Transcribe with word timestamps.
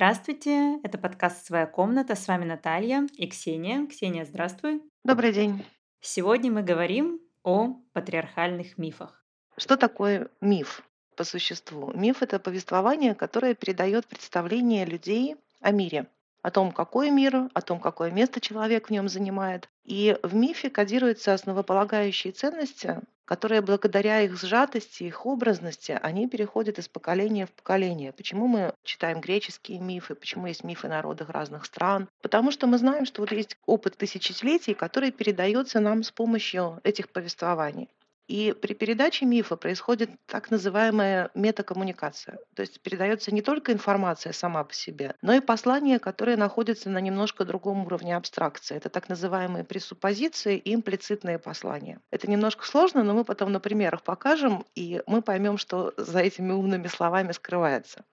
Здравствуйте, 0.00 0.80
это 0.82 0.96
подкаст 0.96 1.44
«Своя 1.44 1.66
комната». 1.66 2.14
С 2.14 2.26
вами 2.26 2.46
Наталья 2.46 3.06
и 3.18 3.28
Ксения. 3.28 3.86
Ксения, 3.86 4.24
здравствуй. 4.24 4.80
Добрый 5.04 5.30
день. 5.30 5.62
Сегодня 6.00 6.50
мы 6.50 6.62
говорим 6.62 7.20
о 7.42 7.74
патриархальных 7.92 8.78
мифах. 8.78 9.22
Что 9.58 9.76
такое 9.76 10.30
миф 10.40 10.82
по 11.16 11.24
существу? 11.24 11.92
Миф— 11.92 12.16
это 12.22 12.38
повествование, 12.38 13.14
которое 13.14 13.54
передает 13.54 14.06
представление 14.06 14.86
людей 14.86 15.36
о 15.60 15.70
мире, 15.70 16.06
о 16.40 16.50
том, 16.50 16.72
какой 16.72 17.10
мир, 17.10 17.50
о 17.52 17.60
том, 17.60 17.78
какое 17.78 18.10
место 18.10 18.40
человек 18.40 18.86
в 18.86 18.90
нем 18.90 19.06
занимает. 19.06 19.68
И 19.90 20.16
в 20.22 20.36
мифе 20.36 20.70
кодируются 20.70 21.34
основополагающие 21.34 22.32
ценности, 22.32 23.00
которые 23.24 23.60
благодаря 23.60 24.20
их 24.20 24.40
сжатости, 24.40 25.02
их 25.02 25.26
образности, 25.26 25.98
они 26.00 26.28
переходят 26.28 26.78
из 26.78 26.86
поколения 26.86 27.46
в 27.46 27.50
поколение. 27.50 28.12
Почему 28.12 28.46
мы 28.46 28.72
читаем 28.84 29.20
греческие 29.20 29.80
мифы, 29.80 30.14
почему 30.14 30.46
есть 30.46 30.62
мифы 30.62 30.86
народов 30.86 31.28
разных 31.30 31.64
стран? 31.64 32.08
Потому 32.22 32.52
что 32.52 32.68
мы 32.68 32.78
знаем, 32.78 33.04
что 33.04 33.20
вот 33.20 33.32
есть 33.32 33.56
опыт 33.66 33.96
тысячелетий, 33.96 34.74
который 34.74 35.10
передается 35.10 35.80
нам 35.80 36.04
с 36.04 36.12
помощью 36.12 36.80
этих 36.84 37.08
повествований. 37.08 37.88
И 38.30 38.52
при 38.52 38.74
передаче 38.74 39.26
мифа 39.26 39.56
происходит 39.56 40.08
так 40.26 40.52
называемая 40.52 41.32
метакоммуникация. 41.34 42.38
То 42.54 42.62
есть 42.62 42.80
передается 42.80 43.34
не 43.34 43.42
только 43.42 43.72
информация 43.72 44.32
сама 44.32 44.62
по 44.62 44.72
себе, 44.72 45.16
но 45.20 45.32
и 45.32 45.40
послание, 45.40 45.98
которое 45.98 46.36
находится 46.36 46.90
на 46.90 46.98
немножко 47.00 47.44
другом 47.44 47.86
уровне 47.86 48.14
абстракции. 48.14 48.76
Это 48.76 48.88
так 48.88 49.08
называемые 49.08 49.64
пресуппозиции 49.64 50.56
и 50.56 50.72
имплицитные 50.76 51.40
послания. 51.40 51.98
Это 52.12 52.30
немножко 52.30 52.64
сложно, 52.64 53.02
но 53.02 53.14
мы 53.14 53.24
потом 53.24 53.50
на 53.50 53.58
примерах 53.58 54.04
покажем, 54.04 54.64
и 54.76 55.02
мы 55.08 55.22
поймем, 55.22 55.58
что 55.58 55.92
за 55.96 56.20
этими 56.20 56.52
умными 56.52 56.86
словами 56.86 57.32
скрывается. 57.32 58.04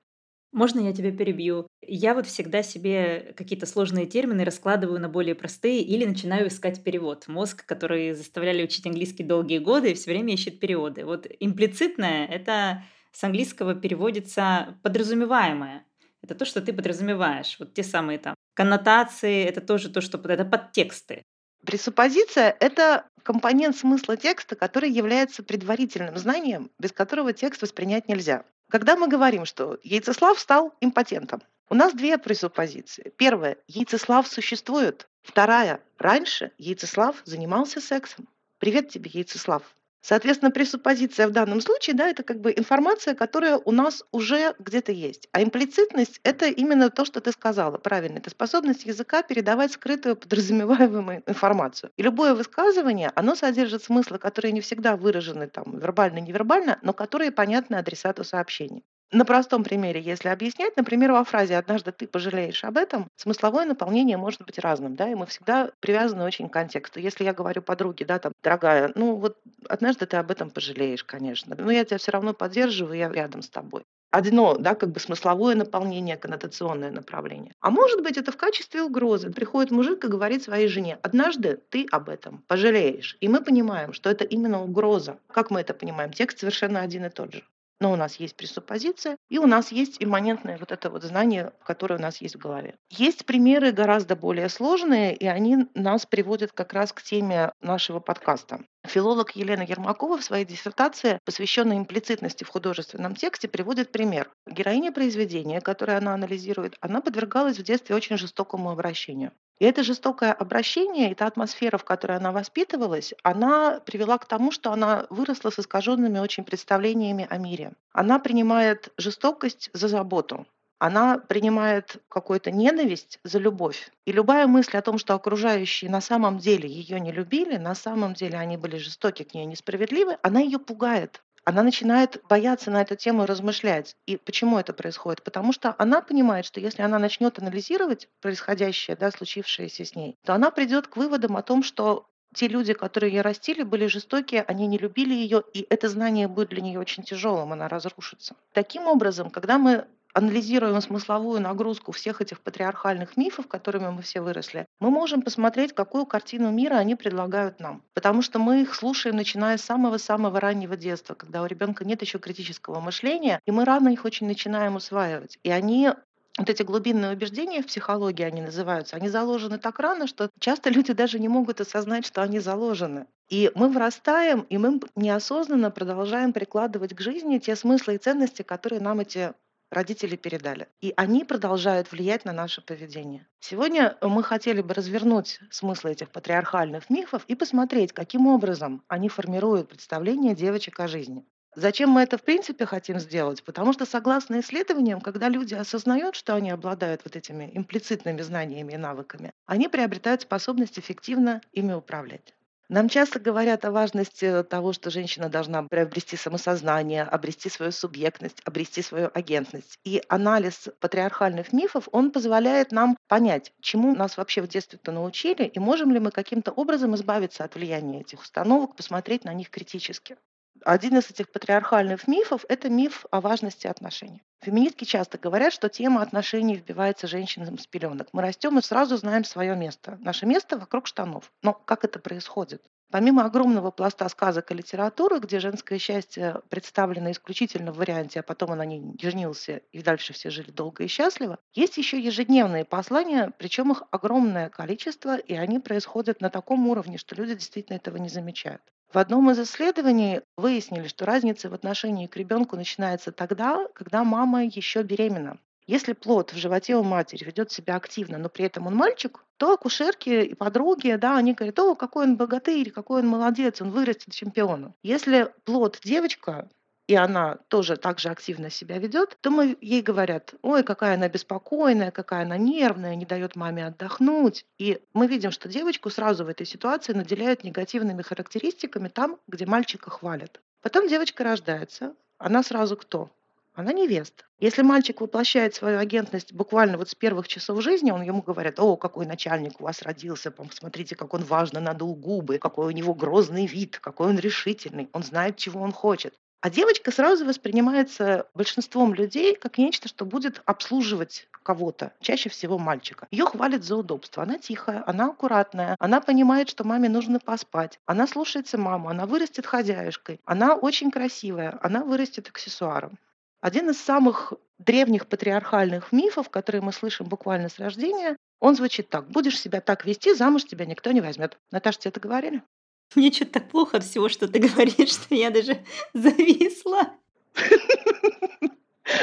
Можно 0.54 0.80
я 0.80 0.94
тебя 0.94 1.12
перебью? 1.12 1.68
Я 1.82 2.14
вот 2.14 2.26
всегда 2.26 2.64
себе 2.64 3.34
какие-то 3.36 3.66
сложные 3.66 4.06
термины 4.06 4.44
раскладываю 4.44 5.00
на 5.00 5.10
более 5.10 5.36
простые 5.36 5.82
или 5.82 6.06
начинаю 6.06 6.48
искать 6.48 6.84
перевод. 6.84 7.28
Мозг, 7.28 7.66
который 7.66 8.14
заставляли 8.14 8.64
учить 8.64 8.86
английский 8.86 9.24
долгие 9.24 9.60
годы, 9.60 9.94
все 9.94 10.12
время 10.12 10.34
ищет 10.34 10.60
переводы. 10.60 11.06
Вот 11.06 11.28
имплицитное— 11.40 12.26
это 12.28 12.84
с 13.12 13.24
английского 13.24 13.76
переводится 13.76 14.80
подразумеваемое. 14.84 15.86
Это 16.24 16.34
то, 16.34 16.46
что 16.46 16.62
ты 16.62 16.74
подразумеваешь. 16.74 17.58
Вот 17.60 17.74
те 17.74 17.84
самые 17.84 18.18
там 18.18 18.36
коннотации, 18.54 19.44
это 19.44 19.62
тоже 19.62 19.90
то, 19.90 20.02
что 20.02 20.18
это 20.18 20.46
подтексты. 20.46 21.24
Пресуппозиция— 21.66 22.56
это 22.60 23.08
компонент 23.24 23.76
смысла 23.76 24.16
текста, 24.16 24.56
который 24.56 24.90
является 24.90 25.44
предварительным 25.44 26.18
знанием, 26.18 26.72
без 26.80 26.92
которого 26.92 27.34
текст 27.34 27.62
воспринять 27.62 28.08
нельзя. 28.08 28.46
Когда 28.70 28.98
мы 28.98 29.08
говорим, 29.08 29.46
что 29.46 29.80
Яйцеслав 29.82 30.38
стал 30.40 30.74
импотентом, 30.82 31.42
у 31.70 31.76
нас 31.76 31.94
две 31.94 32.18
пресуппозиции. 32.18 33.14
Первая– 33.16 33.58
Яйцеслав 33.68 34.28
существует. 34.28 35.08
Вторая– 35.22 35.82
раньше 35.98 36.52
Яйцеслав 36.58 37.22
занимался 37.24 37.80
сексом. 37.80 38.28
Привет 38.58 38.90
тебе, 38.90 39.10
Яйцеслав. 39.14 39.64
Соответственно, 40.08 40.52
пресуппозиция 40.52 41.28
в 41.28 41.32
данном 41.32 41.60
случае, 41.60 41.94
да, 41.94 42.08
это 42.08 42.24
как 42.24 42.40
бы 42.40 42.54
информация, 42.56 43.14
которая 43.14 43.58
у 43.58 43.74
нас 43.74 44.06
уже 44.14 44.56
где-то 44.58 44.94
есть. 44.94 45.28
А 45.34 45.44
имплицитность— 45.44 46.22
это 46.24 46.46
именно 46.46 46.90
то, 46.90 47.04
что 47.04 47.20
ты 47.20 47.34
сказала, 47.34 47.78
правильно. 47.78 48.20
Это 48.20 48.30
способность 48.30 48.86
языка 48.86 49.22
передавать 49.22 49.74
скрытую 49.74 50.16
подразумеваемую 50.16 51.24
информацию. 51.28 51.92
И 51.98 52.04
любое 52.04 52.36
высказывание, 52.36 53.12
оно 53.16 53.36
содержит 53.36 53.84
смыслы, 53.84 54.18
которые 54.18 54.54
не 54.54 54.62
всегда 54.62 54.96
выражены 54.96 55.50
там 55.50 55.78
вербально-невербально, 55.78 56.80
но 56.84 56.94
которые 56.94 57.34
понятны 57.34 57.76
адресату 57.76 58.24
сообщения. 58.24 58.84
На 59.12 59.24
простом 59.24 59.64
примере, 59.64 60.02
если 60.02 60.28
объяснять, 60.28 60.76
например, 60.76 61.14
во 61.14 61.24
фразе 61.24 61.56
«однажды 61.56 61.94
ты 61.94 62.08
пожалеешь 62.08 62.64
об 62.66 62.78
этом», 62.78 63.08
смысловое 63.16 63.66
наполнение 63.66 64.18
может 64.18 64.46
быть 64.46 64.60
разным, 64.60 64.96
да, 64.96 65.10
и 65.10 65.16
мы 65.16 65.26
всегда 65.28 65.72
привязаны 65.80 66.26
очень 66.26 66.50
к 66.50 66.54
контексту. 66.54 67.00
Если 67.00 67.24
я 67.24 67.34
говорю 67.34 67.62
подруге, 67.62 68.04
да, 68.06 68.20
там, 68.20 68.34
дорогая, 68.44 68.92
ну 68.96 69.16
вот 69.16 69.38
однажды 69.70 70.06
ты 70.08 70.18
об 70.18 70.30
этом 70.30 70.50
пожалеешь, 70.50 71.06
конечно, 71.06 71.56
но 71.58 71.72
я 71.72 71.86
тебя 71.86 72.00
все 72.00 72.12
равно 72.12 72.34
поддерживаю, 72.34 72.98
я 72.98 73.10
рядом 73.10 73.42
с 73.42 73.50
тобой 73.50 73.84
одно, 74.10 74.56
да, 74.58 74.76
как 74.76 74.92
бы 74.92 75.00
смысловое 75.00 75.56
наполнение, 75.56 76.18
коннотационное 76.18 76.92
направление. 76.92 77.54
А 77.60 77.70
может 77.70 78.02
быть, 78.02 78.18
это 78.18 78.32
в 78.32 78.38
качестве 78.38 78.82
угрозы. 78.82 79.32
Приходит 79.32 79.72
мужик 79.72 80.04
и 80.04 80.08
говорит 80.08 80.44
своей 80.44 80.68
жене, 80.68 80.98
однажды 81.04 81.60
ты 81.70 81.86
об 81.92 82.10
этом 82.10 82.44
пожалеешь. 82.48 83.18
И 83.22 83.28
мы 83.28 83.44
понимаем, 83.44 83.94
что 83.94 84.10
это 84.10 84.24
именно 84.24 84.64
угроза. 84.64 85.20
Как 85.28 85.52
мы 85.52 85.62
это 85.62 85.74
понимаем? 85.74 86.12
Текст 86.12 86.40
совершенно 86.40 86.82
один 86.82 87.06
и 87.06 87.10
тот 87.10 87.34
же. 87.34 87.44
Но 87.80 87.92
у 87.92 87.96
нас 87.96 88.16
есть 88.16 88.36
пресуппозиция, 88.36 89.18
и 89.30 89.38
у 89.38 89.46
нас 89.46 89.72
есть 89.72 89.98
имманентное 90.00 90.58
вот 90.58 90.72
это 90.72 90.90
вот 90.90 91.04
знание, 91.04 91.54
которое 91.64 91.96
у 91.96 92.02
нас 92.02 92.22
есть 92.22 92.36
в 92.36 92.40
голове. 92.40 92.76
Есть 92.90 93.26
примеры 93.26 93.72
гораздо 93.72 94.16
более 94.16 94.50
сложные, 94.50 95.16
и 95.16 95.28
они 95.28 95.68
нас 95.76 96.06
приводят 96.06 96.52
как 96.54 96.74
раз 96.74 96.92
к 96.92 97.04
теме 97.04 97.52
нашего 97.62 98.00
подкаста. 98.00 98.62
Филолог 98.86 99.36
Елена 99.36 99.62
Ермакова 99.62 100.18
в 100.18 100.24
своей 100.24 100.46
диссертации, 100.46 101.20
посвященной 101.24 101.78
имплицитности 101.78 102.44
в 102.44 102.50
художественном 102.50 103.16
тексте, 103.16 103.48
приводит 103.48 103.92
пример. 103.92 104.32
Героиня 104.48 104.92
произведения, 104.92 105.62
которое 105.62 105.98
она 105.98 106.14
анализирует, 106.14 106.78
она 106.82 107.02
подвергалась 107.02 107.60
в 107.60 107.64
детстве 107.64 107.96
очень 107.96 108.18
жестокому 108.18 108.72
обращению. 108.72 109.34
И 109.60 109.66
это 109.66 109.84
жестокое 109.84 110.34
обращение, 110.34 111.12
эта 111.12 111.26
атмосфера, 111.26 111.78
в 111.78 111.84
которой 111.84 112.18
она 112.18 112.32
воспитывалась, 112.32 113.14
она 113.24 113.80
привела 113.80 114.18
к 114.20 114.26
тому, 114.26 114.52
что 114.52 114.72
она 114.72 115.08
выросла 115.10 115.50
с 115.50 115.60
искаженными 115.60 116.20
очень 116.20 116.44
представлениями 116.44 117.26
о 117.30 117.38
мире. 117.38 117.74
Она 117.92 118.20
принимает 118.20 118.94
жестокость 118.98 119.72
за 119.74 119.88
заботу. 119.88 120.46
Она 120.80 121.18
принимает 121.18 122.04
какую-то 122.08 122.52
ненависть 122.52 123.20
за 123.24 123.40
любовь. 123.40 123.90
И 124.06 124.12
любая 124.12 124.46
мысль 124.46 124.78
о 124.78 124.84
том, 124.84 125.00
что 125.00 125.16
окружающие 125.16 125.90
на 125.90 126.02
самом 126.02 126.38
деле 126.38 126.70
ее 126.70 127.00
не 127.00 127.12
любили, 127.12 127.58
на 127.58 127.74
самом 127.74 128.14
деле 128.14 128.38
они 128.38 128.58
были 128.58 128.78
жестоки 128.78 129.24
к 129.24 129.34
ней 129.34 129.46
несправедливы, 129.46 130.20
она 130.22 130.40
ее 130.40 130.60
пугает 130.60 131.24
она 131.48 131.64
начинает 131.64 132.22
бояться 132.28 132.72
на 132.72 132.82
эту 132.82 132.98
тему 132.98 133.26
размышлять. 133.26 133.96
И 134.06 134.18
почему 134.18 134.60
это 134.60 134.74
происходит? 134.74 135.24
Потому 135.24 135.54
что 135.54 135.74
она 135.78 136.02
понимает, 136.02 136.46
что 136.46 136.60
если 136.60 136.82
она 136.82 137.00
начнет 137.00 137.40
анализировать 137.40 138.10
происходящее, 138.20 138.98
да, 138.98 139.12
случившееся 139.12 139.86
с 139.86 139.96
ней, 139.96 140.18
то 140.26 140.34
она 140.34 140.52
придет 140.52 140.88
к 140.88 140.98
выводам 140.98 141.38
о 141.38 141.42
том, 141.44 141.64
что 141.64 142.06
те 142.36 142.50
люди, 142.50 142.74
которые 142.74 143.14
ее 143.14 143.22
растили, 143.22 143.64
были 143.64 143.88
жестокие, 143.88 144.44
они 144.44 144.68
не 144.68 144.78
любили 144.78 145.14
ее, 145.14 145.42
и 145.54 145.66
это 145.70 145.88
знание 145.88 146.28
будет 146.28 146.50
для 146.50 146.62
нее 146.62 146.82
очень 146.82 147.04
тяжелым, 147.04 147.54
она 147.54 147.70
разрушится. 147.70 148.36
Таким 148.52 148.86
образом, 148.86 149.30
когда 149.30 149.58
мы 149.58 149.88
анализируем 150.18 150.82
смысловую 150.82 151.40
нагрузку 151.40 151.92
всех 151.92 152.22
этих 152.22 152.42
патриархальных 152.42 153.18
мифов, 153.18 153.48
которыми 153.48 153.90
мы 153.90 154.02
все 154.02 154.20
выросли, 154.20 154.66
мы 154.80 154.90
можем 154.90 155.22
посмотреть, 155.22 155.74
какую 155.74 156.08
картину 156.08 156.50
мира 156.52 156.76
они 156.76 156.96
предлагают 156.96 157.60
нам. 157.60 157.84
Потому 157.94 158.24
что 158.24 158.40
мы 158.40 158.64
их 158.64 158.74
слушаем, 158.74 159.16
начиная 159.16 159.58
с 159.58 159.62
самого-самого 159.62 160.40
раннего 160.40 160.76
детства, 160.76 161.14
когда 161.14 161.44
у 161.44 161.46
ребенка 161.46 161.86
нет 161.86 162.02
еще 162.02 162.18
критического 162.18 162.80
мышления, 162.80 163.40
и 163.46 163.52
мы 163.52 163.64
рано 163.64 163.90
их 163.90 164.06
очень 164.06 164.26
начинаем 164.26 164.76
усваивать. 164.76 165.38
И 165.44 165.52
они 165.52 165.92
вот 166.38 166.50
эти 166.50 166.64
глубинные 166.64 167.14
убеждения 167.14 167.62
в 167.62 167.68
психологии 167.68 168.24
они 168.24 168.42
называются, 168.42 168.96
они 168.96 169.10
заложены 169.10 169.60
так 169.60 169.80
рано, 169.80 170.08
что 170.08 170.30
часто 170.40 170.72
люди 170.72 170.94
даже 170.94 171.20
не 171.20 171.28
могут 171.28 171.62
осознать, 171.62 172.06
что 172.06 172.24
они 172.24 172.40
заложены. 172.40 173.06
И 173.30 173.52
мы 173.56 173.70
вырастаем, 173.70 174.42
и 174.42 174.58
мы 174.58 174.80
неосознанно 174.96 175.70
продолжаем 175.70 176.34
прикладывать 176.34 176.96
к 176.96 177.02
жизни 177.02 177.40
те 177.40 177.56
смыслы 177.56 177.96
и 177.96 177.98
ценности, 177.98 178.42
которые 178.42 178.82
нам 178.82 179.00
эти 179.00 179.34
родители 179.72 180.16
передали. 180.16 180.68
И 180.82 180.94
они 180.96 181.24
продолжают 181.24 181.92
влиять 181.92 182.26
на 182.26 182.34
наше 182.34 182.62
поведение. 182.62 183.28
Сегодня 183.40 183.98
мы 184.02 184.24
хотели 184.24 184.62
бы 184.62 184.74
развернуть 184.74 185.40
смысл 185.52 185.88
этих 185.88 186.10
патриархальных 186.12 186.90
мифов 186.90 187.24
и 187.28 187.36
посмотреть, 187.36 187.94
каким 187.94 188.28
образом 188.28 188.84
они 188.88 189.10
формируют 189.10 189.70
представление 189.70 190.36
девочек 190.36 190.80
о 190.80 190.88
жизни. 190.88 191.26
Зачем 191.56 191.90
мы 191.90 192.02
это 192.04 192.20
в 192.20 192.24
принципе 192.24 192.68
хотим 192.68 193.00
сделать? 193.00 193.44
Потому 193.44 193.74
что 193.74 193.86
согласно 193.86 194.42
исследованиям, 194.42 195.02
когда 195.02 195.28
люди 195.28 195.56
осознают, 195.56 196.16
что 196.16 196.36
они 196.36 196.52
обладают 196.52 197.02
вот 197.04 197.16
этими 197.16 197.50
имплицитными 197.52 198.22
знаниями 198.22 198.74
и 198.74 198.78
навыками, 198.78 199.32
они 199.48 199.68
приобретают 199.68 200.22
способность 200.22 200.78
эффективно 200.78 201.42
ими 201.52 201.74
управлять. 201.74 202.37
Нам 202.70 202.90
часто 202.90 203.20
говорят 203.20 203.64
о 203.64 203.72
важности 203.72 204.44
того, 204.44 204.74
что 204.74 204.90
женщина 204.90 205.30
должна 205.30 205.64
приобрести 205.64 206.18
самосознание, 206.18 207.04
обрести 207.04 207.50
свою 207.50 207.72
субъектность, 207.72 208.42
обрести 208.44 208.82
свою 208.82 209.10
агентность. 209.14 209.80
И 209.86 210.04
анализ 210.10 210.68
патриархальных 210.82 211.54
мифов, 211.54 211.88
он 211.94 212.12
позволяет 212.12 212.74
нам 212.74 212.98
понять, 213.08 213.54
чему 213.62 213.96
нас 213.96 214.18
вообще 214.18 214.42
в 214.42 214.50
детстве-то 214.50 214.92
научили, 214.92 215.44
и 215.44 215.60
можем 215.60 215.94
ли 215.94 216.00
мы 216.00 216.12
каким-то 216.12 216.52
образом 216.52 216.94
избавиться 216.96 217.46
от 217.46 217.56
влияния 217.56 218.02
этих 218.02 218.22
установок, 218.22 218.76
посмотреть 218.76 219.24
на 219.24 219.34
них 219.34 219.50
критически. 219.50 220.18
Один 220.66 220.98
из 220.98 221.10
этих 221.10 221.32
патриархальных 221.32 222.08
мифов– 222.08 222.46
это 222.50 222.70
миф 222.70 223.06
о 223.12 223.22
важности 223.22 223.68
отношений. 223.68 224.24
Феминистки 224.42 224.84
часто 224.86 225.18
говорят, 225.18 225.54
что 225.54 225.70
тема 225.70 226.02
отношений 226.02 226.56
вбивается 226.56 227.08
женщинам 227.08 227.58
с 227.58 227.68
пеленок. 227.68 228.08
Мы 228.14 228.22
растем 228.22 228.58
и 228.60 228.62
сразу 228.62 228.98
знаем 228.98 229.24
свое 229.24 229.56
место. 229.56 229.98
Наше 230.02 230.26
место 230.26 230.58
вокруг 230.58 230.88
штанов. 230.88 231.32
Но 231.42 231.54
как 231.54 231.84
это 231.84 232.00
происходит? 232.00 232.64
Помимо 232.90 233.26
огромного 233.26 233.72
пласта 233.72 234.08
сказок 234.08 234.50
и 234.52 234.54
литературы, 234.54 235.20
где 235.20 235.40
женское 235.40 235.78
счастье 235.78 236.42
представлено 236.50 237.12
исключительно 237.12 237.74
в 237.74 237.78
варианте, 237.78 238.22
а 238.22 238.24
потом 238.24 238.52
она 238.52 238.64
не 238.66 238.96
женился, 239.02 239.58
и 239.74 239.82
дальше 239.82 240.14
все 240.14 240.30
жили 240.30 240.52
долго 240.52 240.86
и 240.86 240.88
счастливо, 240.88 241.38
есть 241.54 241.78
еще 241.78 242.00
ежедневные 242.00 242.64
послания, 242.64 243.34
причем 243.38 243.74
их 243.74 243.84
огромное 243.92 244.50
количество, 244.50 245.18
и 245.18 245.34
они 245.34 245.60
происходят 245.60 246.22
на 246.22 246.30
таком 246.30 246.66
уровне, 246.70 246.98
что 246.98 247.16
люди 247.16 247.36
действительно 247.36 247.76
этого 247.76 247.98
не 247.98 248.08
замечают. 248.08 248.62
В 248.94 248.98
одном 248.98 249.30
из 249.32 249.40
исследований 249.40 250.22
выяснили, 250.38 250.88
что 250.88 251.06
разница 251.06 251.50
в 251.50 251.54
отношении 251.54 252.08
к 252.08 252.16
ребенку 252.16 252.56
начинается 252.56 253.12
тогда, 253.12 253.68
когда 253.74 254.06
мама 254.06 254.46
еще 254.46 254.82
беременна. 254.82 255.40
Если 255.66 255.92
плод 255.92 256.32
в 256.32 256.38
животе 256.38 256.78
у 256.78 256.84
матери 256.84 257.26
ведет 257.26 257.52
себя 257.52 257.76
активно, 257.76 258.18
но 258.18 258.30
при 258.30 258.46
этом 258.46 258.68
он 258.68 258.76
мальчик, 258.76 259.26
то 259.36 259.54
акушерки 259.54 260.10
и 260.10 260.34
подруги, 260.34 260.96
да, 260.96 261.18
они 261.18 261.34
говорят, 261.34 261.60
о, 261.60 261.76
какой 261.76 262.06
он 262.06 262.16
богатырь, 262.16 262.72
какой 262.72 263.02
он 263.02 263.10
молодец, 263.10 263.62
он 263.62 263.72
вырастет 263.72 264.14
чемпионом. 264.14 264.74
Если 264.82 265.30
плод 265.44 265.80
девочка, 265.84 266.48
и 266.88 266.96
она 266.96 267.38
тоже 267.50 267.76
так 267.76 268.00
же 268.00 268.10
активно 268.10 268.50
себя 268.50 268.78
ведет, 268.80 269.18
то 269.22 269.30
мы 269.30 269.58
ей 269.62 269.82
говорят, 269.82 270.34
ой, 270.42 270.64
какая 270.64 270.96
она 270.96 271.10
беспокойная, 271.10 271.92
какая 271.92 272.24
она 272.24 272.38
нервная, 272.38 272.96
не 272.96 273.06
дает 273.06 273.36
маме 273.36 273.68
отдохнуть. 273.68 274.46
И 274.58 274.82
мы 274.94 275.08
видим, 275.08 275.32
что 275.32 275.50
девочку 275.50 275.90
сразу 275.90 276.26
в 276.26 276.30
этой 276.30 276.46
ситуации 276.46 276.94
наделяют 276.94 277.44
негативными 277.44 278.02
характеристиками 278.02 278.88
там, 278.88 279.20
где 279.28 279.46
мальчика 279.46 279.90
хвалят. 279.90 280.40
Потом 280.62 280.88
девочка 280.88 281.24
рождается, 281.24 281.94
она 282.18 282.42
сразу 282.42 282.78
кто? 282.78 283.12
она 283.58 283.74
невеста. 283.74 284.24
Если 284.40 284.62
мальчик 284.62 285.02
воплощает 285.02 285.56
свою 285.56 285.80
агентность 285.80 286.32
буквально 286.32 286.78
вот 286.78 286.90
с 286.90 286.96
первых 286.96 287.28
часов 287.28 287.60
жизни, 287.64 287.90
он 287.90 288.04
ему 288.04 288.22
говорит, 288.22 288.60
о, 288.60 288.78
какой 288.78 289.08
начальник 289.08 289.60
у 289.60 289.64
вас 289.64 289.82
родился, 289.82 290.30
посмотрите, 290.30 290.96
как 290.96 291.16
он 291.16 291.24
важно 291.24 291.60
надул 291.60 291.96
губы, 291.96 292.38
какой 292.38 292.68
у 292.68 292.72
него 292.72 292.94
грозный 292.94 293.48
вид, 293.48 293.80
какой 293.80 294.10
он 294.10 294.20
решительный, 294.20 294.90
он 294.94 295.02
знает, 295.02 295.38
чего 295.38 295.60
он 295.60 295.72
хочет. 295.72 296.14
А 296.42 296.50
девочка 296.52 296.92
сразу 296.92 297.26
воспринимается 297.26 298.28
большинством 298.36 298.94
людей 298.94 299.36
как 299.36 299.58
нечто, 299.58 299.88
что 299.88 300.06
будет 300.06 300.42
обслуживать 300.46 301.28
кого-то, 301.44 301.94
чаще 302.00 302.30
всего 302.30 302.60
мальчика. 302.60 303.08
Ее 303.10 303.26
хвалят 303.26 303.64
за 303.64 303.78
удобство. 303.78 304.22
Она 304.24 304.38
тихая, 304.38 304.84
она 304.86 305.08
аккуратная, 305.08 305.76
она 305.80 306.00
понимает, 306.00 306.50
что 306.50 306.64
маме 306.64 306.90
нужно 306.90 307.20
поспать, 307.20 307.80
она 307.86 308.06
слушается 308.06 308.58
маму, 308.58 308.90
она 308.90 309.06
вырастет 309.06 309.46
хозяюшкой, 309.46 310.20
она 310.26 310.56
очень 310.56 310.92
красивая, 310.92 311.58
она 311.62 311.84
вырастет 311.84 312.28
аксессуаром. 312.28 313.00
Один 313.40 313.70
из 313.70 313.80
самых 313.82 314.34
древних 314.60 315.08
патриархальных 315.08 315.92
мифов, 315.92 316.30
которые 316.30 316.62
мы 316.62 316.74
слышим 316.74 317.08
буквально 317.08 317.50
с 317.50 317.60
рождения, 317.60 318.18
он 318.40 318.56
звучит 318.56 318.90
так. 318.90 319.08
Будешь 319.10 319.40
себя 319.40 319.62
так 319.62 319.86
вести, 319.86 320.14
замуж 320.14 320.46
тебя 320.46 320.66
никто 320.66 320.92
не 320.92 321.02
возьмет. 321.02 321.38
Наташа, 321.52 321.80
тебе 321.80 321.90
это 321.90 322.00
говорили? 322.00 322.44
Мне 322.96 323.12
что-то 323.12 323.34
так 323.34 323.50
плохо 323.50 323.78
от 323.78 323.84
всего, 323.84 324.10
что 324.10 324.28
ты 324.28 324.40
говоришь, 324.48 324.92
что 324.92 325.16
я 325.16 325.30
даже 325.30 325.64
зависла. 325.94 326.94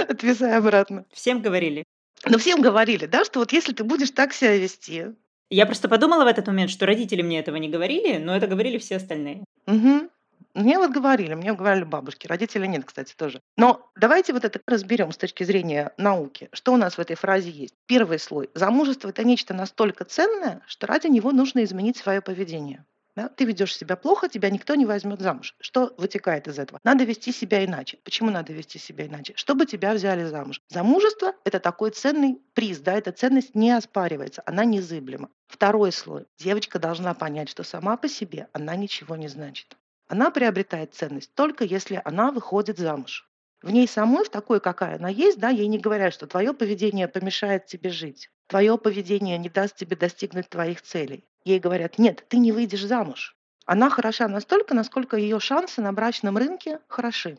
Отвязай 0.08 0.56
обратно. 0.56 1.04
Всем 1.12 1.42
говорили. 1.42 1.84
Ну, 2.26 2.38
всем 2.38 2.62
говорили, 2.62 3.06
да, 3.06 3.24
что 3.24 3.40
вот 3.40 3.52
если 3.52 3.72
ты 3.72 3.84
будешь 3.84 4.10
так 4.10 4.32
себя 4.32 4.56
вести. 4.56 5.06
Я 5.50 5.66
просто 5.66 5.88
подумала 5.88 6.24
в 6.24 6.26
этот 6.26 6.46
момент, 6.46 6.70
что 6.70 6.86
родители 6.86 7.20
мне 7.20 7.38
этого 7.40 7.56
не 7.56 7.68
говорили, 7.68 8.16
но 8.16 8.34
это 8.34 8.46
говорили 8.46 8.78
все 8.78 8.96
остальные. 8.96 9.44
Угу. 9.66 10.08
Мне 10.54 10.78
вот 10.78 10.92
говорили, 10.92 11.34
мне 11.34 11.52
говорили 11.52 11.84
бабушки, 11.84 12.26
родители 12.28 12.66
нет, 12.66 12.84
кстати, 12.84 13.12
тоже. 13.14 13.40
Но 13.56 13.90
давайте 13.96 14.32
вот 14.32 14.44
это 14.44 14.60
разберем 14.66 15.10
с 15.10 15.16
точки 15.16 15.42
зрения 15.42 15.92
науки. 15.98 16.48
Что 16.52 16.72
у 16.72 16.76
нас 16.76 16.96
в 16.96 17.00
этой 17.00 17.16
фразе 17.16 17.50
есть? 17.50 17.74
Первый 17.86 18.18
слой. 18.18 18.48
Замужество– 18.54 19.08
это 19.10 19.24
нечто 19.24 19.52
настолько 19.52 20.04
ценное, 20.04 20.62
что 20.66 20.86
ради 20.86 21.08
него 21.08 21.32
нужно 21.32 21.64
изменить 21.64 21.96
свое 21.96 22.20
поведение. 22.20 22.84
Да? 23.16 23.28
Ты 23.28 23.44
ведешь 23.44 23.76
себя 23.76 23.96
плохо, 23.96 24.28
тебя 24.28 24.50
никто 24.50 24.74
не 24.74 24.86
возьмет 24.86 25.20
замуж. 25.20 25.54
Что 25.60 25.94
вытекает 25.98 26.48
из 26.48 26.58
этого? 26.58 26.80
Надо 26.82 27.04
вести 27.04 27.32
себя 27.32 27.64
иначе. 27.64 27.98
Почему 28.04 28.30
надо 28.30 28.52
вести 28.52 28.78
себя 28.78 29.06
иначе? 29.06 29.34
Чтобы 29.36 29.66
тебя 29.66 29.94
взяли 29.94 30.24
замуж. 30.24 30.60
Замужество– 30.68 31.34
это 31.44 31.60
такой 31.60 31.90
ценный 31.90 32.40
приз, 32.54 32.80
да, 32.80 32.94
эта 32.94 33.12
ценность 33.12 33.54
не 33.54 33.70
оспаривается, 33.70 34.42
она 34.46 34.64
незыблема. 34.64 35.30
Второй 35.46 35.92
слой. 35.92 36.26
Девочка 36.38 36.78
должна 36.78 37.14
понять, 37.14 37.48
что 37.48 37.62
сама 37.62 37.96
по 37.96 38.08
себе 38.08 38.48
она 38.52 38.74
ничего 38.74 39.14
не 39.16 39.28
значит. 39.28 39.76
Она 40.08 40.30
приобретает 40.30 40.94
ценность 40.94 41.34
только 41.34 41.64
если 41.64 42.00
она 42.04 42.30
выходит 42.30 42.78
замуж. 42.78 43.28
В 43.62 43.70
ней 43.70 43.88
самой, 43.88 44.24
в 44.24 44.28
такой, 44.28 44.60
какая 44.60 44.96
она 44.96 45.08
есть, 45.08 45.38
да, 45.38 45.48
ей 45.48 45.68
не 45.68 45.78
говорят, 45.78 46.12
что 46.12 46.26
твое 46.26 46.52
поведение 46.52 47.08
помешает 47.08 47.64
тебе 47.64 47.88
жить, 47.88 48.28
твое 48.48 48.78
поведение 48.78 49.38
не 49.38 49.48
даст 49.48 49.76
тебе 49.76 49.96
достигнуть 49.96 50.48
твоих 50.48 50.82
целей. 50.82 51.24
Ей 51.44 51.58
говорят, 51.58 51.98
нет, 51.98 52.24
ты 52.28 52.38
не 52.38 52.52
выйдешь 52.52 52.84
замуж. 52.84 53.36
Она 53.66 53.90
хороша 53.90 54.28
настолько, 54.28 54.74
насколько 54.74 55.16
ее 55.16 55.40
шансы 55.40 55.80
на 55.80 55.92
брачном 55.92 56.36
рынке 56.36 56.80
хороши. 56.88 57.38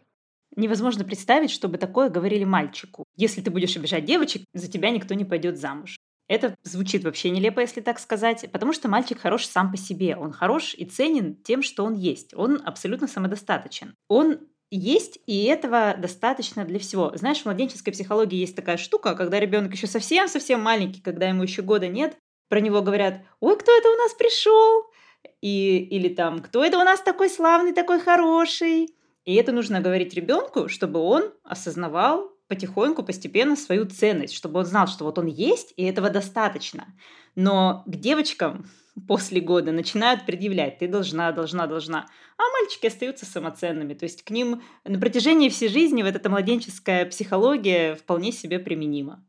Невозможно 0.55 1.03
представить, 1.03 1.51
чтобы 1.51 1.77
такое 1.77 2.09
говорили 2.09 2.45
мальчику. 2.45 3.05
Если 3.15 3.41
ты 3.41 3.51
будешь 3.51 3.75
обижать 3.75 4.05
девочек, 4.05 4.45
за 4.53 4.71
тебя 4.71 4.89
никто 4.89 5.13
не 5.13 5.25
пойдет 5.25 5.57
замуж. 5.57 5.97
Это 6.27 6.55
звучит 6.63 7.03
вообще 7.03 7.29
нелепо, 7.29 7.59
если 7.59 7.81
так 7.81 7.99
сказать, 7.99 8.49
потому 8.51 8.73
что 8.73 8.87
мальчик 8.87 9.19
хорош 9.19 9.45
сам 9.45 9.71
по 9.71 9.77
себе. 9.77 10.15
Он 10.15 10.31
хорош 10.31 10.73
и 10.73 10.85
ценен 10.85 11.35
тем, 11.35 11.61
что 11.61 11.83
он 11.83 11.93
есть. 11.93 12.33
Он 12.33 12.61
абсолютно 12.65 13.07
самодостаточен. 13.07 13.95
Он 14.07 14.39
есть, 14.71 15.19
и 15.25 15.45
этого 15.45 15.95
достаточно 15.97 16.65
для 16.65 16.79
всего. 16.79 17.11
Знаешь, 17.15 17.41
в 17.41 17.45
младенческой 17.45 17.93
психологии 17.93 18.37
есть 18.37 18.55
такая 18.55 18.77
штука, 18.77 19.15
когда 19.15 19.39
ребенок 19.39 19.73
еще 19.73 19.87
совсем-совсем 19.87 20.61
маленький, 20.61 21.01
когда 21.01 21.27
ему 21.27 21.43
еще 21.43 21.61
года 21.61 21.87
нет, 21.87 22.17
про 22.49 22.59
него 22.59 22.81
говорят, 22.81 23.21
ой, 23.39 23.57
кто 23.57 23.75
это 23.75 23.89
у 23.89 23.95
нас 23.95 24.13
пришел? 24.13 24.85
И, 25.41 25.77
или 25.77 26.09
там, 26.09 26.41
кто 26.41 26.63
это 26.63 26.77
у 26.77 26.83
нас 26.83 27.01
такой 27.01 27.29
славный, 27.29 27.73
такой 27.73 27.99
хороший? 27.99 28.95
И 29.25 29.35
это 29.35 29.51
нужно 29.51 29.81
говорить 29.81 30.13
ребенку, 30.13 30.69
чтобы 30.69 30.99
он 30.99 31.33
осознавал 31.43 32.31
потихоньку, 32.47 33.03
постепенно 33.03 33.55
свою 33.55 33.85
ценность, 33.85 34.35
чтобы 34.35 34.59
он 34.59 34.65
знал, 34.65 34.87
что 34.87 35.03
вот 35.03 35.17
он 35.17 35.25
есть, 35.25 35.73
и 35.77 35.83
этого 35.83 36.11
достаточно. 36.11 36.85
Но 37.33 37.83
к 37.87 37.95
девочкам 37.95 38.69
после 39.07 39.41
года 39.41 39.71
начинают 39.71 40.25
предъявлять, 40.25 40.79
ты 40.79 40.87
должна, 40.87 41.31
должна, 41.31 41.67
должна. 41.67 42.07
А 42.37 42.43
мальчики 42.59 42.87
остаются 42.87 43.25
самоценными. 43.25 43.93
То 43.93 44.03
есть 44.03 44.23
к 44.23 44.29
ним 44.29 44.61
на 44.83 44.99
протяжении 44.99 45.49
всей 45.49 45.69
жизни 45.69 46.03
вот 46.03 46.15
эта 46.15 46.29
младенческая 46.29 47.05
психология 47.05 47.95
вполне 47.95 48.31
себе 48.31 48.59
применима. 48.59 49.25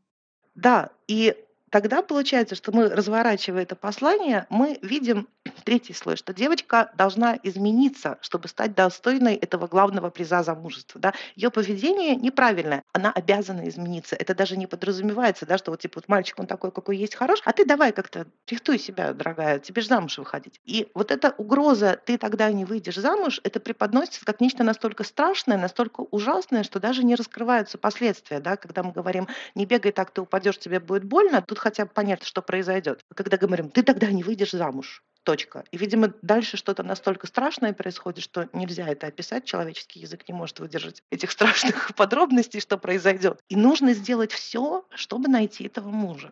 Да, 0.55 0.91
и 1.07 1.35
тогда 1.69 2.01
получается, 2.01 2.55
что 2.55 2.71
мы, 2.71 2.89
разворачивая 2.89 3.63
это 3.63 3.75
послание, 3.75 4.45
мы 4.49 4.79
видим 4.81 5.27
третий 5.63 5.93
слой, 5.93 6.15
что 6.15 6.33
девочка 6.33 6.91
должна 6.95 7.37
измениться, 7.43 8.17
чтобы 8.21 8.47
стать 8.47 8.75
достойной 8.75 9.35
этого 9.35 9.67
главного 9.67 10.09
приза 10.09 10.43
замужества. 10.43 10.99
Да? 10.99 11.13
Ее 11.35 11.51
поведение 11.51 12.15
неправильное, 12.15 12.83
она 12.93 13.11
обязана 13.11 13.67
измениться. 13.67 14.15
Это 14.15 14.35
даже 14.35 14.57
не 14.57 14.67
подразумевается, 14.67 15.45
да, 15.45 15.57
что 15.57 15.71
вот 15.71 15.81
типа 15.81 15.95
вот 15.97 16.07
мальчик, 16.07 16.39
он 16.39 16.47
такой, 16.47 16.71
какой 16.71 16.97
есть, 16.97 17.15
хорош, 17.15 17.41
а 17.45 17.53
ты 17.53 17.65
давай 17.65 17.91
как-то 17.91 18.27
рихтуй 18.47 18.79
себя, 18.79 19.13
дорогая, 19.13 19.59
тебе 19.59 19.81
же 19.81 19.87
замуж 19.87 20.17
выходить. 20.17 20.59
И 20.65 20.89
вот 20.93 21.11
эта 21.11 21.33
угроза, 21.37 21.99
ты 22.05 22.17
тогда 22.17 22.51
не 22.51 22.65
выйдешь 22.65 22.95
замуж, 22.95 23.41
это 23.43 23.59
преподносится 23.59 24.25
как 24.25 24.41
нечто 24.41 24.63
настолько 24.63 25.03
страшное, 25.03 25.57
настолько 25.57 26.01
ужасное, 26.11 26.63
что 26.63 26.79
даже 26.79 27.03
не 27.03 27.15
раскрываются 27.15 27.77
последствия. 27.77 28.39
Да? 28.39 28.57
Когда 28.57 28.83
мы 28.83 28.91
говорим, 28.91 29.27
не 29.55 29.65
бегай 29.65 29.91
так, 29.91 30.11
ты 30.11 30.21
упадешь, 30.21 30.57
тебе 30.57 30.79
будет 30.79 31.03
больно, 31.03 31.41
тут 31.57 31.63
хотя 31.63 31.85
бы 31.85 31.91
понятно, 31.93 32.25
что 32.25 32.41
произойдет. 32.41 33.01
Когда 33.15 33.37
говорим, 33.37 33.69
ты 33.69 33.81
тогда 33.83 34.07
не 34.11 34.23
выйдешь 34.23 34.51
замуж, 34.51 35.03
Точка. 35.23 35.65
И, 35.71 35.77
видимо, 35.77 36.13
дальше 36.21 36.55
что-то 36.55 36.83
настолько 36.83 37.27
страшное 37.27 37.73
происходит, 37.73 38.23
что 38.23 38.47
нельзя 38.53 38.87
это 38.87 39.07
описать. 39.07 39.43
Человеческий 39.43 39.99
язык 39.99 40.23
не 40.29 40.33
может 40.33 40.61
выдержать 40.61 41.03
этих 41.11 41.31
страшных 41.37 41.93
подробностей, 41.95 42.61
что 42.61 42.77
произойдет. 42.77 43.41
И 43.49 43.57
нужно 43.57 43.93
сделать 43.93 44.31
все, 44.31 44.85
чтобы 44.95 45.27
найти 45.27 45.65
этого 45.65 45.89
мужа. 45.89 46.31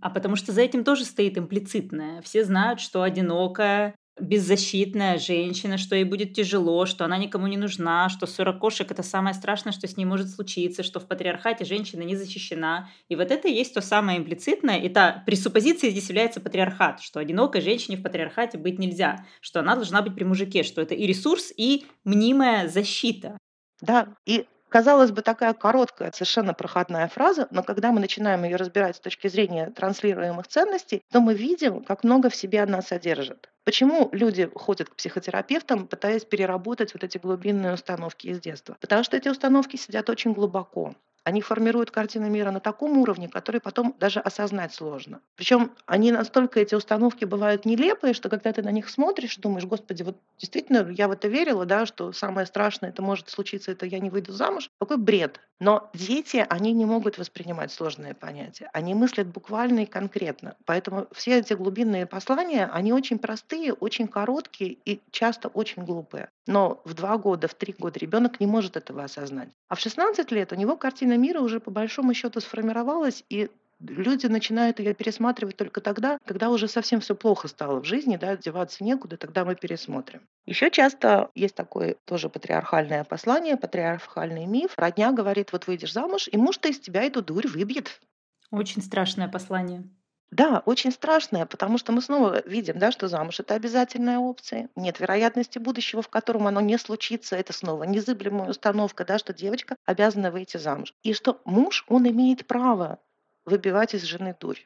А 0.00 0.10
потому 0.10 0.36
что 0.36 0.52
за 0.52 0.60
этим 0.60 0.84
тоже 0.84 1.04
стоит 1.04 1.36
имплицитное. 1.36 2.22
Все 2.22 2.44
знают, 2.44 2.78
что 2.78 3.02
одинокая, 3.02 3.96
беззащитная 4.20 5.18
женщина, 5.18 5.78
что 5.78 5.94
ей 5.94 6.04
будет 6.04 6.32
тяжело, 6.32 6.86
что 6.86 7.04
она 7.04 7.18
никому 7.18 7.46
не 7.46 7.56
нужна, 7.56 8.08
что 8.08 8.26
40 8.26 8.58
кошек– 8.58 8.90
это 8.90 9.02
самое 9.02 9.34
страшное, 9.34 9.72
что 9.72 9.86
с 9.86 9.96
ней 9.96 10.04
может 10.04 10.30
случиться, 10.30 10.82
что 10.82 11.00
в 11.00 11.06
патриархате 11.06 11.64
женщина 11.64 12.02
не 12.02 12.16
защищена. 12.16 12.88
И 13.08 13.16
вот 13.16 13.30
это 13.30 13.48
и 13.48 13.54
есть 13.54 13.74
то 13.74 13.80
самое 13.80 14.18
имплицитное, 14.18 14.78
и 14.78 14.88
та 14.88 15.22
пресуппозиция 15.26 15.90
здесь 15.90 16.08
является 16.08 16.40
патриархат, 16.40 17.00
что 17.00 17.20
одинокой 17.20 17.60
женщине 17.60 17.96
в 17.96 18.02
патриархате 18.02 18.58
быть 18.58 18.78
нельзя, 18.78 19.24
что 19.40 19.60
она 19.60 19.74
должна 19.74 20.02
быть 20.02 20.14
при 20.14 20.24
мужике, 20.24 20.62
что 20.62 20.80
это 20.80 20.94
и 20.94 21.06
ресурс, 21.06 21.52
и 21.56 21.86
мнимая 22.04 22.68
защита. 22.68 23.38
Да, 23.80 24.08
и 24.24 24.46
Казалось 24.68 25.12
бы, 25.12 25.22
такая 25.22 25.54
короткая, 25.54 26.10
совершенно 26.10 26.52
проходная 26.52 27.06
фраза, 27.08 27.46
но 27.52 27.62
когда 27.62 27.92
мы 27.92 28.00
начинаем 28.00 28.42
ее 28.44 28.56
разбирать 28.56 28.96
с 28.96 29.00
точки 29.00 29.28
зрения 29.28 29.70
транслируемых 29.70 30.48
ценностей, 30.48 31.02
то 31.12 31.20
мы 31.20 31.34
видим, 31.34 31.84
как 31.84 32.02
много 32.02 32.30
в 32.30 32.34
себе 32.34 32.62
она 32.62 32.82
содержит. 32.82 33.48
Почему 33.66 34.10
люди 34.12 34.48
ходят 34.54 34.90
к 34.90 34.94
психотерапевтам, 34.94 35.88
пытаясь 35.88 36.24
переработать 36.24 36.94
вот 36.94 37.02
эти 37.02 37.18
глубинные 37.18 37.74
установки 37.74 38.28
из 38.28 38.38
детства? 38.38 38.76
Потому 38.80 39.02
что 39.02 39.16
эти 39.16 39.28
установки 39.28 39.74
сидят 39.74 40.08
очень 40.08 40.34
глубоко. 40.34 40.94
Они 41.26 41.40
формируют 41.40 41.90
картину 41.90 42.30
мира 42.30 42.52
на 42.52 42.60
таком 42.60 42.98
уровне, 42.98 43.28
который 43.28 43.60
потом 43.60 43.96
даже 43.98 44.20
осознать 44.20 44.72
сложно. 44.72 45.20
Причем 45.34 45.72
они 45.84 46.12
настолько, 46.12 46.60
эти 46.60 46.76
установки 46.76 47.24
бывают 47.24 47.64
нелепые, 47.64 48.14
что 48.14 48.28
когда 48.28 48.52
ты 48.52 48.62
на 48.62 48.70
них 48.70 48.88
смотришь, 48.88 49.36
думаешь, 49.38 49.64
господи, 49.64 50.04
вот 50.04 50.16
действительно 50.38 50.88
я 50.88 51.08
в 51.08 51.10
это 51.10 51.26
верила, 51.26 51.66
да, 51.66 51.84
что 51.84 52.12
самое 52.12 52.46
страшное 52.46 52.90
это 52.90 53.02
может 53.02 53.28
случиться, 53.28 53.72
это 53.72 53.86
я 53.86 53.98
не 53.98 54.08
выйду 54.08 54.30
замуж. 54.30 54.70
Какой 54.78 54.98
бред. 54.98 55.40
Но 55.58 55.90
дети, 55.94 56.44
они 56.48 56.72
не 56.72 56.84
могут 56.84 57.18
воспринимать 57.18 57.72
сложные 57.72 58.14
понятия. 58.14 58.68
Они 58.72 58.94
мыслят 58.94 59.26
буквально 59.26 59.80
и 59.80 59.86
конкретно. 59.86 60.54
Поэтому 60.66 61.06
все 61.12 61.38
эти 61.38 61.54
глубинные 61.54 62.06
послания, 62.06 62.68
они 62.72 62.92
очень 62.92 63.18
простые, 63.18 63.72
очень 63.72 64.06
короткие 64.06 64.76
и 64.84 65.00
часто 65.10 65.48
очень 65.48 65.84
глупые. 65.84 66.28
Но 66.46 66.82
в 66.84 66.94
два 66.94 67.16
года, 67.16 67.48
в 67.48 67.54
три 67.54 67.72
года 67.72 67.98
ребенок 67.98 68.38
не 68.38 68.46
может 68.46 68.76
этого 68.76 69.04
осознать. 69.04 69.48
А 69.68 69.74
в 69.74 69.80
16 69.80 70.30
лет 70.30 70.52
у 70.52 70.56
него 70.56 70.76
картина 70.76 71.15
мира 71.16 71.40
уже 71.40 71.60
по 71.60 71.70
большому 71.70 72.14
счету 72.14 72.40
сформировалась, 72.40 73.24
и 73.28 73.50
люди 73.80 74.26
начинают 74.26 74.78
ее 74.78 74.94
пересматривать 74.94 75.56
только 75.56 75.80
тогда, 75.80 76.18
когда 76.24 76.50
уже 76.50 76.68
совсем 76.68 77.00
все 77.00 77.14
плохо 77.14 77.48
стало 77.48 77.80
в 77.80 77.84
жизни, 77.84 78.16
да, 78.16 78.36
деваться 78.36 78.84
некуда, 78.84 79.16
тогда 79.16 79.44
мы 79.44 79.54
пересмотрим. 79.54 80.22
Еще 80.46 80.70
часто 80.70 81.30
есть 81.34 81.54
такое 81.54 81.96
тоже 82.04 82.28
патриархальное 82.28 83.04
послание, 83.04 83.56
патриархальный 83.56 84.46
миф. 84.46 84.72
Родня 84.76 85.12
говорит, 85.12 85.52
вот 85.52 85.66
выйдешь 85.66 85.92
замуж, 85.92 86.28
и 86.30 86.36
муж-то 86.36 86.68
из 86.68 86.80
тебя 86.80 87.02
эту 87.02 87.22
дурь 87.22 87.46
выбьет. 87.46 88.00
Очень 88.50 88.82
страшное 88.82 89.28
послание. 89.28 89.84
Да, 90.32 90.62
очень 90.66 90.90
страшное, 90.90 91.46
потому 91.46 91.78
что 91.78 91.92
мы 91.92 92.02
снова 92.02 92.42
видим, 92.46 92.78
да, 92.78 92.90
что 92.90 93.06
замуж 93.08 93.38
это 93.40 93.54
обязательная 93.54 94.18
опция. 94.18 94.68
Нет 94.74 94.98
вероятности 94.98 95.58
будущего, 95.58 96.02
в 96.02 96.08
котором 96.08 96.46
оно 96.48 96.60
не 96.60 96.78
случится. 96.78 97.36
Это 97.36 97.52
снова 97.52 97.84
незыблемая 97.84 98.50
установка, 98.50 99.04
да, 99.04 99.18
что 99.18 99.32
девочка 99.32 99.76
обязана 99.84 100.30
выйти 100.30 100.56
замуж. 100.56 100.94
И 101.02 101.12
что 101.12 101.40
муж, 101.44 101.84
он 101.88 102.08
имеет 102.08 102.46
право 102.46 102.98
выбивать 103.44 103.94
из 103.94 104.02
жены 104.02 104.36
дурь. 104.38 104.58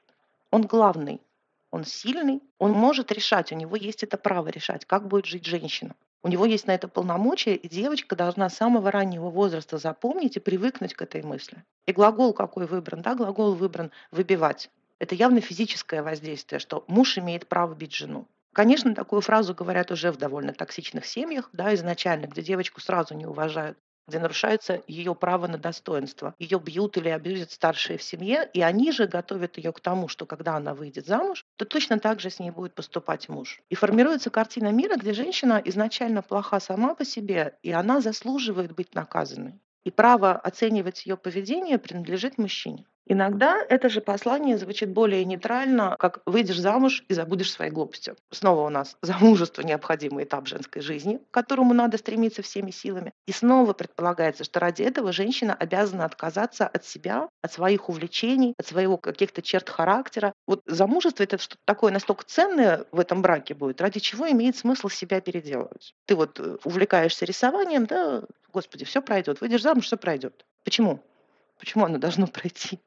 Он 0.50 0.62
главный, 0.62 1.20
он 1.70 1.84
сильный, 1.84 2.42
он 2.58 2.72
может 2.72 3.12
решать, 3.12 3.52
у 3.52 3.54
него 3.54 3.76
есть 3.76 4.02
это 4.02 4.16
право 4.16 4.48
решать, 4.48 4.86
как 4.86 5.06
будет 5.06 5.26
жить 5.26 5.44
женщина. 5.44 5.94
У 6.22 6.28
него 6.28 6.44
есть 6.44 6.66
на 6.66 6.74
это 6.74 6.88
полномочия, 6.88 7.54
и 7.54 7.68
девочка 7.68 8.16
должна 8.16 8.48
с 8.48 8.56
самого 8.56 8.90
раннего 8.90 9.30
возраста 9.30 9.78
запомнить 9.78 10.36
и 10.36 10.40
привыкнуть 10.40 10.94
к 10.94 11.02
этой 11.02 11.22
мысли. 11.22 11.64
И 11.86 11.92
глагол 11.92 12.32
какой 12.32 12.66
выбран? 12.66 13.02
Да, 13.02 13.14
глагол 13.14 13.54
выбран 13.54 13.90
«выбивать». 14.10 14.70
Это 15.00 15.16
явно 15.16 15.40
физическое 15.40 16.02
воздействие, 16.02 16.60
что 16.60 16.84
муж 16.86 17.18
имеет 17.18 17.48
право 17.48 17.74
бить 17.74 17.94
жену. 17.94 18.28
Конечно, 18.52 18.94
такую 18.94 19.22
фразу 19.22 19.54
говорят 19.54 19.90
уже 19.90 20.12
в 20.12 20.18
довольно 20.18 20.52
токсичных 20.52 21.06
семьях, 21.06 21.48
да, 21.52 21.74
изначально, 21.74 22.26
где 22.26 22.42
девочку 22.42 22.80
сразу 22.80 23.14
не 23.14 23.26
уважают 23.26 23.78
где 24.10 24.18
нарушается 24.18 24.82
ее 24.88 25.14
право 25.14 25.46
на 25.46 25.56
достоинство. 25.56 26.34
Ее 26.38 26.58
бьют 26.58 26.96
или 26.96 27.08
абьюзят 27.08 27.52
старшие 27.52 27.96
в 27.96 28.02
семье, 28.02 28.50
и 28.52 28.60
они 28.60 28.90
же 28.90 29.06
готовят 29.06 29.56
ее 29.56 29.72
к 29.72 29.80
тому, 29.80 30.08
что 30.08 30.26
когда 30.26 30.56
она 30.56 30.74
выйдет 30.74 31.06
замуж, 31.06 31.44
то 31.56 31.64
точно 31.64 32.00
так 32.00 32.18
же 32.18 32.28
с 32.28 32.40
ней 32.40 32.50
будет 32.50 32.74
поступать 32.74 33.28
муж. 33.28 33.60
И 33.68 33.76
формируется 33.76 34.30
картина 34.30 34.72
мира, 34.72 34.96
где 34.96 35.12
женщина 35.12 35.62
изначально 35.64 36.22
плоха 36.22 36.58
сама 36.58 36.96
по 36.96 37.04
себе, 37.04 37.56
и 37.62 37.70
она 37.70 38.00
заслуживает 38.00 38.74
быть 38.74 38.96
наказанной. 38.96 39.60
И 39.84 39.90
право 39.92 40.32
оценивать 40.32 41.06
ее 41.06 41.16
поведение 41.16 41.78
принадлежит 41.78 42.36
мужчине. 42.36 42.84
Иногда 43.12 43.60
это 43.68 43.88
же 43.88 44.00
послание 44.00 44.56
звучит 44.56 44.90
более 44.90 45.24
нейтрально, 45.24 45.96
как 45.98 46.20
«выйдешь 46.26 46.60
замуж 46.60 47.04
и 47.08 47.14
забудешь 47.14 47.50
свои 47.50 47.68
глупости». 47.68 48.14
Снова 48.30 48.64
у 48.64 48.68
нас 48.68 48.96
замужество– 49.02 49.62
необходимый 49.64 50.22
этап 50.22 50.46
женской 50.46 50.80
жизни, 50.80 51.16
к 51.16 51.34
которому 51.34 51.74
надо 51.74 51.98
стремиться 51.98 52.42
всеми 52.42 52.70
силами. 52.70 53.12
И 53.26 53.32
снова 53.32 53.72
предполагается, 53.72 54.44
что 54.44 54.60
ради 54.60 54.84
этого 54.84 55.10
женщина 55.10 55.54
обязана 55.54 56.04
отказаться 56.04 56.68
от 56.68 56.84
себя, 56.84 57.28
от 57.42 57.52
своих 57.52 57.88
увлечений, 57.88 58.54
от 58.56 58.68
своего 58.68 58.96
каких-то 58.96 59.42
черт 59.42 59.68
характера. 59.68 60.32
Вот 60.46 60.62
замужество– 60.66 61.22
это 61.24 61.36
что-то 61.38 61.60
такое 61.64 61.90
настолько 61.90 62.24
ценное 62.24 62.84
в 62.92 63.00
этом 63.00 63.22
браке 63.22 63.54
будет, 63.54 63.80
ради 63.80 63.98
чего 63.98 64.30
имеет 64.30 64.56
смысл 64.56 64.88
себя 64.88 65.20
переделывать. 65.20 65.94
Ты 66.06 66.14
вот 66.14 66.38
э, 66.38 66.58
увлекаешься 66.62 67.24
рисованием, 67.24 67.86
да, 67.86 68.22
господи, 68.52 68.84
все 68.84 69.02
пройдет. 69.02 69.40
Выйдешь 69.40 69.62
замуж, 69.62 69.86
все 69.86 69.96
пройдет. 69.96 70.46
Почему? 70.62 71.00
Почему 71.58 71.86
оно 71.86 71.98
должно 71.98 72.28
пройти? 72.28 72.78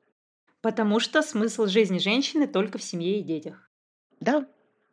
Потому 0.63 1.01
что 1.01 1.22
смысл 1.22 1.65
жизни 1.65 1.98
женщины 1.98 2.48
только 2.48 2.77
в 2.77 2.84
семье 2.84 3.20
и 3.20 3.22
детях. 3.22 3.70
Да. 4.22 4.48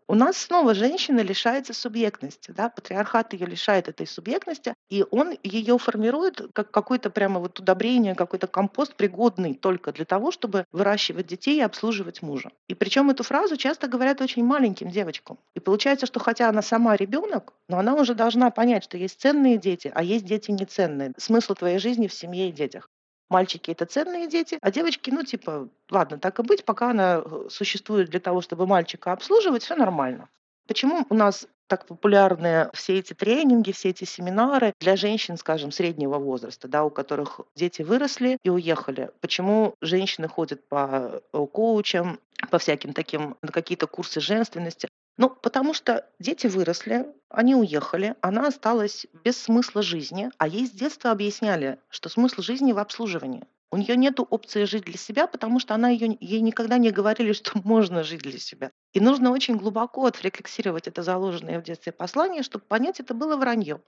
У 0.09 0.17
нас 0.17 0.37
снова 0.37 0.75
женщина 0.75 1.21
лишается 1.21 1.73
субъектности, 1.73 2.51
да, 2.51 2.69
патриархат 2.69 3.33
ее 3.33 3.47
лишает 3.47 3.87
этой 3.87 4.09
субъектности, 4.09 4.75
и 4.89 5.05
он 5.13 5.39
ее 5.45 5.79
формирует 5.79 6.51
как 6.53 6.73
какое-то 6.73 7.11
прямо 7.11 7.39
вот 7.39 7.61
удобрение, 7.61 8.17
какой-то 8.17 8.49
компост, 8.49 8.97
пригодный 8.97 9.55
только 9.55 9.93
для 9.93 10.05
того, 10.05 10.33
чтобы 10.33 10.65
выращивать 10.73 11.29
детей 11.29 11.59
и 11.59 11.63
обслуживать 11.63 12.21
мужа. 12.21 12.51
И 12.67 12.75
причем 12.75 13.09
эту 13.11 13.23
фразу 13.23 13.57
часто 13.57 13.87
говорят 13.87 14.21
очень 14.21 14.43
маленьким 14.43 14.91
девочкам. 14.91 15.39
И 15.55 15.61
получается, 15.61 16.07
что 16.07 16.19
хотя 16.19 16.49
она 16.49 16.63
сама 16.63 16.97
ребенок, 16.97 17.53
но 17.69 17.79
она 17.79 17.95
уже 17.95 18.15
должна 18.17 18.51
понять, 18.51 18.83
что 18.83 18.99
есть 18.99 19.21
ценные 19.21 19.57
дети, 19.57 19.93
а 19.95 20.03
есть 20.03 20.25
дети 20.25 20.51
неценные. 20.51 21.13
Смысл 21.17 21.55
твоей 21.55 21.79
жизни 21.79 22.09
в 22.09 22.13
семье 22.13 22.49
и 22.49 22.53
детях. 22.53 22.89
Мальчики– 23.31 23.71
это 23.73 23.87
ценные 23.87 24.29
дети, 24.29 24.59
а 24.61 24.71
девочки, 24.73 25.11
ну, 25.11 25.23
типа, 25.23 25.69
ладно, 25.89 26.19
так 26.19 26.41
и 26.41 26.43
быть, 26.43 26.65
пока 26.65 26.91
она 26.91 27.23
э, 27.25 27.47
существует 27.49 28.11
для 28.11 28.19
того, 28.19 28.41
чтобы 28.41 28.67
мальчика 28.67 29.13
обслуживать, 29.13 29.63
все 29.63 29.77
нормально. 29.77 30.29
Почему 30.67 31.07
у 31.09 31.15
нас 31.15 31.47
так 31.69 31.87
популярны 31.87 32.69
все 32.75 32.99
эти 32.99 33.13
тренинги, 33.13 33.71
все 33.71 33.91
эти 33.91 34.03
семинары 34.03 34.73
для 34.81 34.97
женщин, 34.97 35.37
скажем, 35.37 35.71
среднего 35.71 36.19
возраста, 36.19 36.67
да, 36.67 36.85
у 36.85 36.91
которых 36.91 37.41
дети 37.55 37.83
выросли 37.83 38.39
и 38.43 38.51
уехали. 38.51 39.11
Почему 39.21 39.77
женщины 39.81 40.27
ходят 40.27 40.69
по 40.69 41.23
э, 41.33 41.47
коучам, 41.53 42.19
по 42.51 42.59
всяким 42.59 42.93
таким, 42.93 43.37
на 43.43 43.53
какие-то 43.53 43.87
курсы 43.87 44.21
женственности? 44.21 44.89
Ну, 45.17 45.31
потому 45.31 45.75
что 45.75 46.09
дети 46.19 46.47
выросли, 46.47 47.07
они 47.29 47.55
уехали, 47.55 48.17
она 48.21 48.47
осталась 48.47 49.07
без 49.25 49.37
смысла 49.37 49.83
жизни, 49.83 50.31
а 50.39 50.49
ей 50.49 50.67
с 50.67 50.71
детства 50.71 51.11
объясняли, 51.11 51.79
что 51.89 52.09
смысл 52.09 52.43
жизни 52.43 52.73
в 52.73 52.79
обслуживании. 52.79 53.47
У 53.73 53.77
нее 53.77 53.97
нет 53.97 54.19
опции 54.19 54.65
жить 54.65 54.85
для 54.85 54.99
себя, 54.99 55.29
потому 55.29 55.61
что 55.61 55.75
она 55.75 55.91
ее, 55.91 56.17
ей 56.21 56.41
никогда 56.41 56.77
не 56.79 56.91
говорили, 56.91 57.33
что 57.35 57.53
можно 57.63 58.03
жить 58.03 58.23
для 58.23 58.39
себя. 58.39 58.73
И 58.93 59.01
нужно 59.01 59.31
очень 59.31 59.57
глубоко 59.57 60.07
отрефлексировать 60.07 60.89
это 60.89 61.03
заложенное 61.03 61.61
в 61.61 61.63
детстве 61.63 61.93
послание, 61.93 62.43
чтобы 62.43 62.65
понять, 62.65 62.99
это 62.99 63.15
было 63.15 63.37
вранье. 63.37 63.81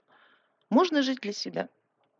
Можно 0.69 1.01
жить 1.03 1.19
для 1.21 1.33
себя, 1.33 1.69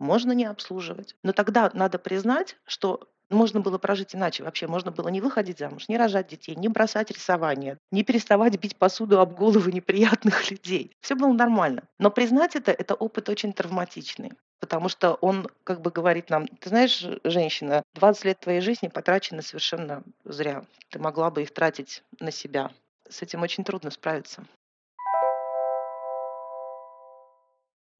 можно 0.04 0.34
не 0.34 0.46
обслуживать. 0.46 1.16
Но 1.24 1.34
тогда 1.34 1.72
надо 1.74 1.98
признать, 1.98 2.58
что 2.66 3.10
можно 3.30 3.62
было 3.62 3.78
прожить 3.78 4.16
иначе 4.16 4.44
вообще. 4.44 4.68
Можно 4.68 4.92
было 4.92 5.08
не 5.10 5.22
выходить 5.22 5.60
замуж, 5.60 5.88
не 5.88 5.98
рожать 5.98 6.28
детей, 6.28 6.56
не 6.56 6.68
бросать 6.68 7.10
рисование, 7.10 7.78
не 7.92 8.04
переставать 8.04 8.60
бить 8.60 8.76
посуду 8.76 9.20
об 9.20 9.36
головы 9.36 9.72
неприятных 9.74 10.52
людей. 10.52 10.92
Все 11.02 11.16
было 11.16 11.34
нормально. 11.34 11.84
Но 12.00 12.12
признать 12.12 12.56
это, 12.56 12.72
это 12.72 12.94
опыт 12.94 13.30
очень 13.30 13.54
травматичный. 13.54 14.34
Потому 14.60 14.88
что 14.88 15.16
он 15.16 15.50
как 15.66 15.82
бы 15.82 15.92
говорит 15.92 16.30
нам, 16.30 16.48
ты 16.48 16.70
знаешь, 16.70 17.06
женщина, 17.26 17.84
20 17.96 18.26
лет 18.26 18.40
твоей 18.40 18.62
жизни 18.62 18.88
потрачены 18.88 19.42
совершенно 19.42 20.04
зря. 20.24 20.64
Ты 20.90 21.00
могла 21.00 21.32
бы 21.32 21.42
их 21.42 21.54
тратить 21.54 22.04
на 22.20 22.32
себя. 22.32 22.72
С 23.10 23.22
этим 23.22 23.42
очень 23.42 23.66
трудно 23.66 23.92
справиться. 23.92 24.46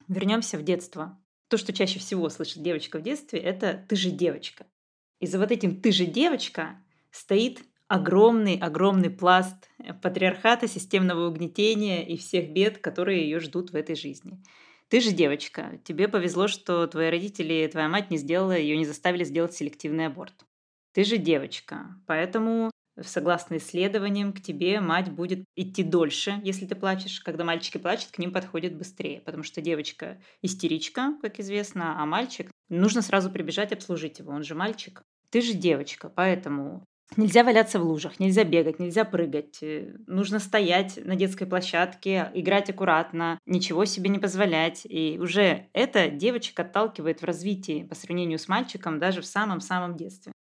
Вернемся 0.08 0.58
в 0.58 0.62
детство. 0.62 1.18
То, 1.48 1.56
что 1.56 1.72
чаще 1.72 1.98
всего 1.98 2.28
слышит 2.28 2.62
девочка 2.62 2.98
в 2.98 3.02
детстве, 3.02 3.38
это 3.38 3.84
«ты 3.88 3.96
же 3.96 4.10
девочка». 4.10 4.66
И 5.20 5.26
за 5.26 5.38
вот 5.38 5.50
этим 5.50 5.80
«ты 5.80 5.92
же 5.92 6.06
девочка» 6.06 6.82
стоит 7.10 7.62
огромный-огромный 7.88 9.10
пласт 9.10 9.68
патриархата, 10.02 10.66
системного 10.66 11.28
угнетения 11.28 12.06
и 12.06 12.16
всех 12.16 12.50
бед, 12.50 12.78
которые 12.78 13.22
ее 13.22 13.40
ждут 13.40 13.70
в 13.70 13.76
этой 13.76 13.94
жизни. 13.94 14.42
Ты 14.88 15.00
же 15.00 15.12
девочка. 15.12 15.80
Тебе 15.84 16.08
повезло, 16.08 16.48
что 16.48 16.86
твои 16.86 17.10
родители 17.10 17.68
твоя 17.70 17.88
мать 17.88 18.10
не 18.10 18.16
сделала, 18.16 18.56
ее 18.56 18.76
не 18.76 18.84
заставили 18.84 19.24
сделать 19.24 19.54
селективный 19.54 20.06
аборт. 20.06 20.34
Ты 20.92 21.04
же 21.04 21.16
девочка. 21.16 21.96
Поэтому, 22.06 22.70
согласно 23.02 23.56
исследованиям, 23.56 24.32
к 24.32 24.40
тебе 24.40 24.80
мать 24.80 25.10
будет 25.10 25.44
идти 25.56 25.82
дольше, 25.82 26.40
если 26.44 26.66
ты 26.66 26.74
плачешь. 26.74 27.20
Когда 27.20 27.44
мальчики 27.44 27.78
плачут, 27.78 28.10
к 28.10 28.18
ним 28.18 28.32
подходит 28.32 28.76
быстрее, 28.76 29.20
потому 29.20 29.42
что 29.42 29.60
девочка 29.60 30.20
истеричка, 30.42 31.16
как 31.20 31.40
известно, 31.40 32.00
а 32.00 32.06
мальчик 32.06 32.50
нужно 32.68 33.02
сразу 33.02 33.30
прибежать 33.30 33.72
обслужить 33.72 34.18
его, 34.18 34.32
он 34.32 34.42
же 34.42 34.54
мальчик. 34.54 35.02
Ты 35.30 35.40
же 35.40 35.54
девочка, 35.54 36.08
поэтому 36.08 36.84
Нельзя 37.16 37.44
валяться 37.44 37.78
в 37.78 37.84
лужах, 37.84 38.18
нельзя 38.18 38.44
бегать, 38.44 38.80
нельзя 38.80 39.04
прыгать. 39.04 39.58
Э, 39.62 39.94
нужно 40.06 40.40
стоять 40.40 40.98
на 41.04 41.14
детской 41.14 41.46
площадке, 41.46 42.30
играть 42.34 42.70
аккуратно, 42.70 43.38
ничего 43.46 43.84
себе 43.84 44.08
не 44.08 44.18
позволять. 44.18 44.82
И 44.84 45.18
уже 45.20 45.68
это 45.74 46.08
девочек 46.08 46.58
отталкивает 46.58 47.20
в 47.20 47.24
развитии 47.24 47.84
по 47.84 47.94
сравнению 47.94 48.38
с 48.38 48.48
мальчиком 48.48 48.98
даже 48.98 49.20
в 49.20 49.26
самом-самом 49.26 49.96
детстве. 49.96 50.32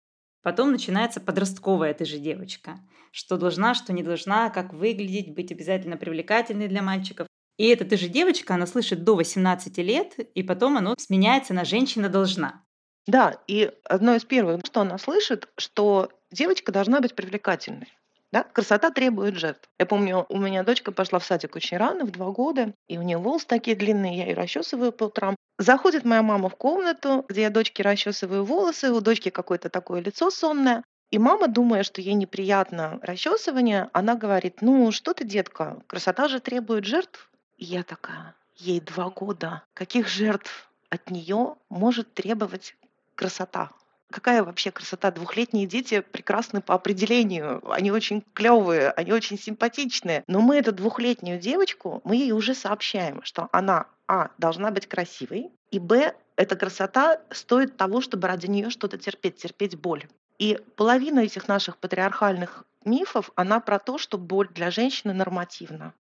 Потом 0.43 0.71
начинается 0.71 1.21
подростковая 1.21 1.93
«ты 1.93 2.05
же 2.05 2.19
девочка». 2.19 2.79
Что 3.11 3.37
должна, 3.37 3.73
что 3.73 3.93
не 3.93 4.03
должна, 4.03 4.49
как 4.49 4.73
выглядеть, 4.73 5.33
быть 5.33 5.51
обязательно 5.51 5.97
привлекательной 5.97 6.67
для 6.67 6.81
мальчиков. 6.81 7.27
И 7.57 7.67
это 7.67 7.85
«ты 7.85 7.95
же 7.95 8.09
девочка» 8.09 8.55
она 8.55 8.67
слышит 8.67 9.03
до 9.03 9.15
18 9.15 9.77
лет, 9.77 10.19
и 10.19 10.43
потом 10.43 10.77
оно 10.77 10.95
сменяется 10.97 11.53
на 11.53 11.63
«женщина 11.63 12.09
должна». 12.09 12.63
Да, 13.07 13.41
и 13.47 13.71
одно 13.85 14.15
из 14.15 14.25
первых, 14.25 14.61
что 14.65 14.81
она 14.81 14.97
слышит, 14.97 15.49
что 15.57 16.09
девочка 16.31 16.71
должна 16.71 16.99
быть 17.01 17.15
привлекательной. 17.15 17.87
Да? 18.33 18.43
Красота 18.51 18.89
требует 18.89 19.35
жертв. 19.35 19.69
Я 19.77 19.85
помню, 19.85 20.25
у 20.27 20.39
меня 20.39 20.63
дочка 20.63 20.91
пошла 20.91 21.19
в 21.19 21.23
садик 21.23 21.55
очень 21.55 21.77
рано, 21.77 22.03
в 22.03 22.09
два 22.09 22.31
года, 22.31 22.73
и 22.87 22.97
у 22.97 23.03
нее 23.03 23.19
волосы 23.19 23.45
такие 23.45 23.75
длинные, 23.75 24.17
я 24.17 24.25
ее 24.25 24.33
расчесываю 24.33 24.91
по 24.91 25.03
утрам. 25.03 25.35
Заходит 25.59 26.03
моя 26.03 26.23
мама 26.23 26.49
в 26.49 26.55
комнату, 26.55 27.23
где 27.29 27.43
я 27.43 27.51
дочке 27.51 27.83
расчесываю 27.83 28.43
волосы, 28.43 28.91
у 28.91 29.01
дочки 29.01 29.29
какое-то 29.29 29.69
такое 29.69 30.01
лицо 30.01 30.31
сонное, 30.31 30.83
и 31.11 31.19
мама, 31.19 31.47
думая, 31.47 31.83
что 31.83 32.01
ей 32.01 32.15
неприятно 32.15 32.97
расчесывание, 33.03 33.91
она 33.93 34.15
говорит, 34.15 34.63
ну 34.63 34.91
что 34.91 35.13
ты, 35.13 35.25
детка, 35.25 35.83
красота 35.85 36.27
же 36.27 36.39
требует 36.39 36.85
жертв. 36.85 37.29
И 37.59 37.65
я 37.65 37.83
такая, 37.83 38.33
ей 38.55 38.79
два 38.79 39.11
года, 39.11 39.61
каких 39.75 40.07
жертв 40.07 40.71
от 40.89 41.11
нее 41.11 41.53
может 41.69 42.11
требовать 42.15 42.75
красота? 43.13 43.69
Какая 44.13 44.43
вообще 44.43 44.71
красота. 44.71 45.11
Двухлетние 45.11 45.65
дети 45.65 46.01
прекрасны 46.01 46.61
по 46.61 46.75
определению. 46.75 47.61
Они 47.71 47.91
очень 47.91 48.23
клевые, 48.33 48.91
они 48.91 49.11
очень 49.11 49.39
симпатичные. 49.39 50.23
Но 50.27 50.39
мы 50.39 50.57
эту 50.57 50.71
двухлетнюю 50.71 51.39
девочку, 51.39 52.01
мы 52.03 52.15
ей 52.15 52.31
уже 52.31 52.53
сообщаем, 52.53 53.23
что 53.23 53.49
она, 53.51 53.87
а, 54.07 54.29
должна 54.37 54.71
быть 54.71 54.87
красивой, 54.87 55.51
и, 55.71 55.79
б, 55.79 56.13
эта 56.35 56.55
красота 56.55 57.21
стоит 57.31 57.77
того, 57.77 58.01
чтобы 58.01 58.27
ради 58.27 58.47
нее 58.47 58.69
что-то 58.69 58.97
терпеть, 58.97 59.37
терпеть 59.37 59.75
боль. 59.75 60.07
И 60.37 60.59
половина 60.75 61.19
этих 61.21 61.47
наших 61.47 61.77
патриархальных 61.77 62.65
мифов, 62.85 63.31
она 63.35 63.59
про 63.59 63.79
то, 63.79 63.97
что 63.97 64.17
боль 64.17 64.49
для 64.49 64.71
женщины 64.71 65.13
нормативна. 65.13 65.93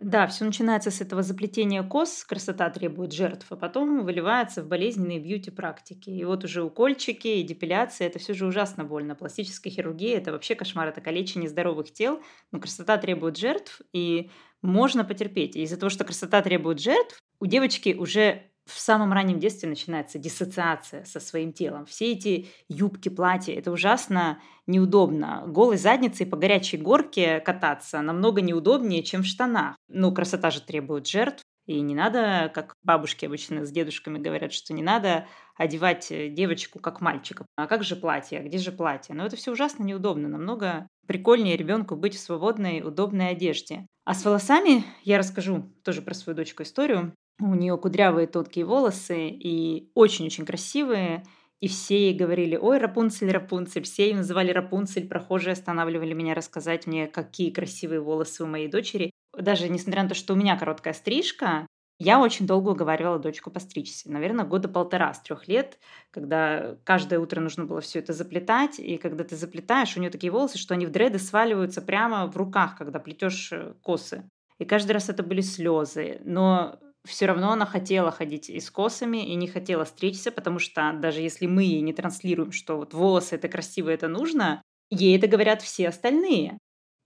Да, 0.00 0.26
все 0.26 0.46
начинается 0.46 0.90
с 0.90 1.02
этого 1.02 1.22
заплетения 1.22 1.82
кос, 1.82 2.24
красота 2.24 2.70
требует 2.70 3.12
жертв, 3.12 3.46
а 3.50 3.56
потом 3.56 4.02
выливается 4.02 4.62
в 4.62 4.66
болезненные 4.66 5.20
бьюти-практики. 5.20 6.08
И 6.08 6.24
вот 6.24 6.42
уже 6.42 6.62
укольчики 6.62 7.28
и 7.28 7.42
депиляция– 7.42 8.06
это 8.08 8.18
все 8.18 8.32
же 8.32 8.46
ужасно 8.46 8.84
больно. 8.84 9.14
Пластическая 9.14 9.70
хирургия– 9.70 10.16
это 10.18 10.32
вообще 10.32 10.54
кошмар, 10.54 10.88
это 10.88 11.02
калечение 11.02 11.50
здоровых 11.50 11.92
тел, 11.92 12.22
но 12.50 12.60
красота 12.60 12.96
требует 12.96 13.36
жертв, 13.36 13.82
и 13.92 14.30
можно 14.62 15.04
потерпеть. 15.04 15.54
Из-за 15.56 15.76
того, 15.76 15.90
что 15.90 16.04
красота 16.04 16.40
требует 16.40 16.80
жертв, 16.80 17.20
у 17.38 17.44
девочки 17.44 17.94
уже 17.98 18.50
в 18.70 18.80
самом 18.80 19.12
раннем 19.12 19.38
детстве 19.38 19.68
начинается 19.68 20.18
диссоциация 20.18 21.04
со 21.04 21.20
своим 21.20 21.52
телом. 21.52 21.86
Все 21.86 22.12
эти 22.12 22.48
юбки, 22.68 23.08
платья, 23.08 23.54
это 23.54 23.70
ужасно 23.72 24.40
неудобно. 24.66 25.44
Голой 25.46 25.76
задницей 25.76 26.26
по 26.26 26.36
горячей 26.36 26.76
горке 26.76 27.40
кататься 27.40 28.00
намного 28.00 28.40
неудобнее, 28.40 29.02
чем 29.02 29.22
в 29.22 29.26
штанах. 29.26 29.76
Ну, 29.88 30.12
красота 30.12 30.50
же 30.50 30.60
требует 30.60 31.06
жертв. 31.06 31.42
И 31.66 31.80
не 31.82 31.94
надо, 31.94 32.50
как 32.52 32.74
бабушки 32.82 33.26
обычно 33.26 33.64
с 33.64 33.70
дедушками 33.70 34.18
говорят, 34.18 34.52
что 34.52 34.72
не 34.72 34.82
надо 34.82 35.28
одевать 35.56 36.08
девочку 36.10 36.80
как 36.80 37.00
мальчика. 37.00 37.46
А 37.54 37.68
как 37.68 37.84
же 37.84 37.94
платье? 37.94 38.40
А 38.40 38.42
где 38.42 38.58
же 38.58 38.72
платье? 38.72 39.14
Но 39.14 39.24
это 39.24 39.36
все 39.36 39.52
ужасно 39.52 39.84
неудобно. 39.84 40.26
Намного 40.26 40.88
прикольнее 41.06 41.56
ребенку 41.56 41.94
быть 41.94 42.16
в 42.16 42.20
свободной, 42.20 42.82
удобной 42.82 43.30
одежде. 43.30 43.86
А 44.04 44.14
с 44.14 44.24
волосами 44.24 44.84
я 45.04 45.18
расскажу 45.18 45.70
тоже 45.84 46.02
про 46.02 46.14
свою 46.14 46.36
дочку 46.36 46.64
историю. 46.64 47.14
У 47.40 47.54
нее 47.54 47.76
кудрявые 47.78 48.26
тонкие 48.26 48.64
волосы 48.64 49.28
и 49.28 49.90
очень-очень 49.94 50.44
красивые. 50.44 51.24
И 51.60 51.68
все 51.68 52.08
ей 52.08 52.14
говорили, 52.14 52.56
ой, 52.56 52.78
Рапунцель, 52.78 53.30
Рапунцель. 53.30 53.84
Все 53.84 54.08
ее 54.08 54.16
называли 54.16 54.50
Рапунцель. 54.50 55.08
Прохожие 55.08 55.52
останавливали 55.52 56.14
меня 56.14 56.34
рассказать 56.34 56.86
мне, 56.86 57.06
какие 57.06 57.50
красивые 57.50 58.00
волосы 58.00 58.44
у 58.44 58.46
моей 58.46 58.68
дочери. 58.68 59.10
Даже 59.38 59.68
несмотря 59.68 60.02
на 60.02 60.08
то, 60.08 60.14
что 60.14 60.34
у 60.34 60.36
меня 60.36 60.58
короткая 60.58 60.94
стрижка, 60.94 61.66
я 61.98 62.18
очень 62.18 62.46
долго 62.46 62.70
уговаривала 62.70 63.18
дочку 63.18 63.50
постричься. 63.50 64.10
Наверное, 64.10 64.46
года 64.46 64.68
полтора 64.68 65.12
с 65.12 65.20
трех 65.20 65.48
лет, 65.48 65.78
когда 66.10 66.78
каждое 66.84 67.18
утро 67.18 67.40
нужно 67.40 67.66
было 67.66 67.82
все 67.82 67.98
это 67.98 68.14
заплетать. 68.14 68.78
И 68.78 68.96
когда 68.96 69.22
ты 69.22 69.36
заплетаешь, 69.36 69.96
у 69.96 70.00
нее 70.00 70.10
такие 70.10 70.32
волосы, 70.32 70.56
что 70.56 70.72
они 70.72 70.86
в 70.86 70.90
дреды 70.90 71.18
сваливаются 71.18 71.82
прямо 71.82 72.26
в 72.26 72.36
руках, 72.38 72.78
когда 72.78 73.00
плетешь 73.00 73.52
э, 73.52 73.74
косы. 73.82 74.24
И 74.58 74.64
каждый 74.64 74.92
раз 74.92 75.10
это 75.10 75.22
были 75.22 75.42
слезы. 75.42 76.22
Но 76.24 76.78
все 77.06 77.26
равно 77.26 77.52
она 77.52 77.66
хотела 77.66 78.10
ходить 78.10 78.50
и 78.50 78.60
с 78.60 78.70
косами, 78.70 79.26
и 79.26 79.34
не 79.34 79.48
хотела 79.48 79.84
стричься, 79.84 80.30
потому 80.30 80.58
что 80.58 80.92
даже 80.92 81.20
если 81.20 81.46
мы 81.46 81.64
ей 81.64 81.80
не 81.80 81.92
транслируем, 81.92 82.52
что 82.52 82.76
вот 82.76 82.94
волосы 82.94 83.36
это 83.36 83.48
красиво, 83.48 83.88
это 83.88 84.08
нужно, 84.08 84.62
ей 84.90 85.16
это 85.16 85.26
говорят 85.26 85.62
все 85.62 85.88
остальные. 85.88 86.58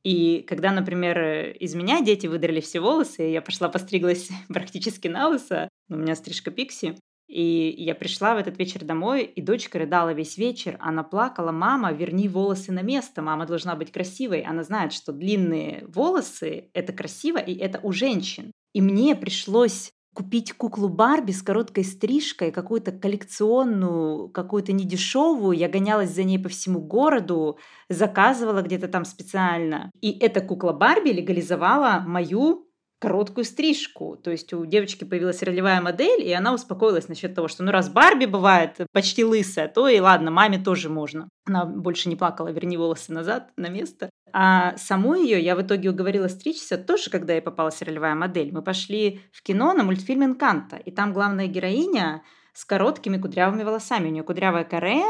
И 0.04 0.44
когда, 0.46 0.70
например, 0.70 1.50
из 1.52 1.74
меня 1.74 2.02
дети 2.02 2.26
выдрали 2.26 2.60
все 2.60 2.80
волосы, 2.80 3.22
я 3.22 3.40
пошла 3.40 3.68
постриглась 3.68 4.28
практически 4.48 5.08
на 5.08 5.28
лысо, 5.28 5.68
у 5.88 5.96
меня 5.96 6.14
стрижка 6.14 6.50
пикси, 6.50 6.96
и 7.26 7.74
я 7.78 7.94
пришла 7.94 8.34
в 8.34 8.38
этот 8.38 8.58
вечер 8.58 8.84
домой, 8.84 9.24
и 9.24 9.40
дочка 9.40 9.78
рыдала 9.78 10.12
весь 10.12 10.36
вечер. 10.36 10.76
Она 10.80 11.02
плакала, 11.02 11.52
мама, 11.52 11.92
верни 11.92 12.28
волосы 12.28 12.70
на 12.70 12.82
место, 12.82 13.22
мама 13.22 13.46
должна 13.46 13.76
быть 13.76 13.90
красивой. 13.92 14.42
Она 14.42 14.62
знает, 14.62 14.92
что 14.92 15.12
длинные 15.12 15.84
волосы– 15.86 16.70
это 16.74 16.92
красиво, 16.92 17.38
и 17.38 17.54
это 17.54 17.80
у 17.82 17.92
женщин. 17.92 18.52
И 18.74 18.82
мне 18.82 19.16
пришлось 19.16 19.92
купить 20.14 20.52
куклу 20.52 20.88
Барби 20.88 21.32
с 21.32 21.42
короткой 21.42 21.84
стрижкой, 21.84 22.52
какую-то 22.52 22.92
коллекционную, 22.92 24.28
какую-то 24.28 24.72
недешевую. 24.72 25.56
Я 25.56 25.68
гонялась 25.68 26.10
за 26.10 26.22
ней 26.22 26.38
по 26.38 26.48
всему 26.48 26.80
городу, 26.80 27.58
заказывала 27.88 28.62
где-то 28.62 28.88
там 28.88 29.04
специально. 29.04 29.90
И 30.00 30.16
эта 30.18 30.40
кукла 30.40 30.72
Барби 30.72 31.10
легализовала 31.10 32.04
мою 32.06 32.68
короткую 33.04 33.44
стрижку. 33.44 34.16
То 34.16 34.30
есть 34.30 34.54
у 34.54 34.64
девочки 34.64 35.04
появилась 35.04 35.42
ролевая 35.42 35.82
модель, 35.82 36.22
и 36.22 36.32
она 36.32 36.54
успокоилась 36.54 37.06
насчет 37.08 37.34
того, 37.34 37.48
что 37.48 37.62
ну 37.62 37.70
раз 37.70 37.90
Барби 37.90 38.24
бывает 38.24 38.78
почти 38.92 39.24
лысая, 39.24 39.68
то 39.68 39.88
и 39.88 40.00
ладно, 40.00 40.30
маме 40.30 40.58
тоже 40.58 40.88
можно. 40.88 41.28
Она 41.44 41.66
больше 41.66 42.08
не 42.08 42.16
плакала, 42.16 42.48
верни 42.48 42.78
волосы 42.78 43.12
назад 43.12 43.50
на 43.58 43.68
место. 43.68 44.08
А 44.32 44.74
саму 44.78 45.16
ее 45.16 45.38
я 45.38 45.54
в 45.54 45.60
итоге 45.60 45.90
уговорила 45.90 46.28
стричься 46.28 46.78
тоже, 46.78 47.10
когда 47.10 47.34
ей 47.34 47.42
попалась 47.42 47.82
ролевая 47.82 48.14
модель. 48.14 48.52
Мы 48.52 48.62
пошли 48.62 49.20
в 49.32 49.42
кино 49.42 49.74
на 49.74 49.84
мультфильм 49.84 50.24
«Инканта», 50.24 50.76
и 50.76 50.90
там 50.90 51.12
главная 51.12 51.46
героиня 51.46 52.22
с 52.54 52.64
короткими 52.64 53.18
кудрявыми 53.18 53.64
волосами. 53.64 54.08
У 54.08 54.12
нее 54.12 54.22
кудрявая 54.22 54.64
каре, 54.64 55.04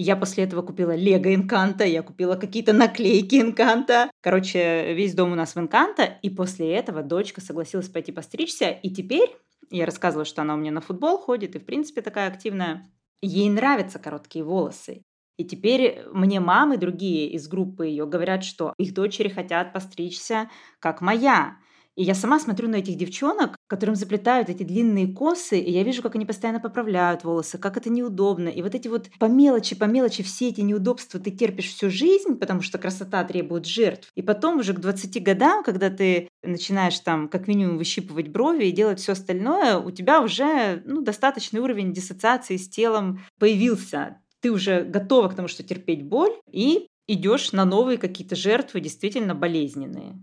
я 0.00 0.16
после 0.16 0.44
этого 0.44 0.62
купила 0.62 0.94
Лего 0.94 1.34
Инканта, 1.34 1.84
я 1.84 2.02
купила 2.02 2.36
какие-то 2.36 2.72
наклейки 2.72 3.40
Инканта. 3.40 4.10
Короче, 4.20 4.94
весь 4.94 5.14
дом 5.14 5.32
у 5.32 5.34
нас 5.34 5.54
в 5.54 5.60
Инканта. 5.60 6.04
И 6.22 6.30
после 6.30 6.72
этого 6.74 7.02
дочка 7.02 7.40
согласилась 7.40 7.88
пойти 7.88 8.12
постричься. 8.12 8.70
И 8.70 8.90
теперь 8.90 9.36
я 9.70 9.86
рассказывала, 9.86 10.24
что 10.24 10.42
она 10.42 10.54
у 10.54 10.56
меня 10.56 10.72
на 10.72 10.80
футбол 10.80 11.18
ходит 11.18 11.54
и, 11.54 11.58
в 11.58 11.64
принципе, 11.64 12.02
такая 12.02 12.28
активная. 12.28 12.90
Ей 13.22 13.48
нравятся 13.50 13.98
короткие 13.98 14.44
волосы. 14.44 15.02
И 15.36 15.44
теперь 15.44 16.02
мне 16.12 16.38
мамы 16.38 16.76
другие 16.76 17.30
из 17.30 17.48
группы 17.48 17.86
ее 17.86 18.06
говорят, 18.06 18.44
что 18.44 18.74
их 18.78 18.92
дочери 18.92 19.28
хотят 19.28 19.72
постричься, 19.72 20.50
как 20.80 21.00
моя. 21.00 21.56
И 21.96 22.02
я 22.04 22.14
сама 22.14 22.38
смотрю 22.38 22.68
на 22.68 22.76
этих 22.76 22.96
девчонок, 22.96 23.56
которым 23.66 23.94
заплетают 23.94 24.48
эти 24.48 24.62
длинные 24.62 25.08
косы, 25.08 25.58
и 25.58 25.70
я 25.70 25.82
вижу, 25.82 26.02
как 26.02 26.14
они 26.14 26.24
постоянно 26.24 26.60
поправляют 26.60 27.24
волосы, 27.24 27.58
как 27.58 27.76
это 27.76 27.90
неудобно. 27.90 28.48
И 28.48 28.62
вот 28.62 28.74
эти 28.74 28.88
вот 28.88 29.08
по 29.18 29.26
мелочи, 29.26 29.74
по 29.76 29.84
мелочи 29.84 30.22
все 30.22 30.48
эти 30.48 30.60
неудобства 30.60 31.20
ты 31.20 31.30
терпишь 31.30 31.68
всю 31.68 31.90
жизнь, 31.90 32.36
потому 32.36 32.62
что 32.62 32.78
красота 32.78 33.24
требует 33.24 33.66
жертв. 33.66 34.10
И 34.14 34.22
потом 34.22 34.58
уже 34.58 34.72
к 34.72 34.80
20 34.80 35.22
годам, 35.22 35.62
когда 35.64 35.90
ты 35.90 36.28
начинаешь 36.42 36.98
там 37.00 37.28
как 37.28 37.48
минимум 37.48 37.76
выщипывать 37.78 38.28
брови 38.28 38.66
и 38.66 38.72
делать 38.72 39.00
все 39.00 39.12
остальное, 39.12 39.78
у 39.78 39.90
тебя 39.90 40.22
уже 40.22 40.82
ну, 40.86 41.02
достаточный 41.02 41.60
уровень 41.60 41.92
диссоциации 41.92 42.56
с 42.56 42.68
телом 42.68 43.20
появился. 43.38 44.18
Ты 44.40 44.50
уже 44.50 44.82
готова 44.84 45.28
к 45.28 45.34
тому, 45.34 45.48
что 45.48 45.62
терпеть 45.62 46.02
боль, 46.02 46.32
и 46.50 46.88
идешь 47.06 47.52
на 47.52 47.64
новые 47.64 47.98
какие-то 47.98 48.36
жертвы, 48.36 48.80
действительно 48.80 49.34
болезненные. 49.34 50.16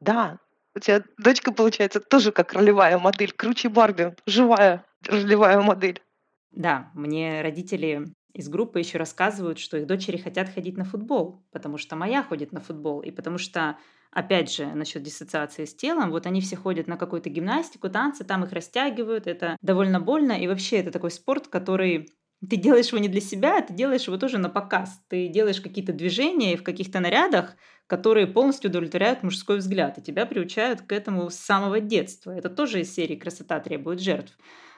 Да, 0.00 0.38
у 0.74 0.80
тебя 0.80 1.02
дочка, 1.18 1.52
получается, 1.52 2.00
тоже 2.00 2.32
как 2.32 2.52
ролевая 2.52 2.98
модель. 2.98 3.32
Круче 3.32 3.68
Барби, 3.68 4.14
живая 4.26 4.84
ролевая 5.06 5.60
модель. 5.60 6.02
Да, 6.50 6.90
мне 6.94 7.42
родители 7.42 8.06
из 8.32 8.48
группы 8.48 8.80
еще 8.80 8.98
рассказывают, 8.98 9.58
что 9.58 9.76
их 9.76 9.86
дочери 9.86 10.16
хотят 10.16 10.48
ходить 10.48 10.76
на 10.76 10.84
футбол, 10.84 11.44
потому 11.52 11.78
что 11.78 11.96
моя 11.96 12.22
ходит 12.22 12.52
на 12.52 12.60
футбол, 12.60 13.00
и 13.00 13.10
потому 13.10 13.38
что, 13.38 13.78
опять 14.10 14.52
же, 14.52 14.66
насчет 14.66 15.02
диссоциации 15.02 15.64
с 15.64 15.74
телом, 15.74 16.10
вот 16.10 16.26
они 16.26 16.40
все 16.40 16.56
ходят 16.56 16.88
на 16.88 16.96
какую-то 16.96 17.30
гимнастику, 17.30 17.88
танцы, 17.88 18.24
там 18.24 18.44
их 18.44 18.52
растягивают, 18.52 19.28
это 19.28 19.56
довольно 19.62 20.00
больно, 20.00 20.32
и 20.32 20.48
вообще 20.48 20.78
это 20.78 20.90
такой 20.90 21.12
спорт, 21.12 21.46
который 21.46 22.08
ты 22.48 22.56
делаешь 22.56 22.88
его 22.88 22.98
не 22.98 23.08
для 23.08 23.20
себя, 23.20 23.60
ты 23.62 23.72
делаешь 23.72 24.06
его 24.06 24.16
тоже 24.16 24.38
на 24.38 24.48
показ. 24.48 25.00
Ты 25.08 25.28
делаешь 25.28 25.60
какие-то 25.60 25.92
движения 25.92 26.56
в 26.56 26.62
каких-то 26.62 27.00
нарядах, 27.00 27.56
которые 27.86 28.26
полностью 28.26 28.70
удовлетворяют 28.70 29.22
мужской 29.22 29.58
взгляд, 29.58 29.98
и 29.98 30.02
тебя 30.02 30.26
приучают 30.26 30.82
к 30.82 30.92
этому 30.92 31.30
с 31.30 31.34
самого 31.34 31.80
детства. 31.80 32.30
Это 32.30 32.48
тоже 32.48 32.80
из 32.80 32.94
серии 32.94 33.16
«Красота 33.16 33.60
требует 33.60 34.00
жертв». 34.00 34.36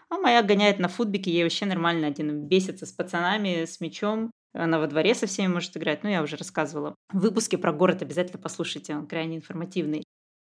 А 0.09 0.19
моя 0.19 0.43
гоняет 0.43 0.79
на 0.79 0.89
футбике, 0.89 1.33
ей 1.33 1.43
вообще 1.43 1.67
нормально 1.67 2.07
один 2.07 2.47
бесится 2.47 2.87
с 2.87 2.93
пацанами, 2.93 3.65
с 3.65 3.81
мячом. 3.81 4.31
Она 4.53 4.79
во 4.79 4.87
дворе 4.87 5.15
со 5.15 5.27
всеми 5.27 5.49
может 5.49 5.77
играть. 5.77 6.05
Ну, 6.05 6.11
я 6.11 6.23
уже 6.23 6.37
рассказывала. 6.37 6.95
В 7.13 7.19
выпуске 7.19 7.59
про 7.59 7.73
город 7.73 8.03
обязательно 8.03 8.41
послушайте, 8.41 8.95
он 8.95 9.07
крайне 9.07 9.37
информативный. 9.37 10.05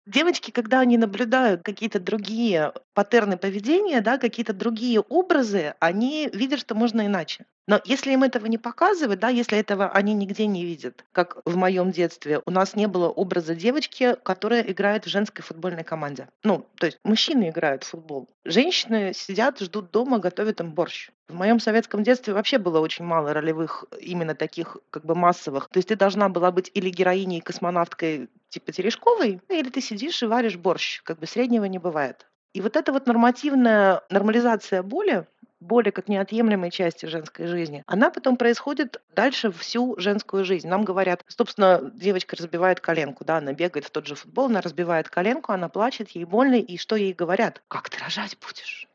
Девочки, 0.07 0.49
когда 0.51 0.79
они 0.79 0.97
наблюдают 0.97 1.61
какие-то 1.63 1.99
другие 1.99 2.73
паттерны 2.95 3.37
поведения, 3.37 4.01
да, 4.01 4.17
какие-то 4.17 4.53
другие 4.53 5.01
образы, 5.01 5.75
они 5.79 6.29
видят, 6.33 6.59
что 6.61 6.75
можно 6.75 7.05
иначе. 7.05 7.45
Но 7.67 7.81
если 7.83 8.13
им 8.13 8.23
этого 8.23 8.45
не 8.45 8.57
показывать, 8.57 9.19
да, 9.19 9.29
если 9.29 9.57
этого 9.57 9.89
они 9.89 10.13
нигде 10.13 10.47
не 10.47 10.63
видят, 10.65 11.03
как 11.11 11.37
в 11.45 11.55
моем 11.57 11.91
детстве, 11.91 12.41
у 12.45 12.51
нас 12.51 12.75
не 12.75 12.87
было 12.87 13.09
образа 13.09 13.55
девочки, 13.55 14.15
которая 14.23 14.61
играет 14.61 15.05
в 15.05 15.09
женской 15.09 15.43
футбольной 15.43 15.83
команде. 15.83 16.29
Ну, 16.43 16.65
то 16.75 16.85
есть 16.85 16.97
мужчины 17.03 17.49
играют 17.49 17.83
в 17.83 17.89
футбол. 17.89 18.29
Женщины 18.45 19.11
сидят, 19.13 19.59
ждут 19.59 19.91
дома, 19.91 20.19
готовят 20.19 20.61
им 20.61 20.71
борщ. 20.71 21.09
В 21.27 21.33
моем 21.33 21.59
советском 21.59 22.03
детстве 22.03 22.33
вообще 22.33 22.57
было 22.57 22.79
очень 22.79 23.03
мало 23.03 23.33
ролевых 23.33 23.83
именно 23.99 24.33
таких 24.33 24.77
как 24.89 25.05
бы 25.05 25.13
массовых. 25.13 25.67
То 25.67 25.79
есть 25.79 25.89
ты 25.89 25.97
должна 25.97 26.29
была 26.29 26.51
быть 26.51 26.71
или 26.73 26.89
героиней, 26.89 27.41
космонавткой 27.41 28.29
типа 28.47 28.71
Терешковой, 28.71 29.41
или 29.49 29.69
ты 29.69 29.81
сидишь 29.81 30.23
и 30.23 30.25
варишь 30.25 30.55
борщ. 30.55 31.01
Как 31.03 31.19
бы 31.19 31.27
среднего 31.27 31.65
не 31.65 31.79
бывает. 31.79 32.25
И 32.53 32.61
вот 32.61 32.75
эта 32.77 32.91
вот 32.93 33.07
нормативная 33.07 34.01
нормализация 34.09 34.81
боли, 34.81 35.27
боли 35.59 35.89
как 35.89 36.07
неотъемлемой 36.07 36.71
части 36.71 37.05
женской 37.05 37.47
жизни, 37.47 37.83
она 37.87 38.09
потом 38.09 38.37
происходит 38.37 39.01
дальше 39.15 39.51
всю 39.51 39.97
женскую 39.99 40.45
жизнь. 40.45 40.67
Нам 40.67 40.83
говорят, 40.85 41.23
собственно, 41.27 41.91
девочка 41.93 42.35
разбивает 42.35 42.79
коленку, 42.79 43.25
да, 43.25 43.37
она 43.37 43.53
бегает 43.53 43.85
в 43.85 43.91
тот 43.91 44.07
же 44.07 44.15
футбол, 44.15 44.45
она 44.45 44.61
разбивает 44.61 45.09
коленку, 45.09 45.51
она 45.51 45.69
плачет, 45.69 46.09
ей 46.11 46.25
больно, 46.25 46.55
и 46.55 46.77
что 46.77 46.95
ей 46.95 47.13
говорят? 47.13 47.61
Как 47.67 47.89
ты 47.89 47.99
рожать 47.99 48.37
будешь? 48.39 48.86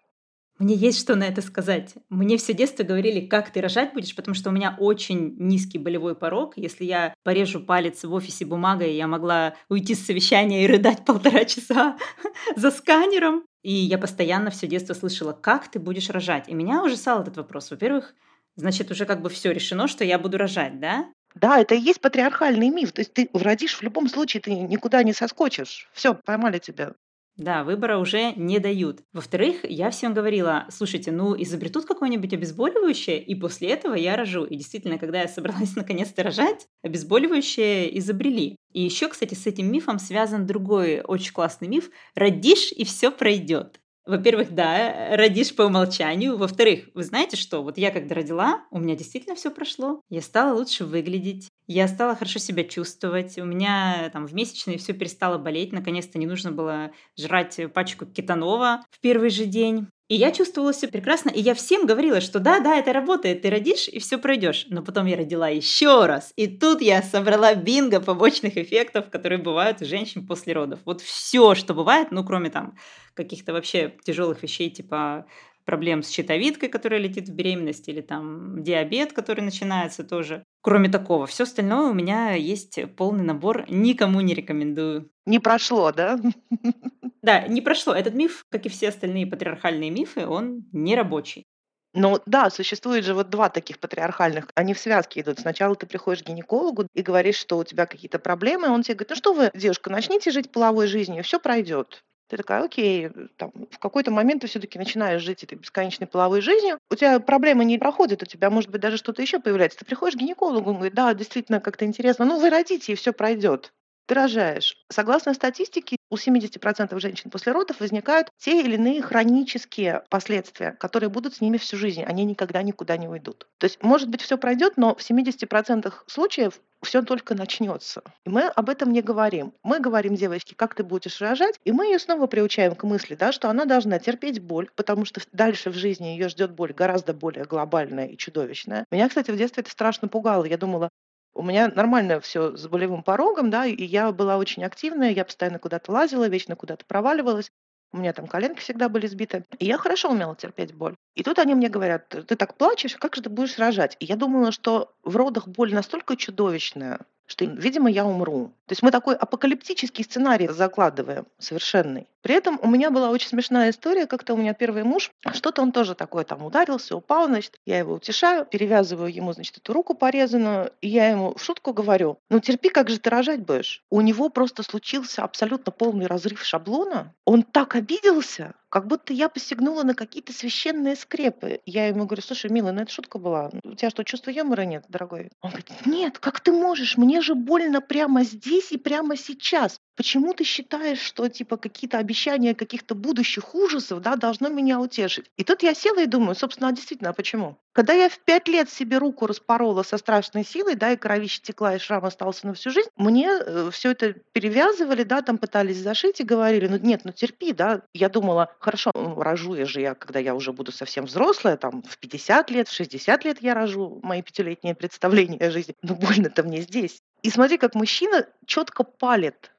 Мне 0.63 0.77
есть 0.77 1.01
что 1.01 1.17
на 1.17 1.25
это 1.25 1.43
сказать. 1.43 1.95
Мне 2.09 2.37
все 2.37 2.55
детство 2.55 2.85
говорили, 2.85 3.27
как 3.27 3.51
ты 3.51 3.61
рожать 3.61 3.95
будешь, 3.95 4.15
потому 4.15 4.37
что 4.37 4.51
у 4.51 4.53
меня 4.53 4.77
очень 4.79 5.35
низкий 5.37 5.77
болевой 5.77 6.15
порог. 6.15 6.53
Если 6.55 6.85
я 6.85 7.15
порежу 7.25 7.59
палец 7.59 8.05
в 8.05 8.13
офисе 8.13 8.45
бумагой, 8.45 8.95
я 8.95 9.09
могла 9.09 9.57
уйти 9.69 9.97
с 9.97 10.07
совещания 10.07 10.63
и 10.63 10.69
рыдать 10.69 11.05
полтора 11.05 11.47
часа 11.47 11.99
за 12.57 12.71
сканером. 12.71 13.43
И 13.65 13.73
я 13.73 13.99
постоянно 13.99 14.51
все 14.51 14.69
детство 14.69 14.95
слышала, 14.95 15.33
как 15.33 15.69
ты 15.69 15.81
будешь 15.81 16.11
рожать. 16.11 16.49
И 16.49 16.55
меня 16.55 16.85
ужасал 16.85 17.23
этот 17.23 17.39
вопрос. 17.39 17.73
Во-первых, 17.73 18.15
значит, 18.55 18.89
уже 18.93 19.05
как 19.05 19.21
бы 19.21 19.31
все 19.31 19.51
решено, 19.51 19.89
что 19.89 20.05
я 20.05 20.17
буду 20.17 20.39
рожать, 20.39 20.79
да? 20.79 21.07
Да, 21.35 21.59
это 21.59 21.75
и 21.75 21.81
есть 21.81 22.01
патриархальный 22.01 22.69
миф. 22.69 22.93
То 22.93 23.01
есть 23.01 23.13
ты 23.13 23.29
родишь 23.33 23.75
в 23.75 23.83
любом 23.83 24.09
случае, 24.09 24.41
ты 24.41 24.53
никуда 24.53 25.03
не 25.03 25.13
соскочишь. 25.13 25.89
Все, 25.93 26.15
поймали 26.15 26.61
тебя. 26.61 26.93
Да, 27.37 27.65
выбора 27.65 27.99
уже 27.99 28.35
не 28.35 28.59
дают. 28.59 29.01
Во-вторых, 29.13 29.61
я 29.65 29.91
всем 29.91 30.13
говорила, 30.13 30.67
слушайте, 30.71 31.11
ну 31.11 31.35
изобретут 31.41 31.87
какое-нибудь 31.87 32.33
обезболивающее, 32.35 33.23
и 33.23 33.35
после 33.35 33.71
этого 33.71 33.95
я 33.95 34.17
рожу. 34.17 34.45
И 34.45 34.57
действительно, 34.57 34.99
когда 34.99 35.23
я 35.23 35.29
собралась 35.29 35.75
наконец-то 35.77 36.23
рожать, 36.23 36.67
обезболивающее 36.83 37.99
изобрели. 37.99 38.57
И 38.73 38.83
еще, 38.83 39.09
кстати, 39.09 39.35
с 39.35 39.47
этим 39.47 39.73
мифом 39.73 39.99
связан 39.99 40.47
другой 40.47 41.01
очень 41.01 41.33
классный 41.33 41.69
миф. 41.69 41.91
Родишь, 42.15 42.71
и 42.71 42.85
все 42.85 43.11
пройдет. 43.11 43.81
Во-первых, 44.05 44.53
да, 44.53 45.17
родишь 45.17 45.55
по 45.55 45.63
умолчанию. 45.63 46.37
Во-вторых, 46.37 46.89
вы 46.95 47.05
знаете 47.05 47.37
что? 47.37 47.63
Вот 47.63 47.79
я 47.79 47.93
когда 47.93 48.17
родила, 48.17 48.65
у 48.73 48.81
меня 48.81 48.97
действительно 48.97 49.37
все 49.37 49.51
прошло. 49.51 50.01
Я 50.11 50.23
стала 50.23 50.57
лучше 50.57 50.85
выглядеть, 50.85 51.49
я 51.69 51.87
стала 51.87 52.17
хорошо 52.17 52.41
себя 52.41 52.65
чувствовать. 52.65 53.39
У 53.39 53.45
меня 53.45 54.11
там 54.13 54.27
в 54.27 54.35
месячные 54.35 54.79
все 54.79 54.93
перестало 54.93 55.39
болеть. 55.39 55.73
Наконец-то 55.73 56.19
не 56.19 56.27
нужно 56.27 56.51
было 56.51 56.91
жрать 57.17 57.61
пачку 57.73 58.05
кетанова 58.05 58.85
в 58.91 59.01
первый 59.01 59.31
же 59.31 59.47
день. 59.47 59.87
И 60.13 60.15
я 60.15 60.31
чувствовала 60.31 60.75
себя 60.75 60.93
прекрасно, 60.93 61.31
и 61.31 61.41
я 61.41 61.55
всем 61.55 61.87
говорила, 61.87 62.21
что 62.21 62.39
да, 62.39 62.61
да, 62.61 62.77
это 62.77 62.93
работает, 62.93 63.41
ты 63.41 63.49
родишь 63.49 63.89
и 63.89 63.99
все 63.99 64.19
пройдешь. 64.19 64.67
Но 64.69 64.83
потом 64.83 65.07
я 65.07 65.17
родила 65.17 65.49
еще 65.49 66.05
раз, 66.05 66.35
и 66.37 66.49
тут 66.49 66.83
я 66.83 67.01
собрала 67.01 67.55
бинго 67.55 67.99
побочных 67.99 68.59
эффектов, 68.59 69.09
которые 69.09 69.39
бывают 69.39 69.81
у 69.81 69.87
женщин 69.87 70.27
после 70.27 70.53
родов. 70.53 70.81
Вот 70.85 71.01
все, 71.01 71.55
что 71.55 71.73
бывает, 71.73 72.09
ну 72.11 72.25
кроме 72.25 72.51
там 72.51 72.77
каких-то 73.15 73.55
вообще 73.55 73.95
тяжелых 74.05 74.43
вещей, 74.43 74.69
типа 74.69 75.25
проблем 75.65 76.03
с 76.03 76.11
щитовидкой, 76.11 76.69
которая 76.69 77.01
летит 77.01 77.29
в 77.29 77.35
беременность, 77.35 77.89
или 77.89 78.01
там 78.01 78.63
диабет, 78.63 79.13
который 79.13 79.41
начинается 79.41 80.05
тоже. 80.05 80.45
Кроме 80.61 80.89
такого, 80.89 81.27
все 81.27 81.45
остальное 81.45 81.91
у 81.91 81.95
меня 81.95 82.33
есть 82.33 82.79
полный 82.97 83.25
набор, 83.25 83.65
никому 83.69 84.21
не 84.21 84.35
рекомендую. 84.35 85.11
Не 85.27 85.39
прошло, 85.39 85.93
да? 85.93 86.19
Да, 87.23 87.47
не 87.47 87.61
прошло. 87.61 87.95
Этот 87.95 88.15
миф, 88.15 88.45
как 88.51 88.67
и 88.67 88.69
все 88.69 88.89
остальные 88.89 89.29
патриархальные 89.29 89.91
мифы, 89.91 90.27
он 90.27 90.65
не 90.73 90.97
рабочий. 90.97 91.47
Ну 91.95 92.21
да, 92.25 92.49
существует 92.49 93.05
же 93.05 93.13
вот 93.15 93.29
два 93.29 93.51
таких 93.51 93.79
патриархальных, 93.79 94.49
они 94.55 94.73
в 94.73 94.79
связке 94.79 95.21
идут. 95.21 95.41
Сначала 95.41 95.75
ты 95.75 95.87
приходишь 95.87 96.23
к 96.23 96.27
гинекологу 96.27 96.87
и 96.95 97.03
говоришь, 97.03 97.37
что 97.37 97.59
у 97.59 97.65
тебя 97.65 97.85
какие-то 97.85 98.19
проблемы, 98.19 98.71
он 98.71 98.83
тебе 98.83 98.95
говорит, 98.95 99.11
ну 99.11 99.17
что 99.17 99.35
вы, 99.35 99.51
девушка, 99.55 99.91
начните 99.91 100.31
жить 100.31 100.51
половой 100.51 100.87
жизнью, 100.87 101.23
все 101.23 101.39
пройдет. 101.39 102.03
Ты 102.33 102.39
такая, 102.39 102.65
окей, 102.65 103.11
там, 103.37 103.53
в 103.71 103.79
какой-то 103.79 104.11
момент 104.11 104.41
ты 104.41 104.47
все-таки 104.47 104.79
начинаешь 104.79 105.21
жить 105.21 105.45
этой 105.45 105.59
бесконечной 105.59 106.07
половой 106.07 106.41
жизнью, 106.41 106.79
у 106.91 106.95
тебя 106.95 107.21
проблемы 107.21 107.67
не 107.67 107.77
проходят, 107.77 108.23
у 108.23 108.25
тебя, 108.27 108.49
может 108.49 108.71
быть, 108.71 108.81
даже 108.81 108.97
что-то 108.97 109.21
еще 109.21 109.39
появляется. 109.39 109.79
Ты 109.79 109.85
приходишь 109.85 110.17
к 110.17 110.19
гинекологу, 110.19 110.71
он 110.71 110.77
говорит, 110.77 110.95
да, 110.95 111.13
действительно, 111.13 111.61
как-то 111.61 111.85
интересно, 111.85 112.25
ну, 112.25 112.41
вы 112.41 112.49
родите, 112.49 112.93
и 112.93 112.97
все 112.97 113.13
пройдет 113.13 113.75
ты 114.07 114.15
рожаешь. 114.15 114.77
Согласно 114.89 115.35
статистике, 115.35 115.97
у 116.11 116.17
70% 116.17 116.99
женщин 117.01 117.31
после 117.31 117.53
родов 117.53 117.81
возникают 117.81 118.29
те 118.39 118.61
или 118.61 118.75
иные 118.75 119.03
хронические 119.03 120.05
последствия, 120.11 120.73
которые 120.73 121.09
будут 121.11 121.35
с 121.35 121.41
ними 121.41 121.57
всю 121.57 121.77
жизнь. 121.77 122.03
Они 122.05 122.25
никогда 122.25 122.63
никуда 122.63 122.97
не 122.97 123.09
уйдут. 123.09 123.47
То 123.59 123.65
есть, 123.65 123.83
может 123.83 124.09
быть, 124.09 124.21
все 124.21 124.37
пройдет, 124.37 124.77
но 124.77 124.95
в 124.95 124.99
70% 124.99 125.93
случаев 126.07 126.61
все 126.83 127.03
только 127.03 127.35
начнется. 127.35 128.03
И 128.25 128.31
мы 128.31 128.43
об 128.43 128.69
этом 128.69 128.93
не 128.93 129.03
говорим. 129.03 129.55
Мы 129.63 129.81
говорим 129.81 130.15
девочке, 130.15 130.55
как 130.55 130.75
ты 130.75 130.83
будешь 130.83 131.21
рожать, 131.21 131.59
и 131.65 131.73
мы 131.73 131.87
ее 131.87 131.99
снова 131.99 132.27
приучаем 132.27 132.75
к 132.75 132.85
мысли, 132.85 133.15
да, 133.15 133.33
что 133.33 133.49
она 133.49 133.65
должна 133.65 133.99
терпеть 133.99 134.41
боль, 134.41 134.69
потому 134.75 135.05
что 135.05 135.21
дальше 135.33 135.71
в 135.71 135.75
жизни 135.75 136.09
ее 136.09 136.29
ждет 136.29 136.51
боль 136.53 136.73
гораздо 136.73 137.15
более 137.15 137.45
глобальная 137.45 138.07
и 138.07 138.17
чудовищная. 138.17 138.85
Меня, 138.91 139.09
кстати, 139.09 139.31
в 139.31 139.37
детстве 139.37 139.63
это 139.63 139.71
страшно 139.71 140.09
пугало. 140.09 140.45
Я 140.45 140.59
думала, 140.59 140.89
у 141.35 141.43
меня 141.43 141.69
нормально 141.69 142.21
все 142.21 142.57
с 142.57 142.67
болевым 142.69 143.03
порогом, 143.03 143.51
да, 143.51 143.67
и 143.67 143.85
я 143.85 144.13
была 144.13 144.37
очень 144.37 144.65
активная, 144.65 145.11
я 145.11 145.25
постоянно 145.25 145.59
куда-то 145.59 145.91
лазила, 145.93 146.29
вечно 146.29 146.57
куда-то 146.57 146.85
проваливалась. 146.85 147.51
У 147.93 147.99
меня 147.99 148.13
там 148.15 148.27
коленки 148.27 148.61
всегда 148.61 148.89
были 148.89 149.07
сбиты. 149.07 149.45
И 149.59 149.67
я 149.67 149.77
хорошо 149.77 150.11
умела 150.11 150.35
терпеть 150.35 150.75
боль. 150.75 150.95
И 151.15 151.23
тут 151.23 151.39
они 151.39 151.55
мне 151.55 151.69
говорят, 151.69 152.09
ты 152.09 152.37
так 152.37 152.57
плачешь, 152.57 152.97
как 152.97 153.15
же 153.15 153.23
ты 153.23 153.29
будешь 153.29 153.59
рожать? 153.59 153.97
И 154.01 154.07
я 154.07 154.17
думала, 154.17 154.51
что 154.51 154.95
в 155.03 155.15
родах 155.17 155.47
боль 155.47 155.75
настолько 155.75 156.17
чудовищная, 156.17 157.01
что, 157.33 157.47
видимо, 157.47 157.91
я 157.91 158.05
умру. 158.05 158.53
То 158.67 158.73
есть 158.73 158.83
мы 158.83 158.91
такой 158.91 159.17
апокалиптический 159.17 160.05
сценарий 160.05 160.49
закладываем, 160.49 161.27
совершенный. 161.39 162.07
При 162.21 162.35
этом 162.35 162.59
у 162.63 162.69
меня 162.69 162.91
была 162.91 163.11
очень 163.11 163.29
смешная 163.29 163.71
история, 163.71 164.07
как-то 164.07 164.35
у 164.35 164.37
меня 164.37 164.55
первый 164.55 164.85
муж, 164.85 165.11
что-то 165.33 165.63
он 165.63 165.73
тоже 165.73 165.95
такой 165.95 166.25
там 166.25 166.45
ударился, 166.45 166.95
упал, 166.95 167.27
значит, 167.27 167.59
я 167.67 167.79
его 167.79 167.95
утешаю, 167.95 168.45
перевязываю 168.45 169.13
ему, 169.13 169.33
значит, 169.33 169.57
эту 169.57 169.73
руку 169.73 169.95
порезанную, 169.95 170.73
и 170.81 170.89
я 170.89 171.09
ему 171.09 171.35
в 171.35 171.43
шутку 171.43 171.73
говорю, 171.73 172.19
ну 172.31 172.39
терпи, 172.39 172.69
как 172.69 172.91
же 172.91 173.01
ты 173.01 173.11
рожать 173.11 173.41
будешь? 173.41 173.83
У 173.91 174.01
него 174.03 174.29
просто 174.29 174.63
случился 174.63 175.25
абсолютно 175.25 175.73
полный 175.73 176.07
разрыв 176.07 176.45
шаблона, 176.45 177.13
он 177.25 177.43
так 177.43 177.75
обиделся, 177.75 178.55
как 178.69 178.87
будто 178.87 179.13
я 179.13 179.29
посягнула 179.29 179.83
на 179.83 179.95
какие-то 179.95 180.33
священные 180.33 180.97
скрепы. 180.97 181.61
Я 181.67 181.89
ему 181.89 182.07
говорю, 182.07 182.23
слушай, 182.23 182.51
милый, 182.51 182.73
ну 182.73 182.81
это 182.81 182.91
шутка 182.91 183.19
была. 183.19 183.51
У 183.65 183.75
тебя 183.75 183.91
что, 183.91 184.03
чувства 184.03 184.31
юмора 184.31 184.63
нет, 184.63 184.85
дорогой? 184.89 185.31
Он 185.43 185.51
говорит, 185.51 185.71
нет, 185.85 186.19
как 186.19 186.41
ты 186.41 186.53
можешь? 186.53 186.97
Мне 186.97 187.21
же 187.23 187.35
больно 187.35 187.81
прямо 187.81 188.25
здесь 188.25 188.73
и 188.73 188.79
прямо 188.79 189.17
сейчас. 189.17 189.81
Почему 189.95 190.33
ты 190.33 190.45
считаешь, 190.45 191.01
что 191.01 191.29
типа 191.29 191.59
какие-то 191.59 191.99
обещания 191.99 192.55
каких-то 192.55 192.95
будущих 192.95 193.55
ужасов 193.55 194.01
да, 194.01 194.17
должно 194.17 194.49
меня 194.49 194.81
утешить? 194.81 195.31
И 195.37 195.45
тут 195.45 195.63
я 195.63 195.75
села 195.75 196.01
и 196.01 196.07
думаю, 196.07 196.35
собственно, 196.35 196.69
а 196.69 196.73
действительно, 196.73 197.11
а 197.11 197.13
почему? 197.13 197.59
Когда 197.73 197.93
я 197.93 198.09
в 198.09 198.19
пять 198.19 198.49
лет 198.49 198.71
себе 198.71 198.99
руку 198.99 199.27
распорола 199.27 199.83
со 199.83 199.99
страшной 199.99 200.45
силой, 200.45 200.77
да, 200.77 200.93
и 200.93 200.97
кровище 200.97 201.41
текла, 201.43 201.77
и 201.77 201.79
шрам 201.79 202.05
остался 202.05 202.47
на 202.47 202.55
всю 202.55 202.71
жизнь, 202.71 202.89
мне 202.97 203.29
э, 203.29 203.71
все 203.71 203.93
это 203.93 204.15
перевязывали, 204.33 205.05
да, 205.05 205.23
там 205.23 205.39
пытались 205.39 205.79
зашить 205.79 206.21
и 206.21 206.25
говорили, 206.25 206.69
ну 206.69 206.79
нет, 206.79 207.03
ну 207.05 207.13
терпи, 207.13 207.53
да. 207.53 207.83
Я 207.93 208.09
думала, 208.09 208.55
хорошо, 208.61 208.93
рожу 208.95 209.55
я 209.55 209.67
же 209.67 209.81
я, 209.81 209.95
когда 209.95 210.19
я 210.19 210.35
уже 210.35 210.53
буду 210.53 210.73
совсем 210.73 211.05
взрослая, 211.05 211.57
там 211.57 211.83
в 211.83 211.99
50 211.99 212.51
лет, 212.51 212.69
в 212.69 212.75
60 212.75 213.25
лет 213.25 213.43
я 213.43 213.55
рожу, 213.55 214.01
мои 214.03 214.23
пятилетние 214.23 214.75
представления 214.75 215.39
о 215.39 215.51
жизни. 215.51 215.75
Ну 215.83 215.95
больно-то 215.95 216.43
мне 216.43 216.63
здесь. 216.63 217.03
И 217.23 217.31
смотри, 217.31 217.59
как 217.59 217.75
мужчина 217.75 218.27
четко 218.47 218.85
палит 218.85 219.53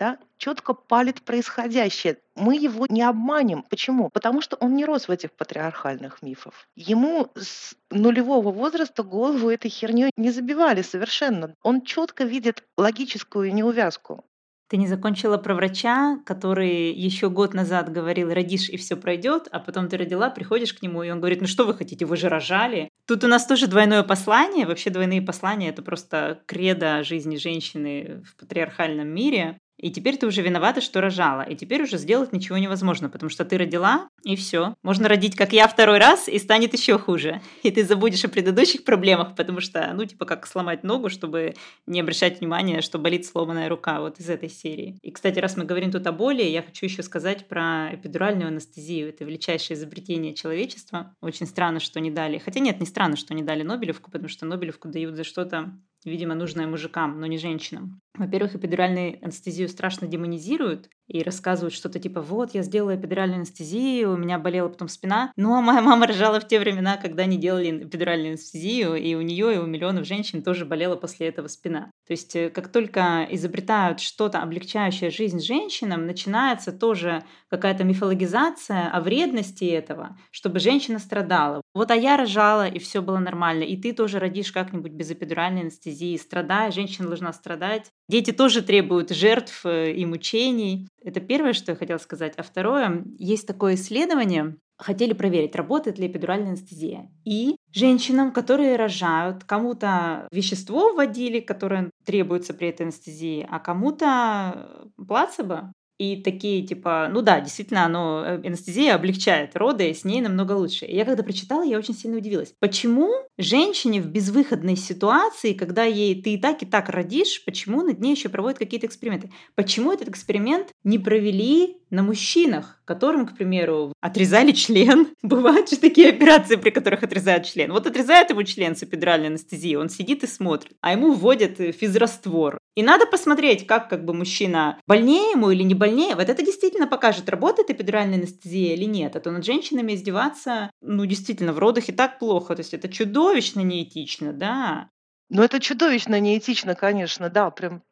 да, 0.00 0.16
четко 0.38 0.72
палит 0.72 1.20
происходящее. 1.20 2.16
Мы 2.34 2.56
его 2.56 2.86
не 2.88 3.02
обманем. 3.02 3.62
Почему? 3.68 4.08
Потому 4.08 4.40
что 4.40 4.56
он 4.56 4.74
не 4.74 4.86
рос 4.86 5.08
в 5.08 5.10
этих 5.10 5.30
патриархальных 5.30 6.22
мифах. 6.22 6.54
Ему 6.74 7.30
с 7.36 7.74
нулевого 7.90 8.50
возраста 8.50 9.02
голову 9.02 9.50
этой 9.50 9.68
херней 9.68 10.10
не 10.16 10.30
забивали 10.30 10.80
совершенно. 10.80 11.54
Он 11.62 11.82
четко 11.82 12.24
видит 12.24 12.64
логическую 12.78 13.52
неувязку. 13.52 14.24
Ты 14.70 14.76
не 14.76 14.86
закончила 14.86 15.36
про 15.36 15.56
врача, 15.56 16.20
который 16.24 16.92
еще 16.92 17.28
год 17.28 17.54
назад 17.54 17.90
говорил, 17.90 18.32
родишь 18.32 18.68
и 18.68 18.76
все 18.76 18.96
пройдет, 18.96 19.48
а 19.50 19.58
потом 19.58 19.88
ты 19.88 19.96
родила, 19.96 20.30
приходишь 20.30 20.72
к 20.72 20.80
нему, 20.80 21.02
и 21.02 21.10
он 21.10 21.18
говорит, 21.18 21.40
ну 21.40 21.48
что 21.48 21.66
вы 21.66 21.74
хотите, 21.74 22.06
вы 22.06 22.16
же 22.16 22.28
рожали. 22.28 22.88
Тут 23.04 23.24
у 23.24 23.26
нас 23.26 23.44
тоже 23.46 23.66
двойное 23.66 24.04
послание, 24.04 24.66
вообще 24.66 24.90
двойные 24.90 25.22
послания— 25.22 25.68
это 25.70 25.82
просто 25.82 26.42
кредо 26.46 27.02
жизни 27.02 27.34
женщины 27.34 28.22
в 28.24 28.36
патриархальном 28.36 29.08
мире. 29.08 29.58
И 29.80 29.90
теперь 29.90 30.16
ты 30.16 30.26
уже 30.26 30.42
виновата, 30.42 30.80
что 30.80 31.00
рожала. 31.00 31.42
И 31.42 31.56
теперь 31.56 31.82
уже 31.82 31.96
сделать 31.96 32.32
ничего 32.32 32.58
невозможно, 32.58 33.08
потому 33.08 33.30
что 33.30 33.44
ты 33.44 33.56
родила, 33.56 34.08
и 34.24 34.36
все. 34.36 34.74
Можно 34.82 35.08
родить, 35.08 35.36
как 35.36 35.52
я, 35.52 35.66
второй 35.66 35.98
раз, 35.98 36.28
и 36.28 36.38
станет 36.38 36.74
еще 36.74 36.98
хуже. 36.98 37.40
И 37.62 37.70
ты 37.70 37.84
забудешь 37.84 38.24
о 38.24 38.28
предыдущих 38.28 38.84
проблемах, 38.84 39.34
потому 39.34 39.60
что, 39.60 39.90
ну, 39.94 40.04
типа, 40.04 40.26
как 40.26 40.46
сломать 40.46 40.84
ногу, 40.84 41.08
чтобы 41.08 41.54
не 41.86 42.00
обращать 42.00 42.40
внимания, 42.40 42.82
что 42.82 42.98
болит 42.98 43.24
сломанная 43.24 43.68
рука, 43.68 44.00
вот 44.00 44.20
из 44.20 44.28
этой 44.28 44.50
серии. 44.50 44.98
И, 45.02 45.10
кстати, 45.10 45.38
раз 45.38 45.56
мы 45.56 45.64
говорим 45.64 45.90
тут 45.90 46.06
о 46.06 46.12
боли, 46.12 46.42
я 46.42 46.62
хочу 46.62 46.86
еще 46.86 47.02
сказать 47.02 47.48
про 47.48 47.94
эпидуральную 47.94 48.48
анестезию. 48.48 49.08
Это 49.08 49.24
величайшее 49.24 49.76
изобретение 49.76 50.34
человечества. 50.34 51.14
Очень 51.22 51.46
странно, 51.46 51.80
что 51.80 52.00
не 52.00 52.10
дали. 52.10 52.38
Хотя 52.38 52.60
нет, 52.60 52.80
не 52.80 52.86
странно, 52.86 53.16
что 53.16 53.34
не 53.34 53.42
дали 53.42 53.62
Нобелевку, 53.62 54.10
потому 54.10 54.28
что 54.28 54.44
Нобелевку 54.44 54.88
дают 54.88 55.16
за 55.16 55.24
что-то 55.24 55.72
видимо, 56.04 56.34
нужное 56.34 56.66
мужикам, 56.66 57.20
но 57.20 57.26
не 57.26 57.38
женщинам. 57.38 58.00
Во-первых, 58.14 58.54
эпидуральную 58.54 59.18
анестезию 59.22 59.68
страшно 59.68 60.06
демонизируют 60.06 60.88
и 61.10 61.22
рассказывают 61.24 61.74
что-то 61.74 61.98
типа 61.98 62.20
«Вот, 62.20 62.54
я 62.54 62.62
сделала 62.62 62.94
эпидуральную 62.94 63.38
анестезию, 63.38 64.12
у 64.12 64.16
меня 64.16 64.38
болела 64.38 64.68
потом 64.68 64.88
спина». 64.88 65.32
Ну, 65.36 65.54
а 65.54 65.60
моя 65.60 65.82
мама 65.82 66.06
рожала 66.06 66.38
в 66.38 66.46
те 66.46 66.60
времена, 66.60 66.96
когда 66.96 67.24
не 67.24 67.36
делали 67.36 67.84
эпидуральную 67.84 68.30
анестезию, 68.30 68.94
и 68.94 69.14
у 69.14 69.20
нее 69.20 69.54
и 69.54 69.58
у 69.58 69.66
миллионов 69.66 70.06
женщин 70.06 70.42
тоже 70.42 70.64
болела 70.64 70.94
после 70.94 71.26
этого 71.28 71.48
спина. 71.48 71.90
То 72.06 72.12
есть, 72.12 72.36
э, 72.36 72.50
как 72.50 72.68
только 72.68 73.26
изобретают 73.30 74.00
что-то, 74.00 74.40
облегчающее 74.40 75.10
жизнь 75.10 75.40
женщинам, 75.40 76.06
начинается 76.06 76.70
тоже 76.70 77.24
какая-то 77.48 77.82
мифологизация 77.82 78.88
о 78.88 79.00
вредности 79.00 79.64
этого, 79.64 80.16
чтобы 80.30 80.60
женщина 80.60 81.00
страдала. 81.00 81.60
Вот, 81.74 81.90
а 81.90 81.96
я 81.96 82.16
рожала, 82.16 82.68
и 82.68 82.78
все 82.78 83.02
было 83.02 83.18
нормально, 83.18 83.64
и 83.64 83.76
ты 83.76 83.92
тоже 83.92 84.18
родишь 84.20 84.52
как-нибудь 84.52 84.92
без 84.92 85.10
эпидуральной 85.10 85.62
анестезии, 85.62 86.16
страдая, 86.16 86.70
женщина 86.70 87.08
должна 87.08 87.32
страдать. 87.32 87.90
Дети 88.10 88.32
тоже 88.32 88.62
требуют 88.62 89.10
жертв 89.10 89.64
э, 89.64 89.92
и 89.92 90.04
мучений. 90.04 90.88
Это 91.04 91.20
первое, 91.20 91.52
что 91.52 91.70
я 91.70 91.76
хотела 91.76 91.98
сказать. 91.98 92.34
А 92.36 92.42
второе, 92.42 93.04
есть 93.20 93.46
такое 93.46 93.76
исследование, 93.76 94.56
хотели 94.78 95.12
проверить, 95.12 95.54
работает 95.54 96.00
ли 96.00 96.08
эпидуральная 96.08 96.48
анестезия. 96.48 97.08
И 97.24 97.54
женщинам, 97.72 98.32
которые 98.32 98.74
рожают, 98.74 99.44
кому-то 99.44 100.26
вещество 100.32 100.92
вводили, 100.92 101.38
которое 101.38 101.92
требуется 102.04 102.52
при 102.52 102.70
этой 102.70 102.82
анестезии, 102.82 103.46
а 103.48 103.60
кому-то 103.60 104.90
плацебо 104.96 105.72
и 106.00 106.16
такие 106.16 106.66
типа, 106.66 107.10
ну 107.12 107.20
да, 107.20 107.40
действительно, 107.40 107.84
оно, 107.84 108.24
э, 108.24 108.40
анестезия 108.46 108.94
облегчает 108.94 109.54
роды, 109.54 109.92
с 109.92 110.02
ней 110.02 110.22
намного 110.22 110.52
лучше. 110.52 110.86
И 110.86 110.96
я 110.96 111.04
когда 111.04 111.22
прочитала, 111.22 111.62
я 111.62 111.76
очень 111.76 111.94
сильно 111.94 112.16
удивилась. 112.16 112.54
Почему 112.58 113.10
женщине 113.36 114.00
в 114.00 114.06
безвыходной 114.06 114.76
ситуации, 114.76 115.52
когда 115.52 115.84
ей 115.84 116.22
ты 116.22 116.34
и 116.34 116.38
так, 116.38 116.62
и 116.62 116.66
так 116.66 116.88
родишь, 116.88 117.44
почему 117.44 117.82
над 117.82 118.00
ней 118.00 118.14
еще 118.14 118.30
проводят 118.30 118.58
какие-то 118.58 118.86
эксперименты? 118.86 119.30
Почему 119.54 119.92
этот 119.92 120.08
эксперимент 120.08 120.68
не 120.84 120.98
провели 120.98 121.76
на 121.90 122.02
мужчинах, 122.02 122.80
которым, 122.84 123.26
к 123.26 123.36
примеру, 123.36 123.92
отрезали 124.00 124.52
член. 124.52 125.08
Бывают 125.22 125.68
же 125.70 125.76
такие 125.76 126.08
операции, 126.08 126.56
при 126.56 126.70
которых 126.70 127.02
отрезают 127.02 127.44
член. 127.44 127.72
Вот 127.72 127.86
отрезают 127.86 128.30
ему 128.30 128.42
член 128.44 128.74
с 128.74 128.82
эпидуральной 128.82 129.28
анестезией, 129.28 129.76
он 129.76 129.90
сидит 129.90 130.24
и 130.24 130.26
смотрит, 130.26 130.76
а 130.80 130.92
ему 130.92 131.12
вводят 131.12 131.58
физраствор. 131.58 132.58
И 132.76 132.82
надо 132.82 133.06
посмотреть, 133.06 133.66
как 133.66 133.88
как 133.90 134.04
бы 134.04 134.14
мужчина 134.14 134.80
больнее 134.86 135.32
ему 135.32 135.50
или 135.50 135.62
не 135.62 135.74
больнее. 135.74 136.14
Вот 136.14 136.28
это 136.28 136.44
действительно 136.44 136.86
покажет, 136.86 137.28
работает 137.28 137.70
эпидуральная 137.70 138.18
анестезия 138.18 138.74
или 138.74 138.84
нет. 138.84 139.16
А 139.16 139.20
то 139.20 139.30
над 139.30 139.44
женщинами 139.44 139.94
издеваться, 139.94 140.70
ну, 140.80 141.04
действительно, 141.04 141.52
в 141.52 141.58
родах 141.58 141.88
и 141.88 141.92
так 141.92 142.18
плохо. 142.18 142.54
То 142.54 142.60
есть 142.60 142.72
это 142.72 142.88
чудовищно 142.88 143.60
неэтично, 143.60 144.32
да. 144.32 144.88
Ну, 145.28 145.42
это 145.42 145.60
чудовищно 145.60 146.18
неэтично, 146.20 146.74
конечно, 146.74 147.28
да, 147.28 147.50
прям 147.50 147.82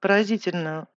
поразительно. 0.00 0.88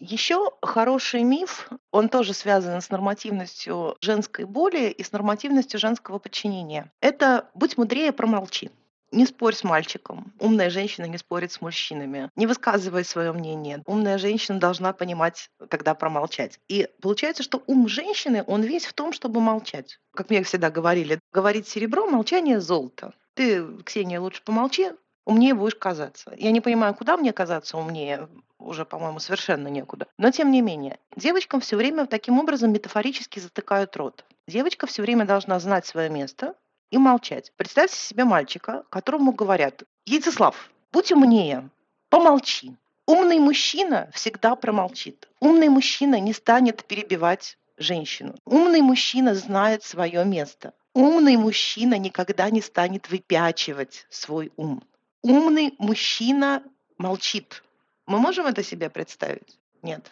Еще 0.00 0.50
хороший 0.62 1.22
миф, 1.24 1.68
он 1.90 2.08
тоже 2.08 2.32
связан 2.32 2.80
с 2.80 2.88
нормативностью 2.88 3.98
женской 4.00 4.46
боли 4.46 4.88
и 4.88 5.02
с 5.02 5.12
нормативностью 5.12 5.78
женского 5.78 6.18
подчинения. 6.18 6.90
Это 7.02 7.50
«будь 7.54 7.76
мудрее, 7.76 8.10
промолчи». 8.12 8.70
Не 9.12 9.26
спорь 9.26 9.54
с 9.54 9.62
мальчиком. 9.62 10.32
Умная 10.38 10.70
женщина 10.70 11.04
не 11.04 11.18
спорит 11.18 11.52
с 11.52 11.60
мужчинами. 11.60 12.30
Не 12.36 12.46
высказывай 12.46 13.04
свое 13.04 13.32
мнение. 13.32 13.82
Умная 13.84 14.18
женщина 14.18 14.58
должна 14.58 14.92
понимать, 14.92 15.50
когда 15.68 15.94
промолчать. 15.94 16.60
И 16.68 16.88
получается, 17.02 17.42
что 17.42 17.62
ум 17.66 17.88
женщины, 17.88 18.44
он 18.46 18.62
весь 18.62 18.86
в 18.86 18.92
том, 18.94 19.12
чтобы 19.12 19.40
молчать. 19.40 19.98
Как 20.14 20.30
мне 20.30 20.42
всегда 20.44 20.70
говорили, 20.70 21.18
говорить 21.32 21.68
серебро, 21.68 22.06
молчание 22.06 22.60
золото. 22.60 23.12
Ты, 23.34 23.66
Ксения, 23.84 24.20
лучше 24.20 24.42
помолчи, 24.44 24.92
умнее 25.24 25.54
будешь 25.54 25.74
казаться. 25.74 26.32
Я 26.36 26.50
не 26.50 26.60
понимаю, 26.60 26.94
куда 26.94 27.16
мне 27.16 27.32
казаться 27.32 27.78
умнее, 27.78 28.28
уже, 28.58 28.84
по-моему, 28.84 29.18
совершенно 29.18 29.68
некуда. 29.68 30.06
Но 30.18 30.30
тем 30.30 30.50
не 30.50 30.60
менее, 30.60 30.98
девочкам 31.16 31.60
все 31.60 31.76
время 31.76 32.06
таким 32.06 32.38
образом 32.38 32.72
метафорически 32.72 33.38
затыкают 33.38 33.96
рот. 33.96 34.24
Девочка 34.46 34.86
все 34.86 35.02
время 35.02 35.24
должна 35.24 35.60
знать 35.60 35.86
свое 35.86 36.10
место 36.10 36.54
и 36.90 36.98
молчать. 36.98 37.52
Представьте 37.56 37.96
себе 37.96 38.24
мальчика, 38.24 38.84
которому 38.90 39.32
говорят, 39.32 39.84
Яйцеслав, 40.06 40.70
будь 40.92 41.12
умнее, 41.12 41.70
помолчи. 42.08 42.76
Умный 43.06 43.38
мужчина 43.38 44.10
всегда 44.12 44.54
промолчит. 44.54 45.28
Умный 45.40 45.68
мужчина 45.68 46.20
не 46.20 46.32
станет 46.32 46.84
перебивать 46.84 47.58
женщину. 47.76 48.34
Умный 48.44 48.82
мужчина 48.82 49.34
знает 49.34 49.82
свое 49.82 50.24
место. 50.24 50.74
Умный 50.94 51.36
мужчина 51.36 51.98
никогда 51.98 52.50
не 52.50 52.60
станет 52.60 53.10
выпячивать 53.10 54.06
свой 54.10 54.52
ум 54.56 54.82
умный 55.22 55.74
мужчина 55.78 56.62
молчит. 56.98 57.62
Мы 58.06 58.18
можем 58.18 58.46
это 58.46 58.62
себе 58.62 58.90
представить? 58.90 59.58
Нет. 59.82 60.10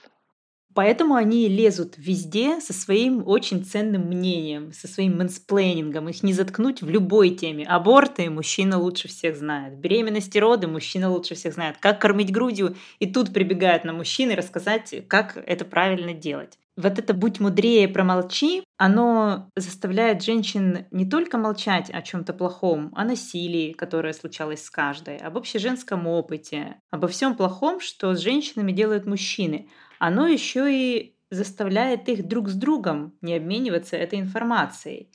Поэтому 0.74 1.14
они 1.14 1.48
лезут 1.48 1.94
везде 1.96 2.60
со 2.60 2.72
своим 2.72 3.26
очень 3.26 3.64
ценным 3.64 4.02
мнением, 4.02 4.72
со 4.72 4.86
своим 4.86 5.16
мэнсплейнингом. 5.16 6.08
Их 6.08 6.22
не 6.22 6.32
заткнуть 6.32 6.82
в 6.82 6.88
любой 6.88 7.30
теме. 7.30 7.64
Аборты 7.64 8.30
мужчина 8.30 8.78
лучше 8.78 9.08
всех 9.08 9.36
знает. 9.36 9.76
Беременности 9.78 10.38
роды 10.38 10.68
мужчина 10.68 11.10
лучше 11.10 11.34
всех 11.34 11.54
знает. 11.54 11.78
Как 11.78 12.00
кормить 12.00 12.30
грудью. 12.30 12.76
И 13.00 13.12
тут 13.12 13.32
прибегают 13.32 13.82
на 13.84 13.92
мужчины 13.92 14.36
рассказать, 14.36 14.94
как 15.08 15.36
это 15.46 15.64
правильно 15.64 16.12
делать 16.12 16.58
вот 16.78 16.98
это 16.98 17.12
«будь 17.12 17.40
мудрее, 17.40 17.88
промолчи», 17.88 18.62
оно 18.76 19.50
заставляет 19.56 20.22
женщин 20.22 20.86
не 20.92 21.10
только 21.10 21.36
молчать 21.36 21.90
о 21.90 22.02
чем-то 22.02 22.32
плохом, 22.32 22.92
о 22.94 23.04
насилии, 23.04 23.72
которое 23.72 24.12
случалось 24.12 24.64
с 24.64 24.70
каждой, 24.70 25.16
об 25.16 25.36
общеженском 25.36 26.06
опыте, 26.06 26.76
обо 26.90 27.08
всем 27.08 27.34
плохом, 27.34 27.80
что 27.80 28.14
с 28.14 28.20
женщинами 28.20 28.70
делают 28.70 29.06
мужчины. 29.06 29.68
Оно 29.98 30.28
еще 30.28 30.72
и 30.72 31.16
заставляет 31.30 32.08
их 32.08 32.28
друг 32.28 32.48
с 32.48 32.54
другом 32.54 33.12
не 33.22 33.34
обмениваться 33.34 33.96
этой 33.96 34.20
информацией. 34.20 35.10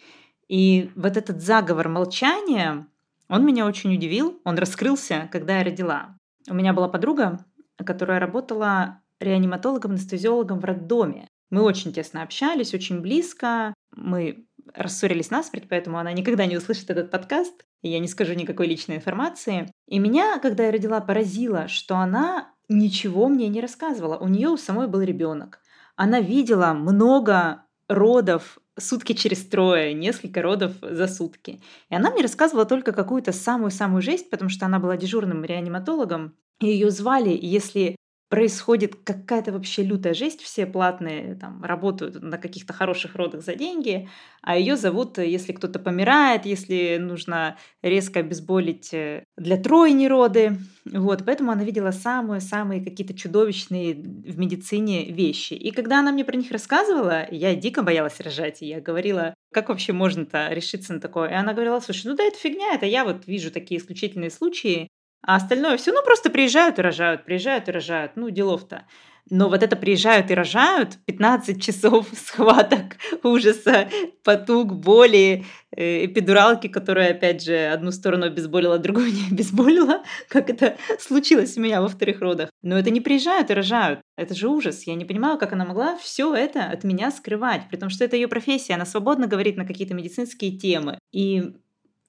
И 0.50 0.92
вот 0.96 1.16
этот 1.16 1.42
заговор 1.42 1.88
молчания, 1.88 2.88
он 3.30 3.46
меня 3.46 3.66
очень 3.66 3.96
удивил, 3.96 4.42
он 4.44 4.58
раскрылся, 4.58 5.30
когда 5.32 5.60
я 5.60 5.64
родила. 5.64 6.18
У 6.50 6.54
меня 6.54 6.74
была 6.74 6.90
подруга, 6.90 7.46
которая 7.78 8.20
работала 8.20 9.00
реаниматологом-анестезиологом 9.22 10.60
в 10.60 10.66
роддоме. 10.66 11.30
Мы 11.54 11.62
очень 11.62 11.94
тесно 11.94 12.24
общались, 12.24 12.74
очень 12.74 13.00
близко. 13.00 13.76
Мы 13.96 14.48
рассорились 14.74 15.30
насмерть, 15.30 15.68
поэтому 15.70 16.00
она 16.00 16.12
никогда 16.12 16.48
не 16.48 16.58
услышит 16.58 16.90
этот 16.90 17.12
подкаст, 17.12 17.64
и 17.84 17.90
я 17.90 18.00
не 18.00 18.08
скажу 18.08 18.34
никакой 18.34 18.66
личной 18.66 18.96
информации. 18.96 19.72
И 19.88 20.00
меня, 20.00 20.40
когда 20.40 20.66
я 20.66 20.72
родила, 20.72 21.00
поразило, 21.00 21.68
что 21.68 21.98
она 21.98 22.52
ничего 22.70 23.28
мне 23.28 23.50
не 23.50 23.62
рассказывала. 23.62 24.18
У 24.18 24.28
нее 24.30 24.50
у 24.50 24.58
самой 24.58 24.88
был 24.88 25.02
ребенок. 25.02 25.60
Она 25.96 26.22
видела 26.22 26.74
много 26.74 27.66
родов 27.88 28.58
сутки 28.80 29.14
через 29.14 29.46
трое, 29.46 29.94
несколько 29.94 30.42
родов 30.42 30.72
за 30.82 31.08
сутки. 31.08 31.62
И 31.92 31.94
она 31.94 32.10
мне 32.10 32.24
рассказывала 32.24 32.66
только 32.66 32.94
какую-то 32.94 33.32
самую-самую 33.32 34.02
жесть, 34.02 34.32
потому 34.32 34.50
что 34.50 34.66
она 34.66 34.80
была 34.80 34.98
дежурным 34.98 35.46
реаниматологом. 35.46 36.36
И 36.62 36.66
ее 36.66 36.90
звали, 36.90 37.38
если 37.40 37.96
происходит 38.34 38.96
какая-то 38.96 39.52
вообще 39.52 39.84
лютая 39.84 40.16
жесть, 40.16 40.42
все 40.42 40.66
платные 40.66 41.36
там 41.36 41.64
работают 41.64 42.20
на 42.20 42.40
каких-то 42.40 42.74
хороших 42.74 43.14
родах 43.16 43.44
за 43.44 43.54
деньги, 43.54 44.10
а 44.42 44.58
ее 44.58 44.76
зовут, 44.76 45.20
если 45.20 45.52
кто-то 45.52 45.78
помирает, 45.78 46.48
если 46.48 46.98
нужно 47.00 47.58
резко 47.84 48.22
обезболить 48.22 48.92
э, 48.92 49.24
для 49.38 49.58
тройни 49.58 50.08
роды. 50.08 50.58
Вот, 50.84 51.22
поэтому 51.24 51.52
она 51.52 51.64
видела 51.64 51.92
самые-самые 51.92 52.84
какие-то 52.84 53.14
чудовищные 53.14 53.94
в 53.94 54.40
медицине 54.40 55.12
вещи. 55.12 55.54
И 55.54 55.70
когда 55.70 56.00
она 56.00 56.12
мне 56.12 56.26
про 56.26 56.36
них 56.36 56.50
рассказывала, 56.50 57.28
я 57.30 57.54
дико 57.54 57.84
боялась 57.84 58.20
рожать, 58.20 58.64
и 58.64 58.66
я 58.66 58.82
говорила, 58.82 59.36
как 59.54 59.70
вообще 59.70 59.94
можно-то 59.94 60.48
решиться 60.50 60.92
на 60.92 61.00
такое? 61.00 61.30
И 61.30 61.34
она 61.34 61.54
говорила, 61.54 61.80
слушай, 61.82 62.08
ну 62.08 62.16
да, 62.16 62.24
это 62.24 62.40
фигня, 62.40 62.74
это 62.74 62.88
я 62.88 63.06
вот 63.06 63.28
вижу 63.28 63.52
такие 63.52 63.80
исключительные 63.80 64.32
случаи, 64.32 64.90
а 65.26 65.36
остальное 65.36 65.78
все, 65.78 65.92
ну, 65.92 66.04
просто 66.04 66.30
приезжают 66.30 66.80
и 66.80 66.82
рожают, 66.82 67.26
приезжают 67.26 67.68
и 67.70 67.72
рожают. 67.72 68.12
Ну, 68.16 68.30
делов-то. 68.30 68.86
Но 69.30 69.48
вот 69.48 69.64
это 69.64 69.78
приезжают 69.78 70.30
и 70.32 70.34
рожают, 70.34 70.98
15 71.06 71.64
часов 71.64 72.08
схваток, 72.14 72.98
ужаса, 73.24 73.88
потуг, 74.24 74.74
боли, 74.74 75.46
э, 75.76 76.06
эпидуралки, 76.06 76.68
которая, 76.68 77.12
опять 77.12 77.42
же, 77.42 77.68
одну 77.68 77.92
сторону 77.92 78.26
обезболила, 78.26 78.78
другую 78.80 79.14
не 79.14 79.28
обезболила, 79.32 80.04
как 80.28 80.50
это 80.50 80.76
случилось 81.00 81.58
у 81.58 81.62
меня 81.62 81.82
во 81.82 81.88
вторых 81.88 82.20
родах. 82.20 82.50
Но 82.62 82.78
это 82.78 82.90
не 82.90 83.00
приезжают 83.00 83.50
и 83.50 83.54
рожают. 83.54 84.02
Это 84.18 84.36
же 84.36 84.50
ужас. 84.50 84.84
Я 84.86 84.96
не 84.96 85.06
понимаю, 85.06 85.38
как 85.38 85.54
она 85.54 85.64
могла 85.64 85.98
все 85.98 86.36
это 86.36 86.66
от 86.66 86.84
меня 86.84 87.10
скрывать, 87.10 87.64
при 87.70 87.78
том, 87.78 87.90
что 87.90 88.04
это 88.04 88.18
ее 88.18 88.28
профессия. 88.28 88.74
Она 88.74 88.86
свободно 88.86 89.28
говорит 89.28 89.56
на 89.56 89.66
какие-то 89.66 89.94
медицинские 89.94 90.58
темы. 90.58 91.00
И 91.14 91.54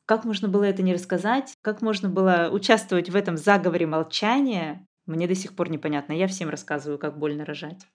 как 0.06 0.24
можно 0.24 0.48
было 0.48 0.64
это 0.64 0.82
не 0.82 0.94
рассказать? 0.94 1.54
Как 1.62 1.82
можно 1.82 2.08
было 2.08 2.48
участвовать 2.52 3.10
в 3.10 3.16
этом 3.16 3.36
заговоре 3.36 3.86
молчания? 3.86 4.86
Мне 5.06 5.26
до 5.26 5.34
сих 5.34 5.54
пор 5.54 5.70
непонятно. 5.70 6.12
Я 6.12 6.26
всем 6.28 6.48
рассказываю, 6.48 6.98
как 6.98 7.18
больно 7.18 7.44
рожать. 7.44 7.86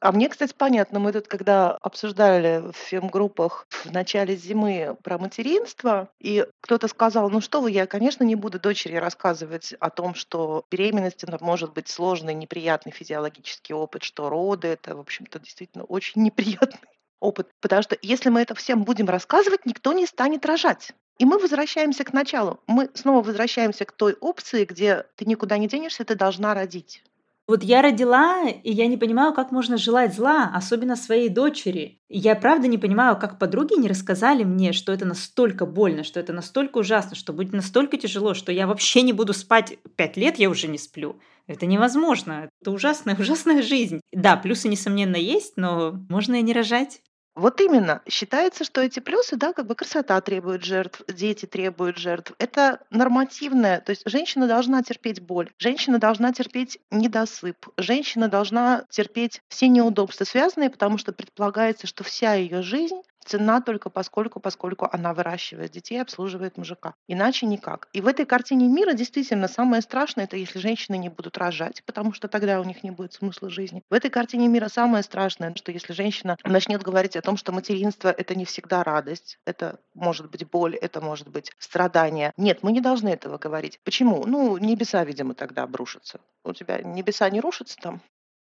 А 0.00 0.12
мне, 0.12 0.28
кстати, 0.28 0.54
понятно, 0.56 1.00
мы 1.00 1.12
тут, 1.12 1.26
когда 1.26 1.72
обсуждали 1.78 2.70
в 2.70 2.76
фем-группах 2.76 3.66
в 3.68 3.90
начале 3.90 4.36
зимы 4.36 4.96
про 5.02 5.18
материнство, 5.18 6.08
и 6.20 6.46
кто-то 6.60 6.86
сказал, 6.86 7.30
ну 7.30 7.40
что 7.40 7.60
вы, 7.60 7.72
я, 7.72 7.86
конечно, 7.86 8.22
не 8.22 8.36
буду 8.36 8.60
дочери 8.60 8.94
рассказывать 8.94 9.72
о 9.80 9.90
том, 9.90 10.14
что 10.14 10.64
беременность 10.70 11.24
это 11.24 11.42
может 11.44 11.72
быть 11.72 11.88
сложный, 11.88 12.34
неприятный 12.34 12.92
физиологический 12.92 13.74
опыт, 13.74 14.04
что 14.04 14.28
роды 14.28 14.68
это, 14.68 14.94
в 14.94 15.00
общем-то, 15.00 15.40
действительно 15.40 15.82
очень 15.82 16.22
неприятный 16.22 16.97
опыт. 17.20 17.48
Потому 17.60 17.82
что 17.82 17.96
если 18.02 18.30
мы 18.30 18.40
это 18.40 18.54
всем 18.54 18.84
будем 18.84 19.06
рассказывать, 19.06 19.66
никто 19.66 19.92
не 19.92 20.06
станет 20.06 20.46
рожать. 20.46 20.92
И 21.18 21.24
мы 21.24 21.38
возвращаемся 21.38 22.04
к 22.04 22.12
началу. 22.12 22.60
Мы 22.66 22.90
снова 22.94 23.22
возвращаемся 23.22 23.84
к 23.84 23.92
той 23.92 24.14
опции, 24.14 24.64
где 24.64 25.04
ты 25.16 25.24
никуда 25.24 25.58
не 25.58 25.66
денешься, 25.66 26.04
ты 26.04 26.14
должна 26.14 26.54
родить. 26.54 27.02
Вот 27.48 27.62
я 27.64 27.80
родила, 27.80 28.46
и 28.46 28.70
я 28.70 28.86
не 28.86 28.98
понимаю, 28.98 29.32
как 29.32 29.52
можно 29.52 29.78
желать 29.78 30.14
зла, 30.14 30.52
особенно 30.54 30.96
своей 30.96 31.30
дочери. 31.30 31.98
Я 32.10 32.36
правда 32.36 32.68
не 32.68 32.76
понимаю, 32.76 33.18
как 33.18 33.38
подруги 33.38 33.80
не 33.80 33.88
рассказали 33.88 34.44
мне, 34.44 34.74
что 34.74 34.92
это 34.92 35.06
настолько 35.06 35.64
больно, 35.64 36.04
что 36.04 36.20
это 36.20 36.34
настолько 36.34 36.76
ужасно, 36.76 37.16
что 37.16 37.32
будет 37.32 37.54
настолько 37.54 37.96
тяжело, 37.96 38.34
что 38.34 38.52
я 38.52 38.66
вообще 38.66 39.00
не 39.00 39.14
буду 39.14 39.32
спать 39.32 39.78
пять 39.96 40.18
лет, 40.18 40.38
я 40.38 40.50
уже 40.50 40.68
не 40.68 40.76
сплю. 40.76 41.20
Это 41.46 41.64
невозможно. 41.64 42.50
Это 42.60 42.70
ужасная, 42.70 43.16
ужасная 43.18 43.62
жизнь. 43.62 44.02
Да, 44.12 44.36
плюсы, 44.36 44.68
несомненно, 44.68 45.16
есть, 45.16 45.54
но 45.56 45.94
можно 46.10 46.34
и 46.36 46.42
не 46.42 46.52
рожать. 46.52 47.00
Вот 47.38 47.60
именно. 47.60 48.02
Считается, 48.08 48.64
что 48.64 48.80
эти 48.80 48.98
плюсы, 48.98 49.36
да, 49.36 49.52
как 49.52 49.66
бы 49.66 49.76
красота 49.76 50.20
требует 50.20 50.64
жертв, 50.64 51.02
дети 51.06 51.46
требуют 51.46 51.96
жертв. 51.96 52.32
Это 52.38 52.80
нормативное. 52.90 53.80
То 53.80 53.90
есть 53.90 54.02
женщина 54.06 54.48
должна 54.48 54.82
терпеть 54.82 55.20
боль, 55.20 55.48
женщина 55.56 56.00
должна 56.00 56.32
терпеть 56.32 56.80
недосып, 56.90 57.68
женщина 57.76 58.26
должна 58.26 58.86
терпеть 58.90 59.40
все 59.48 59.68
неудобства, 59.68 60.24
связанные, 60.24 60.68
потому 60.68 60.98
что 60.98 61.12
предполагается, 61.12 61.86
что 61.86 62.02
вся 62.02 62.34
ее 62.34 62.62
жизнь 62.62 63.02
цена 63.28 63.60
только 63.60 63.90
поскольку, 63.90 64.40
поскольку 64.40 64.88
она 64.90 65.14
выращивает 65.14 65.70
детей, 65.70 66.00
обслуживает 66.00 66.56
мужика. 66.56 66.94
Иначе 67.06 67.46
никак. 67.46 67.88
И 67.92 68.00
в 68.00 68.06
этой 68.06 68.26
картине 68.26 68.66
мира 68.66 68.92
действительно 68.92 69.48
самое 69.48 69.82
страшное, 69.82 70.24
это 70.24 70.36
если 70.36 70.58
женщины 70.58 70.96
не 70.96 71.08
будут 71.08 71.38
рожать, 71.38 71.82
потому 71.84 72.12
что 72.12 72.28
тогда 72.28 72.60
у 72.60 72.64
них 72.64 72.82
не 72.82 72.90
будет 72.90 73.12
смысла 73.12 73.50
жизни. 73.50 73.82
В 73.90 73.94
этой 73.94 74.10
картине 74.10 74.48
мира 74.48 74.68
самое 74.68 75.02
страшное, 75.02 75.54
что 75.54 75.72
если 75.72 75.92
женщина 75.92 76.36
начнет 76.44 76.82
говорить 76.82 77.16
о 77.16 77.22
том, 77.22 77.36
что 77.36 77.52
материнство 77.52 78.08
это 78.08 78.34
не 78.34 78.44
всегда 78.44 78.82
радость, 78.82 79.38
это 79.44 79.78
может 79.94 80.30
быть 80.30 80.48
боль, 80.48 80.76
это 80.76 81.00
может 81.00 81.28
быть 81.28 81.52
страдание. 81.58 82.32
Нет, 82.36 82.62
мы 82.62 82.72
не 82.72 82.80
должны 82.80 83.08
этого 83.08 83.38
говорить. 83.38 83.80
Почему? 83.84 84.24
Ну, 84.26 84.56
небеса, 84.58 85.04
видимо, 85.04 85.34
тогда 85.34 85.64
обрушатся. 85.64 86.20
У 86.44 86.52
тебя 86.52 86.78
небеса 86.82 87.28
не 87.30 87.40
рушатся 87.40 87.76
там? 87.76 88.00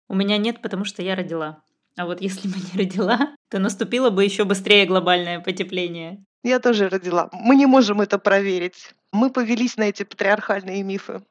У 0.08 0.15
меня 0.15 0.38
нет, 0.38 0.62
потому 0.62 0.86
что 0.86 1.04
я 1.04 1.15
родила. 1.15 1.62
А 2.00 2.06
вот 2.06 2.22
если 2.22 2.48
бы 2.48 2.56
не 2.56 2.80
родила, 2.86 3.36
то 3.50 3.60
наступило 3.60 4.10
бы 4.10 4.24
еще 4.24 4.46
быстрее 4.46 4.86
глобальное 4.86 5.42
потепление. 5.42 6.24
Я 6.44 6.60
тоже 6.60 6.88
родила. 6.88 7.30
Мы 7.34 7.58
не 7.58 7.66
можем 7.66 8.00
это 8.00 8.18
проверить. 8.18 8.94
Мы 9.12 9.30
повелись 9.30 9.76
на 9.76 9.84
эти 9.84 10.04
патриархальные 10.04 10.82
мифы. 10.84 11.22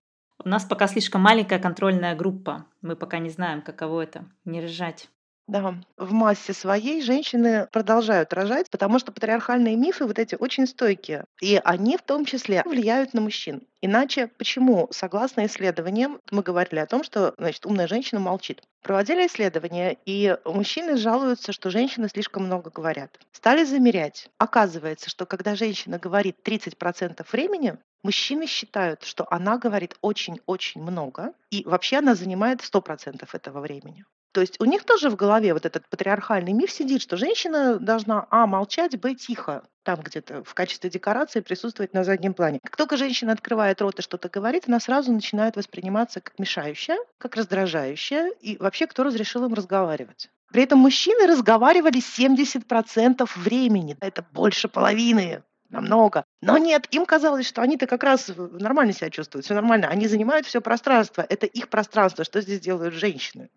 У 0.45 0.47
нас 0.47 0.67
пока 0.67 0.87
слишком 0.87 1.23
маленькая 1.23 1.59
контрольная 1.59 2.15
группа. 2.15 2.67
Мы 2.83 2.97
пока 2.97 3.19
не 3.19 3.31
знаем, 3.31 3.63
каково 3.63 4.03
это— 4.03 4.27
не 4.45 4.61
рожать. 4.61 5.09
Да, 5.49 5.77
в 5.97 6.13
массе 6.13 6.53
своей 6.53 7.01
женщины 7.01 7.69
продолжают 7.73 8.35
рожать, 8.35 8.69
потому 8.69 8.99
что 8.99 9.13
патриархальные 9.13 9.77
мифы 9.77 10.05
вот 10.05 10.19
эти 10.19 10.35
очень 10.35 10.67
стойкие. 10.67 11.25
И 11.41 11.59
они 11.65 11.97
в 11.97 12.03
том 12.03 12.27
числе 12.27 12.63
влияют 12.67 13.15
на 13.15 13.23
мужчин. 13.23 13.63
Иначе 13.81 14.27
почему, 14.27 14.89
согласно 14.91 15.47
исследованиям, 15.47 16.21
мы 16.31 16.43
говорили 16.43 16.81
о 16.81 16.87
том, 16.87 17.03
что 17.03 17.35
значит, 17.39 17.65
умная 17.65 17.89
женщина 17.89 18.21
молчит. 18.21 18.63
Проводили 18.83 19.27
исследования, 19.27 19.97
и 20.05 20.37
мужчины 20.45 20.99
жалуются, 20.99 21.53
что 21.53 21.71
женщины 21.71 22.11
слишком 22.11 22.45
много 22.45 22.69
говорят. 22.69 23.19
Стали 23.33 23.65
замерять. 23.65 24.29
Оказывается, 24.37 25.09
что 25.09 25.25
когда 25.25 25.55
женщина 25.55 25.99
говорит 25.99 26.37
30% 26.45 27.25
времени, 27.33 27.79
мужчины 28.03 28.47
считают, 28.47 29.03
что 29.03 29.27
она 29.31 29.57
говорит 29.57 29.97
очень-очень 30.03 30.83
много, 30.83 31.33
и 31.51 31.63
вообще 31.65 31.97
она 31.99 32.15
занимает 32.15 32.61
100% 32.61 33.27
этого 33.33 33.61
времени. 33.61 34.05
То 34.33 34.41
есть 34.41 34.61
у 34.61 34.65
них 34.65 34.85
тоже 34.85 35.11
в 35.11 35.17
голове 35.17 35.55
вот 35.55 35.65
этот 35.65 35.89
патриархальный 35.89 36.53
миф 36.53 36.71
сидит, 36.71 37.03
что 37.03 37.17
женщина 37.17 37.79
должна, 37.79 38.27
а, 38.31 38.47
молчать, 38.47 38.99
б, 38.99 39.15
тихо, 39.15 39.65
там 39.83 40.01
где-то 40.03 40.45
в 40.45 40.55
качестве 40.55 40.91
декорации 40.91 41.41
присутствовать 41.41 41.95
на 41.95 42.05
заднем 42.05 42.35
плане. 42.35 42.61
Как 42.63 42.77
только 42.77 42.97
женщина 42.97 43.33
открывает 43.33 43.81
рот 43.81 43.99
и 43.99 44.03
что-то 44.03 44.29
говорит, 44.29 44.65
она 44.67 44.81
сразу 44.81 45.13
начинает 45.13 45.57
восприниматься 45.57 46.21
как 46.21 46.39
мешающая, 46.39 46.99
как 47.17 47.37
раздражающая, 47.37 48.31
и 48.41 48.59
вообще 48.59 48.87
кто 48.87 49.03
разрешил 49.03 49.47
им 49.47 49.55
разговаривать. 49.55 50.29
При 50.53 50.63
этом 50.63 50.79
мужчины 50.79 51.27
разговаривали 51.27 52.01
70% 52.01 53.29
времени. 53.37 53.97
Это 54.01 54.25
больше 54.33 54.69
половины 54.69 55.43
намного. 55.69 56.25
Но 56.41 56.57
нет, 56.59 56.87
им 56.91 57.05
казалось, 57.05 57.47
что 57.47 57.63
они-то 57.63 57.87
как 57.87 58.03
раз 58.03 58.31
нормально 58.37 58.93
себя 58.93 59.11
чувствуют, 59.11 59.45
все 59.45 59.55
нормально. 59.55 59.89
Они 59.89 60.07
занимают 60.07 60.47
все 60.47 60.61
пространство. 60.61 61.25
Это 61.29 61.47
их 61.47 61.69
пространство. 61.69 62.25
Что 62.25 62.41
здесь 62.41 62.61
делают 62.61 62.95
женщины? 62.95 63.51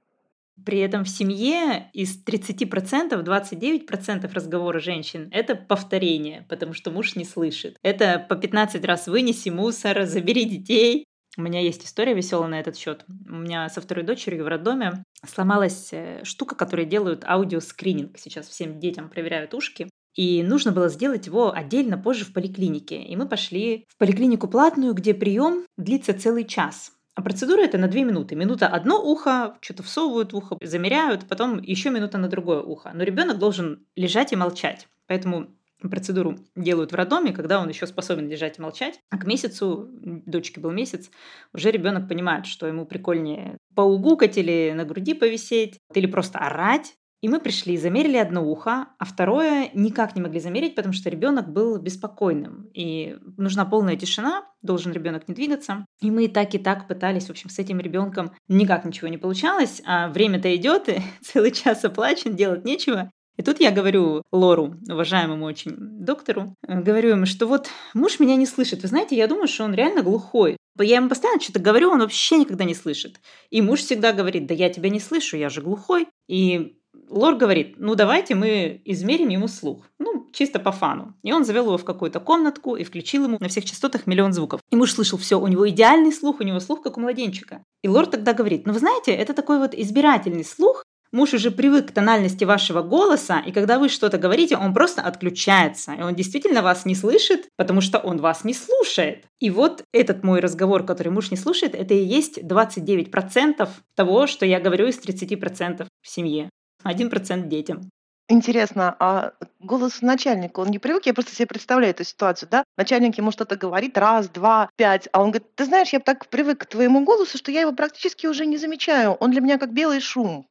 При 0.65 0.79
этом 0.79 1.03
в 1.03 1.09
семье 1.09 1.89
из 1.93 2.23
30% 2.23 3.23
29% 3.23 4.33
разговора 4.33 4.79
женщин— 4.79 5.29
это 5.31 5.55
повторение, 5.55 6.45
потому 6.49 6.73
что 6.73 6.91
муж 6.91 7.15
не 7.15 7.25
слышит. 7.25 7.77
Это 7.83 8.25
по 8.27 8.35
15 8.35 8.83
раз 8.85 9.07
вынеси 9.07 9.49
мусор, 9.49 10.05
забери 10.05 10.45
детей. 10.45 11.05
У 11.37 11.41
меня 11.41 11.61
есть 11.61 11.85
история 11.85 12.13
веселая 12.13 12.49
на 12.49 12.59
этот 12.59 12.75
счет. 12.75 13.05
У 13.27 13.35
меня 13.35 13.69
со 13.69 13.79
второй 13.79 14.03
дочерью 14.03 14.43
в 14.43 14.47
роддоме 14.47 15.03
сломалась 15.25 15.89
э, 15.93 16.21
штука, 16.23 16.55
которой 16.55 16.85
делают 16.85 17.23
аудиоскрининг. 17.23 18.17
Сейчас 18.17 18.49
всем 18.49 18.79
детям 18.79 19.09
проверяют 19.09 19.53
ушки. 19.53 19.87
И 20.13 20.43
нужно 20.43 20.73
было 20.73 20.89
сделать 20.89 21.27
его 21.27 21.53
отдельно 21.53 21.97
позже 21.97 22.25
в 22.25 22.33
поликлинике. 22.33 23.01
И 23.01 23.15
мы 23.15 23.29
пошли 23.29 23.85
в 23.87 23.97
поликлинику 23.97 24.49
платную, 24.49 24.93
где 24.93 25.13
прием 25.13 25.65
длится 25.77 26.13
целый 26.13 26.43
час. 26.43 26.91
А 27.21 27.23
процедура 27.23 27.61
это 27.61 27.77
на 27.77 27.87
2 27.87 28.01
минуты. 28.01 28.35
Минута 28.35 28.65
одно 28.65 28.99
ухо, 28.99 29.55
что-то 29.61 29.83
всовывают 29.83 30.33
в 30.33 30.37
ухо, 30.37 30.57
замеряют, 30.59 31.27
потом 31.27 31.61
еще 31.61 31.91
минута 31.91 32.17
на 32.17 32.27
другое 32.27 32.61
ухо. 32.61 32.89
Но 32.95 33.03
ребенок 33.03 33.37
должен 33.37 33.85
лежать 33.95 34.33
и 34.33 34.35
молчать. 34.35 34.87
Поэтому 35.05 35.49
процедуру 35.81 36.39
делают 36.55 36.93
в 36.93 36.95
роддоме, 36.95 37.31
когда 37.31 37.61
он 37.61 37.69
еще 37.69 37.85
способен 37.85 38.27
лежать 38.27 38.57
и 38.57 38.61
молчать. 38.63 38.99
А 39.11 39.19
к 39.19 39.27
месяцу, 39.27 39.87
дочке 39.91 40.59
был 40.59 40.71
месяц, 40.71 41.11
уже 41.53 41.69
ребенок 41.69 42.07
понимает, 42.07 42.47
что 42.47 42.65
ему 42.65 42.87
прикольнее 42.87 43.59
поугукать 43.75 44.39
или 44.39 44.73
на 44.75 44.83
груди 44.83 45.13
повисеть, 45.13 45.77
или 45.93 46.07
просто 46.07 46.39
орать, 46.39 46.95
и 47.21 47.29
мы 47.29 47.39
пришли, 47.39 47.77
замерили 47.77 48.17
одно 48.17 48.43
ухо, 48.43 48.87
а 48.97 49.05
второе 49.05 49.69
никак 49.73 50.15
не 50.15 50.21
могли 50.21 50.39
замерить, 50.39 50.75
потому 50.75 50.93
что 50.93 51.09
ребенок 51.09 51.51
был 51.51 51.77
беспокойным. 51.77 52.67
И 52.73 53.17
нужна 53.37 53.63
полная 53.63 53.95
тишина, 53.95 54.45
должен 54.63 54.91
ребенок 54.91 55.27
не 55.27 55.35
двигаться. 55.35 55.85
И 56.01 56.09
мы 56.09 56.25
и 56.25 56.27
так, 56.27 56.55
и 56.55 56.57
так 56.57 56.87
пытались, 56.87 57.27
в 57.27 57.29
общем, 57.29 57.49
с 57.51 57.59
этим 57.59 57.79
ребенком 57.79 58.31
никак 58.47 58.85
ничего 58.85 59.07
не 59.07 59.19
получалось. 59.19 59.83
А 59.85 60.09
время-то 60.09 60.53
идет, 60.55 60.89
и 60.89 61.01
целый 61.21 61.51
час 61.51 61.85
оплачен, 61.85 62.35
делать 62.35 62.65
нечего. 62.65 63.11
И 63.37 63.43
тут 63.43 63.59
я 63.59 63.71
говорю 63.71 64.23
Лору, 64.31 64.75
уважаемому 64.89 65.45
очень 65.45 65.75
доктору, 65.77 66.55
говорю 66.67 67.11
ему, 67.11 67.25
что 67.25 67.47
вот 67.47 67.69
муж 67.93 68.19
меня 68.19 68.35
не 68.35 68.45
слышит. 68.45 68.81
Вы 68.81 68.87
знаете, 68.87 69.15
я 69.15 69.27
думаю, 69.27 69.47
что 69.47 69.63
он 69.63 69.73
реально 69.73 70.01
глухой. 70.03 70.57
Я 70.79 70.97
ему 70.97 71.09
постоянно 71.09 71.39
что-то 71.39 71.59
говорю, 71.59 71.91
он 71.91 71.99
вообще 71.99 72.37
никогда 72.37 72.65
не 72.65 72.75
слышит. 72.75 73.19
И 73.49 73.61
муж 73.61 73.81
всегда 73.81 74.11
говорит, 74.13 74.47
да 74.47 74.53
я 74.53 74.69
тебя 74.69 74.89
не 74.89 74.99
слышу, 74.99 75.37
я 75.37 75.49
же 75.49 75.61
глухой. 75.61 76.07
И 76.27 76.77
Лор 77.11 77.35
говорит, 77.35 77.75
ну 77.77 77.95
давайте 77.95 78.35
мы 78.35 78.81
измерим 78.85 79.27
ему 79.27 79.47
слух. 79.47 79.85
Ну, 79.99 80.29
чисто 80.31 80.59
по 80.59 80.71
фану. 80.71 81.13
И 81.23 81.33
он 81.33 81.43
завел 81.43 81.65
его 81.65 81.77
в 81.77 81.83
какую-то 81.83 82.21
комнатку 82.21 82.77
и 82.77 82.85
включил 82.85 83.25
ему 83.25 83.37
на 83.39 83.49
всех 83.49 83.65
частотах 83.65 84.07
миллион 84.07 84.31
звуков. 84.31 84.61
И 84.71 84.75
муж 84.77 84.93
слышал 84.93 85.19
все, 85.19 85.39
у 85.39 85.47
него 85.47 85.69
идеальный 85.69 86.13
слух, 86.13 86.39
у 86.39 86.43
него 86.43 86.59
слух 86.61 86.81
как 86.81 86.97
у 86.97 87.01
младенчика. 87.01 87.63
И 87.83 87.89
Лор 87.89 88.07
тогда 88.07 88.33
говорит, 88.33 88.65
ну 88.65 88.73
вы 88.73 88.79
знаете, 88.79 89.11
это 89.11 89.33
такой 89.33 89.59
вот 89.59 89.73
избирательный 89.73 90.45
слух, 90.45 90.83
Муж 91.11 91.33
уже 91.33 91.51
привык 91.51 91.89
к 91.89 91.91
тональности 91.91 92.45
вашего 92.45 92.81
голоса, 92.81 93.43
и 93.45 93.51
когда 93.51 93.79
вы 93.79 93.89
что-то 93.89 94.17
говорите, 94.17 94.55
он 94.55 94.73
просто 94.73 95.01
отключается. 95.01 95.91
И 95.91 96.01
он 96.01 96.15
действительно 96.15 96.61
вас 96.61 96.85
не 96.85 96.95
слышит, 96.95 97.49
потому 97.57 97.81
что 97.81 97.99
он 97.99 98.19
вас 98.19 98.45
не 98.45 98.53
слушает. 98.53 99.25
И 99.41 99.49
вот 99.49 99.83
этот 99.91 100.23
мой 100.23 100.39
разговор, 100.39 100.85
который 100.85 101.09
муж 101.09 101.29
не 101.29 101.35
слушает, 101.35 101.75
это 101.75 101.93
и 101.93 102.01
есть 102.01 102.37
29% 102.37 103.67
того, 103.95 104.25
что 104.25 104.45
я 104.45 104.61
говорю 104.61 104.87
из 104.87 104.99
30% 104.99 105.85
в 106.01 106.07
семье. 106.07 106.49
1% 106.83 107.47
детям. 107.47 107.89
Интересно, 108.31 108.95
а 108.97 109.33
голос 109.59 110.01
начальника, 110.01 110.61
он 110.61 110.69
не 110.69 110.79
привык? 110.79 111.05
Я 111.05 111.13
просто 111.13 111.35
себе 111.35 111.47
представляю 111.47 111.91
эту 111.91 112.05
ситуацию, 112.05 112.47
да? 112.49 112.63
Начальник 112.77 113.17
ему 113.17 113.31
что-то 113.31 113.57
говорит, 113.57 113.97
раз, 113.97 114.29
два, 114.29 114.69
пять, 114.77 115.09
а 115.11 115.21
он 115.21 115.31
говорит, 115.31 115.53
ты 115.55 115.65
знаешь, 115.65 115.91
я 115.91 115.99
так 115.99 116.27
привык 116.27 116.61
к 116.61 116.65
твоему 116.65 117.03
голосу, 117.03 117.37
что 117.37 117.51
я 117.51 117.61
его 117.61 117.73
практически 117.73 118.27
уже 118.27 118.45
не 118.45 118.57
замечаю. 118.57 119.13
Он 119.15 119.31
для 119.31 119.41
меня 119.41 119.57
как 119.57 119.73
белый 119.73 119.99
шум. 119.99 120.47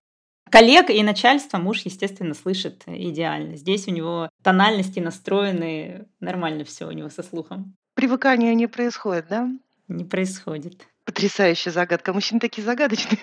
Коллег 0.51 0.91
и 0.91 1.03
начальство 1.03 1.59
муж, 1.59 1.81
естественно, 1.83 2.35
слышит 2.35 2.83
идеально. 2.87 3.57
Здесь 3.57 3.89
у 3.89 3.93
него 3.93 4.29
тональности 4.43 4.99
настроены 4.99 6.07
нормально 6.19 6.65
все 6.65 6.87
у 6.87 6.91
него 6.91 7.09
со 7.09 7.23
слухом. 7.23 7.77
Привыкание 7.95 8.55
не 8.55 8.67
происходит, 8.67 9.27
да? 9.31 9.49
Не 9.89 10.05
происходит. 10.05 10.87
Потрясающая 11.05 11.73
загадка. 11.73 12.13
Мужчины 12.13 12.41
такие 12.41 12.65
загадочные. 12.65 13.19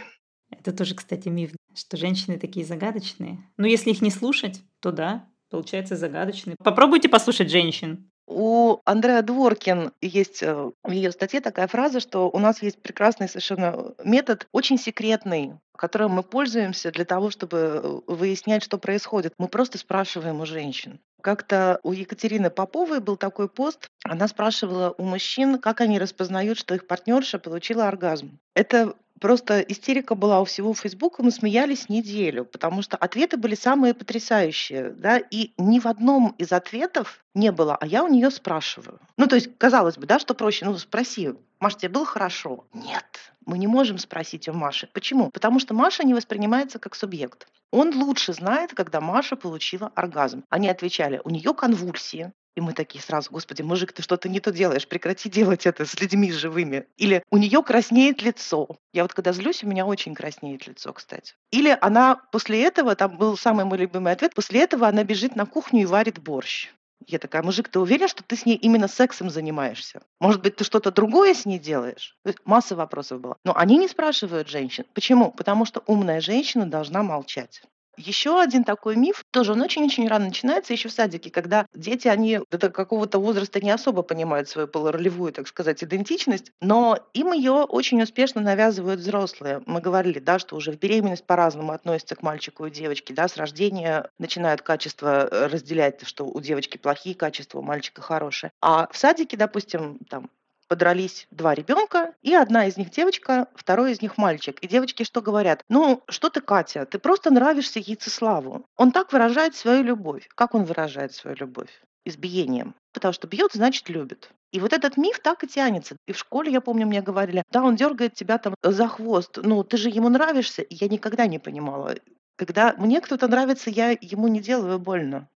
Это 0.49 0.71
тоже, 0.71 0.95
кстати, 0.95 1.29
миф, 1.29 1.51
что 1.75 1.97
женщины 1.97 2.39
такие 2.39 2.65
загадочные. 2.65 3.39
Но 3.57 3.67
если 3.67 3.91
их 3.91 4.01
не 4.01 4.11
слушать, 4.11 4.61
то 4.79 4.91
да, 4.91 5.27
получается 5.49 5.95
загадочные. 5.95 6.55
Попробуйте 6.63 7.09
послушать 7.09 7.51
женщин. 7.51 8.09
У 8.29 8.79
Андреа 8.83 9.21
Дворкин 9.21 9.93
есть 10.01 10.43
э, 10.43 10.71
в 10.83 10.91
ее 10.91 11.13
статье 11.13 11.39
такая 11.39 11.67
фраза, 11.67 12.01
что 12.01 12.29
у 12.29 12.39
нас 12.39 12.61
есть 12.61 12.81
прекрасный 12.81 13.29
совершенно 13.29 13.93
метод, 14.03 14.47
очень 14.51 14.77
секретный, 14.77 15.53
которым 15.77 16.11
мы 16.11 16.23
пользуемся 16.23 16.91
для 16.91 17.05
того, 17.05 17.29
чтобы 17.29 17.57
э, 17.57 17.99
выяснять, 18.11 18.63
что 18.63 18.77
происходит. 18.77 19.33
Мы 19.37 19.47
просто 19.47 19.77
спрашиваем 19.77 20.41
у 20.41 20.45
женщин. 20.45 20.99
Как-то 21.21 21.79
у 21.83 21.93
Екатерины 21.93 22.49
Поповой 22.49 22.99
был 22.99 23.15
такой 23.15 23.47
пост. 23.47 23.87
Она 24.03 24.27
спрашивала 24.27 24.93
у 24.97 25.03
мужчин, 25.03 25.57
как 25.57 25.79
они 25.79 25.97
распознают, 25.97 26.57
что 26.57 26.75
их 26.75 26.85
партнерша 26.85 27.39
получила 27.39 27.87
оргазм. 27.87 28.39
Это 28.53 28.93
Просто 29.19 29.61
истерика 29.61 30.15
была 30.15 30.41
у 30.41 30.45
всего 30.45 30.73
Фейсбука, 30.73 31.23
мы 31.23 31.31
смеялись 31.31 31.89
неделю, 31.89 32.45
потому 32.45 32.81
что 32.81 32.97
ответы 32.97 33.37
были 33.37 33.55
самые 33.55 33.93
потрясающие, 33.93 34.91
да, 34.91 35.17
и 35.17 35.51
ни 35.57 35.79
в 35.79 35.87
одном 35.87 36.35
из 36.37 36.51
ответов 36.51 37.23
не 37.33 37.51
было, 37.51 37.75
а 37.75 37.85
я 37.87 38.03
у 38.03 38.07
нее 38.07 38.29
спрашиваю. 38.29 38.99
Ну, 39.17 39.27
то 39.27 39.35
есть, 39.35 39.49
казалось 39.57 39.97
бы, 39.97 40.05
да, 40.05 40.19
что 40.19 40.33
проще, 40.33 40.65
ну, 40.65 40.77
спроси, 40.77 41.33
Маша, 41.59 41.77
тебе 41.77 41.89
было 41.89 42.05
хорошо? 42.05 42.65
Нет, 42.73 43.05
мы 43.45 43.57
не 43.57 43.65
можем 43.65 43.97
спросить 43.97 44.47
у 44.47 44.53
Маши. 44.53 44.87
Почему? 44.93 45.31
Потому 45.31 45.59
что 45.59 45.73
Маша 45.73 46.03
не 46.03 46.13
воспринимается 46.13 46.77
как 46.77 46.93
субъект. 46.93 47.47
Он 47.71 47.93
лучше 47.95 48.33
знает, 48.33 48.73
когда 48.73 49.01
Маша 49.01 49.35
получила 49.35 49.91
оргазм. 49.95 50.43
Они 50.49 50.69
отвечали, 50.69 51.19
у 51.23 51.29
нее 51.29 51.53
конвульсии, 51.53 52.31
и 52.57 52.59
мы 52.59 52.73
такие 52.73 53.03
сразу, 53.03 53.29
господи, 53.29 53.61
мужик, 53.61 53.93
ты 53.93 54.01
что-то 54.01 54.29
не 54.29 54.39
то 54.39 54.51
делаешь, 54.51 54.87
прекрати 54.87 55.29
делать 55.29 55.67
это 55.67 55.85
с 55.85 56.01
людьми 56.01 56.31
живыми. 56.31 56.87
Или 56.97 57.23
у 57.29 57.37
нее 57.37 57.61
краснеет 57.61 58.23
лицо. 58.23 58.67
Я 58.93 59.03
вот 59.03 59.13
когда 59.13 59.31
злюсь, 59.31 59.63
у 59.63 59.67
меня 59.67 59.85
очень 59.85 60.15
краснеет 60.15 60.65
лицо, 60.65 60.91
кстати. 60.91 61.35
Или 61.51 61.77
она 61.81 62.15
после 62.31 62.63
этого, 62.63 62.95
там 62.95 63.15
был 63.15 63.37
самый 63.37 63.63
мой 63.65 63.77
любимый 63.77 64.11
ответ, 64.11 64.33
после 64.33 64.61
этого 64.61 64.87
она 64.87 65.03
бежит 65.03 65.35
на 65.35 65.45
кухню 65.45 65.83
и 65.83 65.85
варит 65.85 66.17
борщ. 66.17 66.71
Я 67.05 67.19
такая, 67.19 67.43
мужик, 67.43 67.69
ты 67.69 67.79
уверен, 67.79 68.07
что 68.07 68.23
ты 68.23 68.35
с 68.35 68.47
ней 68.47 68.55
именно 68.55 68.87
сексом 68.87 69.29
занимаешься? 69.29 70.01
Может 70.19 70.41
быть, 70.41 70.55
ты 70.55 70.63
что-то 70.63 70.91
другое 70.91 71.35
с 71.35 71.45
ней 71.45 71.59
делаешь? 71.59 72.17
Масса 72.43 72.75
вопросов 72.75 73.21
было. 73.21 73.37
Но 73.43 73.55
они 73.55 73.77
не 73.77 73.87
спрашивают 73.87 74.49
женщин. 74.49 74.83
Почему? 74.95 75.31
Потому 75.31 75.65
что 75.65 75.83
умная 75.85 76.21
женщина 76.21 76.65
должна 76.65 77.03
молчать. 77.03 77.61
Еще 77.97 78.39
один 78.39 78.63
такой 78.63 78.95
миф, 78.95 79.23
тоже 79.31 79.53
он 79.53 79.61
очень-очень 79.61 80.07
рано 80.07 80.25
начинается, 80.25 80.71
еще 80.71 80.87
в 80.87 80.91
садике, 80.91 81.31
когда 81.31 81.65
дети, 81.73 82.07
они 82.07 82.39
до 82.51 82.69
какого-то 82.69 83.17
возраста 83.19 83.59
не 83.59 83.71
особо 83.71 84.03
понимают 84.03 84.47
свою 84.47 84.67
полуролевую, 84.67 85.33
так 85.33 85.47
сказать, 85.47 85.83
идентичность, 85.83 86.51
но 86.61 86.99
им 87.13 87.33
ее 87.33 87.63
очень 87.63 88.01
успешно 88.01 88.39
навязывают 88.41 88.99
взрослые. 88.99 89.63
Мы 89.65 89.81
говорили, 89.81 90.19
да, 90.19 90.37
что 90.37 90.55
уже 90.55 90.71
в 90.71 90.79
беременность 90.79 91.25
по-разному 91.25 91.71
относятся 91.71 92.15
к 92.15 92.21
мальчику 92.21 92.67
и 92.67 92.71
девочке, 92.71 93.15
да, 93.15 93.27
с 93.27 93.35
рождения 93.35 94.11
начинают 94.19 94.61
качество 94.61 95.27
э, 95.27 95.47
разделять, 95.47 96.05
что 96.05 96.25
у 96.25 96.39
девочки 96.39 96.77
плохие 96.77 97.15
качества, 97.15 97.59
у 97.59 97.63
мальчика 97.63 98.03
хорошие. 98.03 98.51
А 98.61 98.87
в 98.91 98.97
садике, 98.97 99.37
допустим, 99.37 99.97
там 100.07 100.29
подрались 100.67 101.27
два 101.31 101.53
ребенка, 101.53 102.13
и 102.21 102.33
одна 102.33 102.67
из 102.67 102.77
них 102.77 102.89
девочка, 102.89 103.47
второй 103.55 103.91
из 103.91 104.01
них 104.01 104.17
мальчик. 104.17 104.59
И 104.59 104.67
девочки 104.67 105.03
что 105.03 105.21
говорят? 105.21 105.63
Ну, 105.69 106.03
что 106.09 106.29
ты, 106.29 106.41
Катя, 106.41 106.85
ты 106.85 106.99
просто 106.99 107.31
нравишься 107.31 107.79
Яйцеславу. 107.79 108.65
Он 108.75 108.91
так 108.91 109.13
выражает 109.13 109.55
свою 109.55 109.83
любовь. 109.83 110.27
Как 110.35 110.55
он 110.55 110.65
выражает 110.65 111.13
свою 111.13 111.37
любовь? 111.37 111.69
Избиением. 112.05 112.75
Потому 112.93 113.13
что 113.13 113.27
бьет, 113.27 113.51
значит, 113.53 113.89
любит. 113.89 114.31
И 114.51 114.59
вот 114.59 114.73
этот 114.73 114.97
миф 114.97 115.19
так 115.19 115.43
и 115.43 115.47
тянется. 115.47 115.97
И 116.07 116.13
в 116.13 116.17
школе, 116.17 116.51
я 116.51 116.61
помню, 116.61 116.87
мне 116.87 117.01
говорили, 117.01 117.43
да, 117.51 117.63
он 117.63 117.75
дергает 117.75 118.13
тебя 118.13 118.37
там 118.37 118.55
за 118.63 118.87
хвост, 118.87 119.37
ну, 119.41 119.63
ты 119.63 119.77
же 119.77 119.89
ему 119.89 120.09
нравишься. 120.09 120.61
И 120.61 120.75
я 120.75 120.87
никогда 120.87 121.27
не 121.27 121.39
понимала. 121.39 121.95
Когда 122.37 122.73
мне 122.77 123.01
кто-то 123.01 123.27
нравится, 123.27 123.69
я 123.69 123.97
ему 123.99 124.27
не 124.27 124.39
делаю 124.39 124.79
больно. 124.79 125.27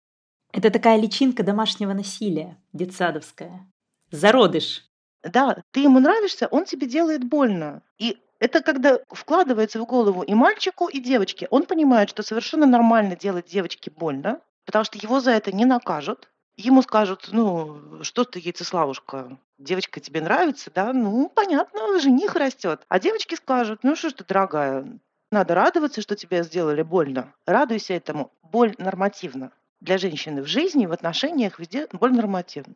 Это 0.54 0.70
такая 0.70 1.00
личинка 1.00 1.44
домашнего 1.44 1.94
насилия, 1.94 2.58
детсадовская. 2.74 3.72
Зародыш. 4.12 4.86
Да, 5.24 5.64
ты 5.72 5.82
ему 5.82 6.00
нравишься, 6.00 6.48
он 6.48 6.66
тебе 6.66 6.88
делает 6.88 7.24
больно. 7.24 7.84
И 7.98 8.18
это 8.40 8.62
когда 8.62 9.00
вкладывается 9.10 9.80
в 9.80 9.86
голову 9.86 10.24
и 10.24 10.34
мальчику, 10.34 10.88
и 10.88 11.00
девочке. 11.00 11.48
Он 11.52 11.64
понимает, 11.66 12.10
что 12.10 12.24
совершенно 12.24 12.66
нормально 12.66 13.16
делать 13.16 13.46
девочке 13.46 13.92
больно, 13.92 14.42
потому 14.66 14.84
что 14.84 14.98
его 14.98 15.20
за 15.20 15.32
это 15.32 15.52
не 15.52 15.66
накажут. 15.66 16.30
Ему 16.58 16.82
скажут, 16.82 17.30
ну, 17.32 18.04
что 18.04 18.24
ты, 18.24 18.40
яйцеславушка, 18.40 19.38
девочка 19.58 20.00
тебе 20.00 20.22
нравится, 20.22 20.72
да? 20.74 20.92
Ну, 20.92 21.30
понятно, 21.30 22.00
жених 22.00 22.36
растет. 22.36 22.82
А 22.90 23.00
девочки 23.00 23.36
скажут, 23.36 23.80
ну 23.84 23.96
что 23.96 24.10
ж 24.10 24.14
ты, 24.14 24.26
дорогая, 24.26 25.00
надо 25.32 25.56
радоваться, 25.56 26.02
что 26.02 26.16
тебе 26.16 26.44
сделали 26.44 26.82
больно. 26.82 27.34
Радуйся 27.46 27.94
этому. 27.94 28.32
Боль 28.44 28.76
нормативна. 28.78 29.52
Для 29.80 29.98
женщины 29.98 30.42
в 30.42 30.48
жизни, 30.48 30.86
в 30.88 30.92
отношениях 30.92 31.58
везде 31.58 31.88
боль 31.94 32.14
нормативна. 32.14 32.76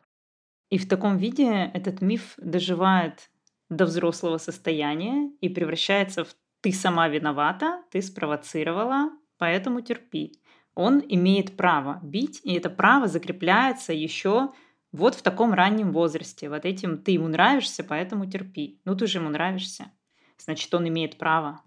И 0.70 0.78
в 0.78 0.88
таком 0.88 1.16
виде 1.16 1.70
этот 1.74 2.00
миф 2.00 2.34
доживает 2.38 3.30
до 3.68 3.84
взрослого 3.84 4.38
состояния 4.38 5.30
и 5.40 5.48
превращается 5.48 6.24
в 6.24 6.34
«ты 6.60 6.72
сама 6.72 7.08
виновата, 7.08 7.82
ты 7.90 8.02
спровоцировала, 8.02 9.10
поэтому 9.38 9.80
терпи». 9.80 10.40
Он 10.74 11.02
имеет 11.08 11.56
право 11.56 12.00
бить, 12.02 12.40
и 12.44 12.52
это 12.52 12.68
право 12.68 13.06
закрепляется 13.06 13.94
еще 13.94 14.52
вот 14.92 15.14
в 15.14 15.22
таком 15.22 15.54
раннем 15.54 15.90
возрасте. 15.92 16.50
Вот 16.50 16.64
этим 16.64 16.98
«ты 16.98 17.12
ему 17.12 17.28
нравишься, 17.28 17.82
поэтому 17.82 18.26
терпи». 18.26 18.80
Ну 18.84 18.94
ты 18.94 19.06
же 19.06 19.18
ему 19.18 19.30
нравишься, 19.30 19.92
значит, 20.38 20.72
он 20.74 20.88
имеет 20.88 21.16
право. 21.16 21.62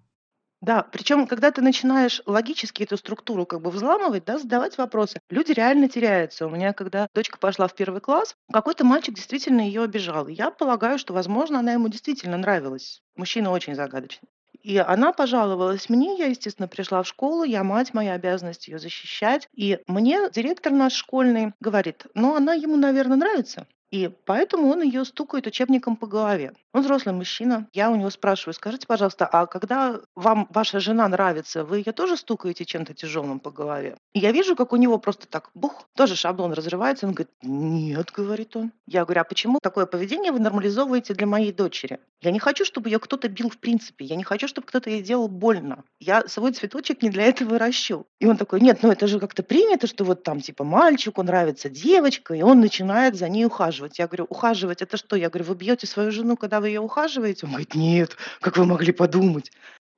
Да, 0.62 0.84
причем, 0.84 1.26
когда 1.26 1.52
ты 1.52 1.62
начинаешь 1.62 2.22
логически 2.26 2.84
эту 2.84 2.98
структуру 2.98 3.46
как 3.46 3.62
бы 3.62 3.72
взламывать, 3.72 4.26
да, 4.26 4.38
задавать 4.38 4.78
вопросы, 4.78 5.20
люди 5.30 5.54
реально 5.54 5.88
теряются. 5.88 6.48
У 6.48 6.50
меня, 6.50 6.74
когда 6.74 7.08
дочка 7.14 7.38
пошла 7.38 7.68
в 7.68 7.76
первый 7.76 8.02
класс, 8.02 8.36
какой-то 8.52 8.84
мальчик 8.84 9.16
действительно 9.16 9.62
ее 9.62 9.84
обижал. 9.84 10.28
Я 10.28 10.52
полагаю, 10.52 11.00
что, 11.00 11.14
возможно, 11.14 11.60
она 11.60 11.72
ему 11.74 11.88
действительно 11.88 12.38
нравилась. 12.38 13.02
Мужчина 13.16 13.52
очень 13.52 13.76
загадочный. 13.76 14.28
И 14.62 14.78
она 14.78 15.14
пожаловалась 15.14 15.88
мне, 15.88 16.18
я, 16.18 16.26
естественно, 16.26 16.68
пришла 16.68 17.02
в 17.04 17.08
школу, 17.08 17.44
я 17.44 17.64
мать, 17.64 17.94
моя 17.94 18.14
обязанность 18.14 18.68
ее 18.68 18.80
защищать. 18.80 19.48
И 19.54 19.80
мне 19.88 20.30
директор 20.32 20.74
наш 20.74 20.94
школьный 20.94 21.54
говорит, 21.62 22.06
ну, 22.14 22.36
она 22.36 22.54
ему, 22.54 22.76
наверное, 22.76 23.16
нравится. 23.16 23.66
И 23.92 24.10
поэтому 24.26 24.70
он 24.70 24.82
ее 24.82 25.04
стукает 25.04 25.48
учебником 25.48 25.96
по 25.96 26.06
голове. 26.06 26.54
Он 26.74 26.82
взрослый 26.82 27.16
мужчина. 27.16 27.68
Я 27.74 27.90
у 27.90 27.96
него 27.96 28.10
спрашиваю, 28.12 28.54
скажите, 28.54 28.86
пожалуйста, 28.86 29.26
а 29.26 29.48
когда 29.48 30.00
вам 30.16 30.48
ваша 30.52 30.80
жена 30.80 31.08
нравится, 31.08 31.64
вы 31.64 31.80
ее 31.80 31.92
тоже 31.92 32.16
стукаете 32.16 32.66
чем-то 32.66 32.94
тяжелым 32.94 33.40
по 33.40 33.50
голове? 33.50 33.98
И 34.14 34.20
я 34.20 34.32
вижу, 34.32 34.56
как 34.56 34.74
у 34.74 34.76
него 34.76 35.00
просто 35.00 35.28
так, 35.28 35.50
бух, 35.56 35.88
тоже 35.96 36.16
шаблон 36.16 36.54
разрывается. 36.54 37.08
Он 37.08 37.14
говорит, 37.14 37.32
нет, 37.42 38.12
говорит 38.12 38.56
он. 38.56 38.72
Я 38.86 39.06
говорю, 39.06 39.22
а 39.22 39.24
почему 39.24 39.60
такое 39.62 39.88
поведение 39.88 40.32
вы 40.32 40.40
нормализовываете 40.40 41.16
для 41.16 41.26
моей 41.26 41.52
дочери? 41.52 42.00
Я 42.22 42.32
не 42.32 42.40
хочу, 42.40 42.66
чтобы 42.66 42.90
ее 42.90 43.00
кто-то 43.00 43.30
бил 43.30 43.50
в 43.50 43.58
принципе. 43.58 44.06
Я 44.06 44.16
не 44.16 44.24
хочу, 44.24 44.48
чтобы 44.48 44.68
кто-то 44.68 44.90
ей 44.90 45.02
делал 45.02 45.28
больно. 45.28 45.84
Я 46.00 46.28
свой 46.28 46.52
цветочек 46.52 47.02
не 47.02 47.10
для 47.10 47.24
этого 47.24 47.58
ращу. 47.58 48.06
И 48.20 48.28
он 48.28 48.38
такой, 48.38 48.62
нет, 48.62 48.80
ну 48.84 48.92
это 48.92 49.08
же 49.08 49.20
как-то 49.20 49.42
принято, 49.42 49.88
что 49.88 50.04
вот 50.04 50.24
там 50.24 50.42
типа 50.42 50.64
мальчику 50.64 51.24
нравится 51.24 51.70
девочка, 51.70 52.34
и 52.34 52.42
он 52.42 52.60
начинает 52.60 53.16
за 53.16 53.30
ней 53.30 53.46
ухаживать. 53.46 53.79
Я 53.98 54.08
говорю, 54.08 54.26
ухаживать 54.30 54.82
это 54.82 54.98
что? 54.98 55.16
Я 55.16 55.30
говорю, 55.30 55.46
вы 55.46 55.56
бьете 55.56 55.88
свою 55.88 56.12
жену, 56.12 56.36
когда 56.36 56.60
вы 56.60 56.68
ее 56.70 56.82
ухаживаете? 56.82 57.46
Он 57.46 57.52
говорит, 57.52 57.76
нет, 57.76 58.18
как 58.42 58.58
вы 58.58 58.66
могли 58.66 58.92
подумать? 58.92 59.52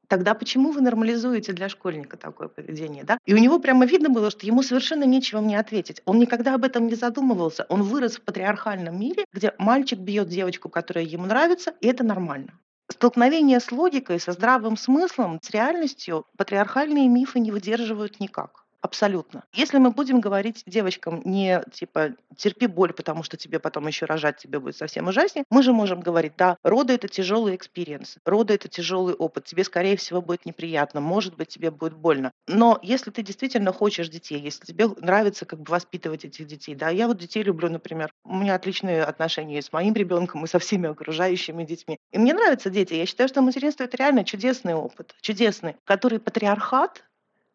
Тогда 0.08 0.34
почему 0.34 0.72
вы 0.72 0.82
нормализуете 0.82 1.54
для 1.54 1.70
школьника 1.70 2.18
такое 2.18 2.50
поведение? 2.50 3.06
Да? 3.06 3.18
И 3.26 3.34
у 3.34 3.38
него 3.38 3.60
прямо 3.60 3.86
видно 3.86 4.10
было, 4.10 4.30
что 4.30 4.46
ему 4.46 4.62
совершенно 4.62 5.06
нечего 5.06 5.40
мне 5.40 5.58
ответить. 5.58 6.02
Он 6.04 6.20
никогда 6.20 6.56
об 6.56 6.66
этом 6.66 6.88
не 6.88 6.96
задумывался. 6.96 7.66
Он 7.70 7.82
вырос 7.84 8.18
в 8.18 8.22
патриархальном 8.22 9.00
мире, 9.00 9.24
где 9.32 9.54
мальчик 9.58 10.00
бьет 10.00 10.28
девочку, 10.28 10.68
которая 10.68 11.06
ему 11.06 11.28
нравится, 11.28 11.74
и 11.80 11.88
это 11.88 12.04
нормально. 12.04 12.60
Столкновение 12.92 13.62
с 13.62 13.72
логикой, 13.72 14.20
со 14.20 14.34
здравым 14.34 14.76
смыслом, 14.76 15.40
с 15.42 15.50
реальностью 15.50 16.26
патриархальные 16.36 17.08
мифы 17.08 17.40
не 17.40 17.52
выдерживают 17.52 18.20
никак. 18.20 18.61
Абсолютно. 18.84 19.44
Если 19.54 19.78
мы 19.78 19.92
будем 19.92 20.22
говорить 20.22 20.64
девочкам 20.66 21.22
не 21.24 21.64
типа 21.72 22.16
терпи 22.36 22.66
боль, 22.66 22.94
потому 22.94 23.22
что 23.22 23.38
тебе 23.38 23.60
потом 23.60 23.86
еще 23.86 24.06
рожать 24.08 24.38
тебе 24.38 24.60
будет 24.60 24.76
совсем 24.76 25.08
ужаснее, 25.08 25.46
мы 25.52 25.62
же 25.62 25.72
можем 25.72 26.00
говорить, 26.00 26.34
да, 26.36 26.58
роды 26.64 26.94
это 26.94 27.08
тяжелый 27.08 27.56
experience, 27.56 28.18
роды 28.26 28.56
это 28.56 28.70
тяжелый 28.70 29.14
опыт, 29.14 29.46
тебе 29.46 29.64
скорее 29.66 29.98
всего 29.98 30.20
будет 30.20 30.48
неприятно, 30.48 31.00
может 31.00 31.36
быть 31.36 31.50
тебе 31.50 31.70
будет 31.70 31.94
больно. 31.94 32.32
Но 32.48 32.80
если 32.82 33.12
ты 33.12 33.22
действительно 33.22 33.72
хочешь 33.72 34.10
детей, 34.10 34.40
если 34.40 34.66
тебе 34.66 34.88
нравится 34.88 35.46
как 35.46 35.60
бы 35.60 35.70
воспитывать 35.70 36.26
этих 36.26 36.48
детей, 36.48 36.74
да, 36.74 36.90
я 36.90 37.08
вот 37.08 37.20
детей 37.20 37.44
люблю, 37.44 37.70
например, 37.70 38.12
у 38.24 38.36
меня 38.36 38.56
отличные 38.56 39.04
отношения 39.04 39.62
с 39.62 39.72
моим 39.72 39.94
ребенком 39.94 40.44
и 40.44 40.48
со 40.48 40.58
всеми 40.58 40.90
окружающими 40.90 41.64
детьми. 41.66 42.00
И 42.12 42.18
мне 42.18 42.34
нравятся 42.34 42.72
дети. 42.72 42.96
Я 42.96 43.06
считаю, 43.06 43.30
что 43.30 43.44
материнство 43.44 43.84
это 43.84 43.96
реально 43.98 44.24
чудесный 44.24 44.74
опыт, 44.74 45.14
чудесный, 45.22 45.76
который 45.86 46.20
патриархат 46.20 47.04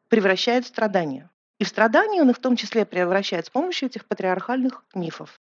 превращает 0.09 0.65
в 0.65 0.69
страдания. 0.69 1.31
И 1.59 1.65
в 1.65 1.69
страдания 1.69 2.21
он 2.21 2.31
их 2.31 2.37
в 2.37 2.41
том 2.41 2.57
числе 2.57 2.85
превращает 2.85 3.47
с 3.47 3.51
помощью 3.51 3.89
этих 3.89 4.07
патриархальных 4.07 4.85
мифов. 4.95 5.39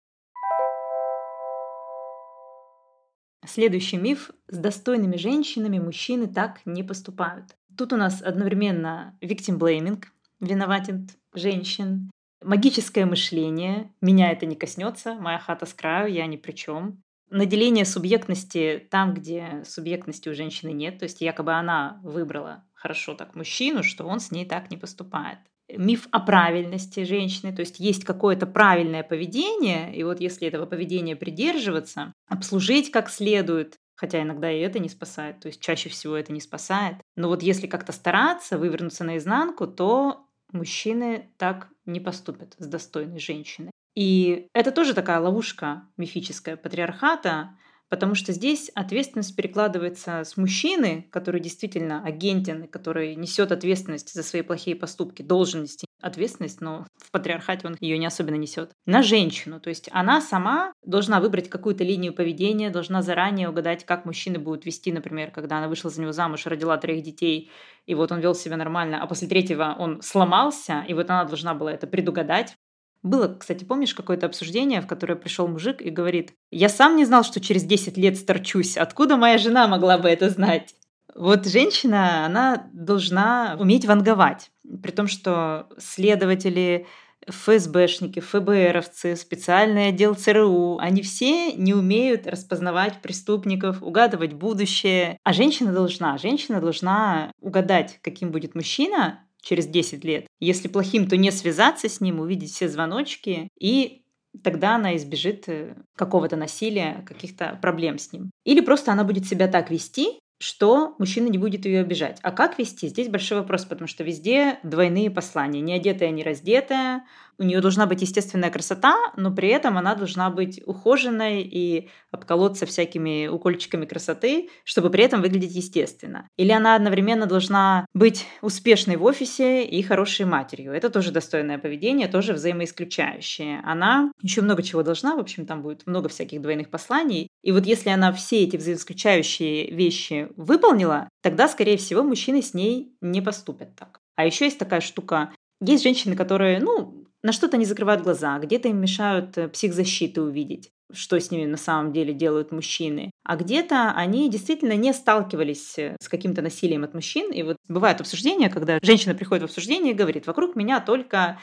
Следующий 3.45 3.97
миф. 3.97 4.31
С 4.49 4.59
достойными 4.59 5.17
женщинами 5.17 5.79
мужчины 5.79 6.27
так 6.27 6.61
не 6.65 6.83
поступают. 6.83 7.57
Тут 7.77 7.93
у 7.93 7.97
нас 7.97 8.23
одновременно 8.23 9.17
victim 9.21 9.59
blaming, 9.59 10.05
виноватен 10.41 11.09
женщин, 11.35 12.11
магическое 12.45 13.07
мышление, 13.07 13.91
меня 14.01 14.31
это 14.31 14.47
не 14.47 14.57
коснется, 14.57 15.15
моя 15.15 15.39
хата 15.39 15.67
с 15.67 15.75
краю, 15.75 16.13
я 16.13 16.27
ни 16.27 16.37
при 16.37 16.53
чем. 16.53 17.03
Наделение 17.31 17.87
субъектности 17.87 18.87
там, 18.91 19.15
где 19.15 19.63
субъектности 19.65 20.29
у 20.29 20.35
женщины 20.35 20.71
нет, 20.73 20.99
то 20.99 21.05
есть 21.05 21.23
якобы 21.23 21.53
она 21.53 21.99
выбрала 22.03 22.65
хорошо 22.83 23.15
так 23.15 23.37
мужчину, 23.37 23.83
что 23.85 24.05
он 24.05 24.19
с 24.19 24.33
ней 24.33 24.45
так 24.45 24.71
не 24.71 24.77
поступает. 24.77 25.39
Миф 25.69 26.09
о 26.11 26.21
правильности 26.21 27.05
женщины, 27.05 27.55
то 27.55 27.61
есть 27.61 27.79
есть 27.79 28.05
какое-то 28.05 28.47
правильное 28.47 29.05
поведение, 29.05 29.95
и 29.97 30.03
вот 30.03 30.21
если 30.21 30.49
этого 30.49 30.67
поведения 30.67 31.15
придерживаться, 31.15 32.13
обслужить 32.29 32.91
как 32.91 33.09
следует, 33.09 33.77
хотя 33.95 34.21
иногда 34.21 34.51
и 34.51 34.59
это 34.59 34.81
не 34.81 34.89
спасает, 34.89 35.39
то 35.41 35.47
есть 35.47 35.61
чаще 35.61 35.89
всего 35.89 36.17
это 36.17 36.33
не 36.33 36.41
спасает. 36.41 36.97
Но 37.17 37.29
вот 37.29 37.43
если 37.43 37.69
как-то 37.69 37.93
стараться 37.93 38.59
вывернуться 38.59 39.05
наизнанку, 39.05 39.69
то 39.69 40.27
мужчины 40.51 41.31
так 41.39 41.69
не 41.87 42.01
поступят 42.01 42.55
с 42.59 42.67
достойной 42.67 43.21
женщиной. 43.21 43.71
И 43.95 44.49
это 44.55 44.73
тоже 44.73 44.95
такая 44.95 45.21
ловушка 45.21 45.83
мифическая 45.97 46.57
патриархата, 46.57 47.57
Потому 47.93 48.15
что 48.15 48.33
здесь 48.33 48.71
ответственность 48.75 49.37
перекладывается 49.37 50.25
с 50.25 50.39
мужчины, 50.39 51.07
который 51.13 51.43
действительно 51.43 52.03
агентен, 52.03 52.67
который 52.67 53.15
несет 53.17 53.53
ответственность 53.53 54.15
за 54.15 54.23
свои 54.23 54.41
плохие 54.41 54.75
поступки, 54.75 55.21
должен 55.21 55.65
нести 55.65 55.85
ответственность, 56.01 56.63
но 56.63 56.87
в 56.97 57.11
патриархате 57.11 57.67
он 57.67 57.77
ее 57.81 57.99
не 57.99 58.07
особенно 58.07 58.37
несет, 58.37 58.73
на 58.87 59.03
женщину. 59.03 59.61
То 59.61 59.69
есть 59.69 59.91
она 59.93 60.23
сама 60.23 60.73
должна 60.83 61.21
выбрать 61.21 61.51
какую-то 61.51 61.85
линию 61.85 62.15
поведения, 62.15 62.71
должна 62.71 63.03
заранее 63.03 63.51
угадать, 63.51 63.85
как 63.85 64.07
мужчины 64.07 64.39
будут 64.39 64.65
вести, 64.65 64.91
например, 64.91 65.31
когда 65.31 65.59
она 65.59 65.69
вышла 65.69 65.91
за 65.91 66.01
него 66.01 66.13
замуж, 66.13 66.47
родила 66.47 66.79
троих 66.79 67.05
детей, 67.05 67.51
и 67.85 67.95
вот 67.95 68.11
он 68.11 68.21
вел 68.21 68.35
себя 68.35 68.57
нормально, 68.57 69.03
а 69.03 69.07
после 69.07 69.29
третьего 69.29 69.77
он 69.79 70.01
сломался, 70.01 70.83
и 70.89 70.95
вот 70.95 71.11
она 71.11 71.25
должна 71.25 71.53
была 71.53 71.75
это 71.75 71.87
предугадать, 71.87 72.57
было, 73.03 73.35
кстати, 73.39 73.65
помнишь 73.65 73.95
какое-то 73.95 74.27
обсуждение, 74.27 74.81
в 74.81 74.87
которое 74.87 75.17
пришел 75.17 75.49
мужик 75.49 75.83
и 75.83 75.91
говорит, 75.91 76.35
я 76.51 76.69
сам 76.69 76.97
не 76.97 77.05
знал, 77.05 77.25
что 77.25 77.41
через 77.41 77.65
10 77.65 77.97
лет 77.97 78.17
старчусь. 78.17 78.77
Откуда 78.77 79.17
моя 79.17 79.39
жена 79.39 79.67
могла 79.67 79.99
бы 79.99 80.09
это 80.09 80.31
знать? 80.31 80.75
Вот 81.15 81.47
женщина, 81.47 82.25
она 82.25 82.69
должна 82.73 83.57
уметь 83.59 83.85
ванговать. 83.85 84.51
При 84.83 84.93
том, 84.93 85.09
что 85.09 85.69
следователи, 85.79 86.87
ФСБшники, 87.29 88.21
ФБРовцы, 88.21 89.17
специальный 89.17 89.89
отдел 89.89 90.15
ЦРУ, 90.15 90.79
они 90.79 91.03
все 91.03 91.53
не 91.53 91.75
умеют 91.75 92.27
распознавать 92.27 93.03
преступников, 93.03 93.83
угадывать 93.83 94.33
будущее. 94.33 95.19
А 95.23 95.33
женщина 95.33 95.73
должна. 95.73 96.19
Женщина 96.19 96.61
должна 96.61 97.33
угадать, 97.41 97.99
каким 98.03 98.31
будет 98.31 98.55
мужчина, 98.55 99.25
через 99.43 99.67
10 99.67 100.05
лет. 100.05 100.27
Если 100.41 100.69
плохим, 100.69 101.09
то 101.09 101.17
не 101.17 101.31
связаться 101.31 101.89
с 101.89 102.01
ним, 102.01 102.21
увидеть 102.21 102.53
все 102.53 102.69
звоночки 102.69 103.49
и 103.59 104.03
тогда 104.43 104.77
она 104.77 104.97
избежит 104.97 105.45
э, 105.49 105.75
какого-то 105.97 106.37
насилия, 106.37 107.05
каких-то 107.07 107.59
проблем 107.61 107.99
с 107.99 108.13
ним. 108.13 108.31
Или 108.45 108.61
просто 108.61 108.93
она 108.93 109.05
будет 109.05 109.27
себя 109.27 109.47
так 109.49 109.71
вести, 109.71 110.19
что 110.43 110.97
мужчина 110.99 111.29
не 111.29 111.39
будет 111.39 111.67
ее 111.67 111.81
обижать. 111.81 112.19
А 112.23 112.33
как 112.33 112.59
вести? 112.59 112.89
Здесь 112.89 113.09
большой 113.09 113.39
вопрос, 113.39 113.65
потому 113.65 113.87
что 113.87 114.03
везде 114.03 114.59
двойные 114.65 115.11
послания. 115.11 115.61
Не 115.61 115.75
одетая, 115.75 116.11
не 116.11 116.25
раздетая. 116.25 117.05
У 117.43 117.45
нее 117.45 117.61
должна 117.61 117.87
быть 117.87 118.03
естественная 118.03 118.53
красота, 118.53 118.95
но 119.17 119.35
при 119.35 119.49
этом 119.49 119.77
она 119.77 119.97
должна 119.97 120.31
быть 120.31 120.63
ухоженной 120.65 121.43
и 121.43 121.91
обколоться 122.13 122.67
всякими 122.67 123.27
укольчиками 123.27 123.85
красоты, 123.85 124.49
чтобы 124.63 124.91
при 124.91 125.03
этом 125.03 125.23
выглядеть 125.23 125.57
естественно. 125.57 126.29
Или 126.37 126.53
она 126.53 126.77
одновременно 126.77 127.27
должна 127.27 127.85
быть 127.95 128.27
успешной 128.43 128.95
в 128.95 129.03
офисе 129.03 129.65
и 129.65 129.83
хорошей 129.83 130.25
матерью. 130.25 130.73
Это 130.73 130.89
тоже 130.89 131.11
достойное 131.11 131.59
поведение, 131.59 132.07
тоже 132.07 132.33
взаимоисключающее. 132.33 133.61
Она 133.65 134.13
еще 134.23 134.41
много 134.43 134.63
чего 134.63 134.85
должна, 134.85 135.17
в 135.17 135.19
общем, 135.19 135.45
там 135.45 135.63
будет 135.63 135.85
много 135.85 136.09
всяких 136.09 136.41
двойных 136.41 136.71
посланий. 136.71 137.27
И 137.43 137.51
вот 137.51 137.67
если 137.67 137.91
она 137.91 138.13
все 138.13 138.45
эти 138.45 138.57
взаимоисключающие 138.57 139.69
вещи 139.69 140.29
выполнила, 140.37 141.09
тогда, 141.23 141.49
скорее 141.49 141.77
всего, 141.77 142.05
мужчины 142.05 142.41
с 142.41 142.55
ней 142.55 142.95
не 143.01 143.21
поступят 143.21 143.75
так. 143.75 143.99
А 144.15 144.25
еще 144.25 144.45
есть 144.45 144.61
такая 144.61 144.81
штука. 144.81 145.33
Есть 145.61 145.83
женщины, 145.83 146.17
которые, 146.17 146.61
ну, 146.61 147.02
на 147.23 147.33
что-то 147.33 147.57
не 147.57 147.65
закрывают 147.65 148.03
глаза, 148.03 148.39
где-то 148.39 148.69
им 148.69 148.81
мешают 148.81 149.39
э, 149.39 149.49
психзащиты 149.49 150.23
увидеть 150.23 150.73
что 150.95 151.19
с 151.19 151.31
ними 151.31 151.47
на 151.47 151.57
самом 151.57 151.93
деле 151.93 152.13
делают 152.13 152.53
мужчины. 152.53 153.11
А 153.25 153.37
где-то 153.37 153.93
они 153.93 154.29
действительно 154.29 154.75
не 154.75 154.93
сталкивались 154.93 155.79
э, 155.79 155.97
с 156.01 156.09
каким-то 156.09 156.43
насилием 156.43 156.85
от 156.85 156.95
мужчин. 156.95 157.33
И 157.33 157.43
вот 157.43 157.57
бывают 157.69 158.01
обсуждения, 158.01 158.51
когда 158.51 158.79
женщина 158.83 159.15
приходит 159.15 159.43
в 159.43 159.47
обсуждение 159.47 159.95
и 159.95 159.97
говорит, 159.97 160.27
вокруг 160.27 160.55
меня 160.55 160.81
только 160.81 161.39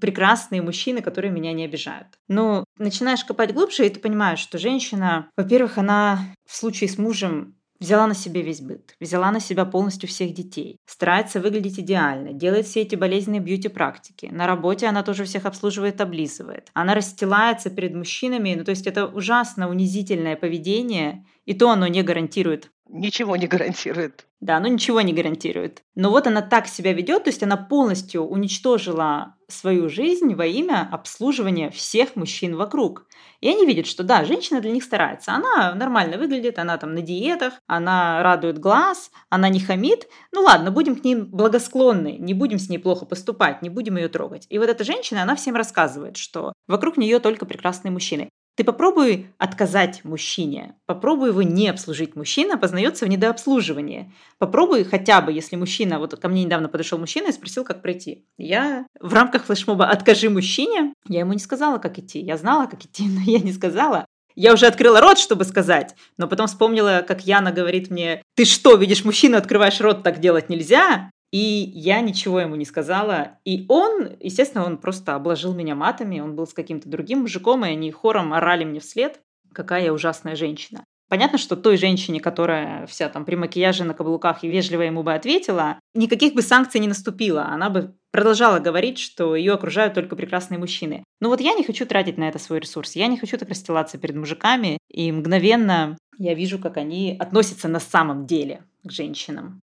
прекрасные 0.00 0.62
мужчины, 0.62 1.00
которые 1.00 1.30
меня 1.30 1.52
не 1.52 1.64
обижают. 1.64 2.08
Но 2.28 2.64
начинаешь 2.78 3.24
копать 3.24 3.54
глубже, 3.54 3.86
и 3.86 3.90
ты 3.90 4.00
понимаешь, 4.00 4.40
что 4.40 4.58
женщина, 4.58 5.30
во-первых, 5.36 5.78
она 5.78 6.34
в 6.46 6.56
случае 6.56 6.90
с 6.90 6.98
мужем 6.98 7.57
Взяла 7.80 8.08
на 8.08 8.14
себе 8.14 8.42
весь 8.42 8.60
быт, 8.60 8.96
взяла 8.98 9.30
на 9.30 9.38
себя 9.38 9.64
полностью 9.64 10.08
всех 10.08 10.34
детей, 10.34 10.78
старается 10.84 11.40
выглядеть 11.40 11.78
идеально, 11.78 12.32
делает 12.32 12.66
все 12.66 12.82
эти 12.82 12.96
болезненные 12.96 13.40
бьюти-практики. 13.40 14.28
На 14.32 14.48
работе 14.48 14.86
она 14.88 15.04
тоже 15.04 15.24
всех 15.24 15.46
обслуживает, 15.46 16.00
облизывает. 16.00 16.70
Она 16.74 16.94
расстилается 16.94 17.70
перед 17.70 17.94
мужчинами, 17.94 18.56
ну 18.56 18.64
то 18.64 18.70
есть 18.70 18.88
это 18.88 19.06
ужасно 19.06 19.68
унизительное 19.70 20.34
поведение, 20.34 21.24
и 21.48 21.54
то 21.54 21.70
оно 21.70 21.86
не 21.86 22.02
гарантирует 22.02 22.70
ничего 22.88 23.36
не 23.36 23.46
гарантирует. 23.46 24.26
Да, 24.40 24.56
оно 24.56 24.68
ничего 24.68 25.00
не 25.00 25.12
гарантирует. 25.12 25.82
Но 25.94 26.10
вот 26.10 26.26
она 26.26 26.42
так 26.42 26.68
себя 26.68 26.92
ведет, 26.92 27.24
то 27.24 27.30
есть 27.30 27.42
она 27.42 27.56
полностью 27.56 28.22
уничтожила 28.22 29.34
свою 29.48 29.88
жизнь 29.88 30.34
во 30.34 30.46
имя 30.46 30.88
обслуживания 30.92 31.70
всех 31.70 32.14
мужчин 32.14 32.54
вокруг. 32.56 33.06
И 33.40 33.48
они 33.48 33.66
видят, 33.66 33.86
что 33.86 34.04
да, 34.04 34.24
женщина 34.24 34.60
для 34.60 34.70
них 34.70 34.84
старается. 34.84 35.32
Она 35.32 35.74
нормально 35.74 36.18
выглядит, 36.18 36.58
она 36.58 36.76
там 36.78 36.94
на 36.94 37.02
диетах, 37.02 37.54
она 37.66 38.22
радует 38.22 38.58
глаз, 38.58 39.10
она 39.28 39.48
не 39.48 39.60
хамит. 39.60 40.06
Ну 40.32 40.42
ладно, 40.42 40.70
будем 40.70 40.96
к 40.96 41.04
ней 41.04 41.16
благосклонны, 41.16 42.16
не 42.18 42.34
будем 42.34 42.58
с 42.58 42.68
ней 42.68 42.78
плохо 42.78 43.06
поступать, 43.06 43.62
не 43.62 43.70
будем 43.70 43.96
ее 43.96 44.08
трогать. 44.08 44.46
И 44.50 44.58
вот 44.58 44.68
эта 44.68 44.84
женщина, 44.84 45.22
она 45.22 45.34
всем 45.34 45.56
рассказывает, 45.56 46.16
что 46.16 46.52
вокруг 46.68 46.96
нее 46.96 47.18
только 47.18 47.46
прекрасные 47.46 47.90
мужчины. 47.90 48.28
Ты 48.58 48.64
попробуй 48.64 49.28
отказать 49.38 50.00
мужчине, 50.02 50.74
попробуй 50.84 51.28
его 51.28 51.42
не 51.42 51.68
обслужить. 51.68 52.16
Мужчина 52.16 52.58
познается 52.58 53.04
в 53.04 53.08
недообслуживании. 53.08 54.12
Попробуй 54.38 54.82
хотя 54.82 55.20
бы, 55.20 55.30
если 55.30 55.54
мужчина, 55.54 56.00
вот 56.00 56.18
ко 56.18 56.28
мне 56.28 56.42
недавно 56.42 56.68
подошел 56.68 56.98
мужчина 56.98 57.28
и 57.28 57.32
спросил, 57.32 57.62
как 57.62 57.82
пройти. 57.82 58.24
Я 58.36 58.84
в 58.98 59.14
рамках 59.14 59.44
флешмоба 59.44 59.86
«Откажи 59.86 60.28
мужчине», 60.28 60.92
я 61.06 61.20
ему 61.20 61.34
не 61.34 61.38
сказала, 61.38 61.78
как 61.78 62.00
идти. 62.00 62.18
Я 62.18 62.36
знала, 62.36 62.66
как 62.66 62.84
идти, 62.84 63.04
но 63.08 63.20
я 63.20 63.38
не 63.38 63.52
сказала. 63.52 64.06
Я 64.34 64.52
уже 64.52 64.66
открыла 64.66 65.00
рот, 65.00 65.20
чтобы 65.20 65.44
сказать, 65.44 65.94
но 66.16 66.26
потом 66.26 66.48
вспомнила, 66.48 67.04
как 67.06 67.28
Яна 67.28 67.52
говорит 67.52 67.90
мне, 67.90 68.24
ты 68.34 68.44
что, 68.44 68.74
видишь 68.74 69.04
мужчину, 69.04 69.36
открываешь 69.36 69.80
рот, 69.80 70.02
так 70.02 70.18
делать 70.18 70.48
нельзя? 70.48 71.12
И 71.30 71.70
я 71.74 72.00
ничего 72.00 72.40
ему 72.40 72.56
не 72.56 72.64
сказала. 72.64 73.38
И 73.44 73.66
он, 73.68 74.16
естественно, 74.20 74.64
он 74.64 74.78
просто 74.78 75.14
обложил 75.14 75.54
меня 75.54 75.74
матами. 75.74 76.20
Он 76.20 76.34
был 76.34 76.46
с 76.46 76.54
каким-то 76.54 76.88
другим 76.88 77.20
мужиком, 77.20 77.64
и 77.64 77.70
они 77.70 77.90
хором 77.92 78.32
орали 78.32 78.64
мне 78.64 78.80
вслед. 78.80 79.20
Какая 79.52 79.84
я 79.84 79.92
ужасная 79.92 80.36
женщина. 80.36 80.84
Понятно, 81.08 81.38
что 81.38 81.56
той 81.56 81.78
женщине, 81.78 82.20
которая 82.20 82.86
вся 82.86 83.08
там 83.08 83.24
при 83.24 83.34
макияже 83.34 83.84
на 83.84 83.94
каблуках 83.94 84.44
и 84.44 84.48
вежливо 84.48 84.82
ему 84.82 85.02
бы 85.02 85.14
ответила, 85.14 85.78
никаких 85.94 86.34
бы 86.34 86.42
санкций 86.42 86.80
не 86.80 86.88
наступило. 86.88 87.46
Она 87.46 87.70
бы 87.70 87.94
продолжала 88.10 88.58
говорить, 88.58 88.98
что 88.98 89.34
ее 89.34 89.54
окружают 89.54 89.94
только 89.94 90.16
прекрасные 90.16 90.58
мужчины. 90.58 91.04
Но 91.20 91.30
вот 91.30 91.40
я 91.40 91.54
не 91.54 91.64
хочу 91.64 91.86
тратить 91.86 92.18
на 92.18 92.28
это 92.28 92.38
свой 92.38 92.60
ресурс. 92.60 92.94
Я 92.94 93.06
не 93.06 93.16
хочу 93.16 93.38
так 93.38 93.48
расстилаться 93.48 93.96
перед 93.96 94.16
мужиками 94.16 94.76
и 94.90 95.10
мгновенно 95.10 95.96
я 96.18 96.34
вижу, 96.34 96.58
как 96.58 96.76
они 96.76 97.16
относятся 97.18 97.68
на 97.68 97.80
самом 97.80 98.26
деле 98.26 98.64
к 98.84 98.90
женщинам. 98.90 99.60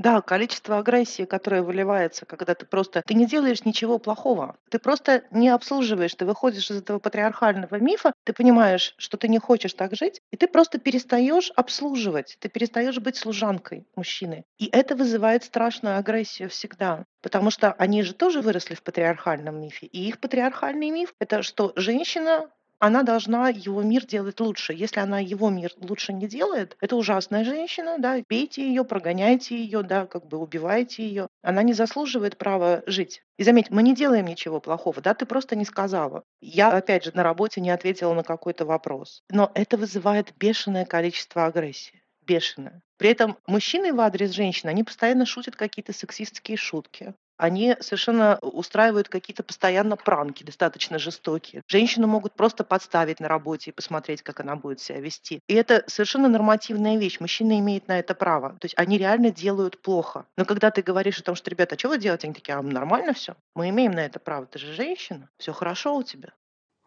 Да, 0.00 0.22
количество 0.22 0.78
агрессии, 0.78 1.26
которое 1.26 1.60
выливается, 1.60 2.24
когда 2.24 2.54
ты 2.54 2.64
просто 2.64 3.02
ты 3.06 3.12
не 3.12 3.26
делаешь 3.26 3.66
ничего 3.66 3.98
плохого. 3.98 4.56
Ты 4.70 4.78
просто 4.78 5.24
не 5.30 5.50
обслуживаешь, 5.50 6.14
ты 6.14 6.24
выходишь 6.24 6.70
из 6.70 6.78
этого 6.78 6.98
патриархального 6.98 7.74
мифа, 7.74 8.14
ты 8.24 8.32
понимаешь, 8.32 8.94
что 8.96 9.18
ты 9.18 9.28
не 9.28 9.38
хочешь 9.38 9.74
так 9.74 9.94
жить, 9.94 10.22
и 10.30 10.38
ты 10.38 10.48
просто 10.48 10.78
перестаешь 10.78 11.52
обслуживать, 11.54 12.38
ты 12.40 12.48
перестаешь 12.48 12.98
быть 12.98 13.16
служанкой 13.16 13.86
мужчины. 13.94 14.46
И 14.56 14.70
это 14.72 14.96
вызывает 14.96 15.44
страшную 15.44 15.98
агрессию 15.98 16.48
всегда. 16.48 17.04
Потому 17.20 17.50
что 17.50 17.72
они 17.72 18.02
же 18.02 18.14
тоже 18.14 18.40
выросли 18.40 18.74
в 18.74 18.82
патриархальном 18.82 19.60
мифе. 19.60 19.84
И 19.84 20.08
их 20.08 20.18
патриархальный 20.18 20.88
миф— 20.88 21.12
это 21.20 21.42
что 21.42 21.74
женщина 21.76 22.48
она 22.80 23.02
должна 23.02 23.50
его 23.50 23.82
мир 23.82 24.06
делать 24.06 24.40
лучше. 24.40 24.72
Если 24.72 25.00
она 25.00 25.20
его 25.20 25.50
мир 25.50 25.72
лучше 25.80 26.12
не 26.12 26.26
делает, 26.26 26.76
это 26.80 26.96
ужасная 26.96 27.44
женщина, 27.44 27.98
да, 27.98 28.20
бейте 28.28 28.66
ее, 28.66 28.84
прогоняйте 28.84 29.56
ее, 29.56 29.82
да, 29.82 30.06
как 30.06 30.26
бы 30.26 30.38
убивайте 30.38 31.06
ее. 31.06 31.28
Она 31.42 31.62
не 31.62 31.74
заслуживает 31.74 32.38
права 32.38 32.82
жить. 32.86 33.22
И 33.36 33.44
заметь, 33.44 33.70
мы 33.70 33.82
не 33.82 33.94
делаем 33.94 34.26
ничего 34.26 34.60
плохого, 34.60 35.00
да, 35.00 35.14
ты 35.14 35.26
просто 35.26 35.56
не 35.56 35.64
сказала. 35.64 36.24
Я, 36.40 36.70
опять 36.70 37.04
же, 37.04 37.12
на 37.14 37.22
работе 37.22 37.60
не 37.60 37.70
ответила 37.70 38.14
на 38.14 38.22
какой-то 38.22 38.64
вопрос. 38.64 39.22
Но 39.30 39.50
это 39.54 39.76
вызывает 39.76 40.32
бешеное 40.38 40.86
количество 40.86 41.44
агрессии 41.44 42.02
бешеное. 42.26 42.80
При 42.96 43.10
этом 43.10 43.38
мужчины 43.46 43.92
в 43.92 44.00
адрес 44.00 44.30
женщин, 44.30 44.68
они 44.68 44.84
постоянно 44.84 45.26
шутят 45.26 45.56
какие-то 45.56 45.92
сексистские 45.92 46.56
шутки 46.56 47.14
они 47.40 47.74
совершенно 47.80 48.38
устраивают 48.42 49.08
какие-то 49.08 49.42
постоянно 49.42 49.96
пранки, 49.96 50.44
достаточно 50.44 50.98
жестокие. 50.98 51.62
Женщину 51.66 52.06
могут 52.06 52.34
просто 52.34 52.64
подставить 52.64 53.18
на 53.18 53.28
работе 53.28 53.70
и 53.70 53.74
посмотреть, 53.74 54.20
как 54.20 54.40
она 54.40 54.56
будет 54.56 54.80
себя 54.80 55.00
вести. 55.00 55.40
И 55.48 55.54
это 55.54 55.82
совершенно 55.86 56.28
нормативная 56.28 56.98
вещь. 56.98 57.18
Мужчина 57.18 57.58
имеет 57.58 57.88
на 57.88 57.98
это 57.98 58.14
право. 58.14 58.50
То 58.60 58.66
есть 58.66 58.74
они 58.76 58.98
реально 58.98 59.30
делают 59.30 59.80
плохо. 59.80 60.26
Но 60.36 60.44
когда 60.44 60.70
ты 60.70 60.82
говоришь 60.82 61.18
о 61.18 61.22
том, 61.22 61.34
что, 61.34 61.48
ребята, 61.48 61.76
а 61.76 61.78
что 61.78 61.88
вы 61.88 61.98
делаете? 61.98 62.26
Они 62.26 62.34
такие, 62.34 62.54
а 62.54 62.62
нормально 62.62 63.14
все. 63.14 63.34
Мы 63.54 63.70
имеем 63.70 63.92
на 63.92 64.00
это 64.00 64.18
право. 64.18 64.44
Ты 64.44 64.58
же 64.58 64.74
женщина. 64.74 65.30
Все 65.38 65.52
хорошо 65.52 65.96
у 65.96 66.02
тебя. 66.02 66.34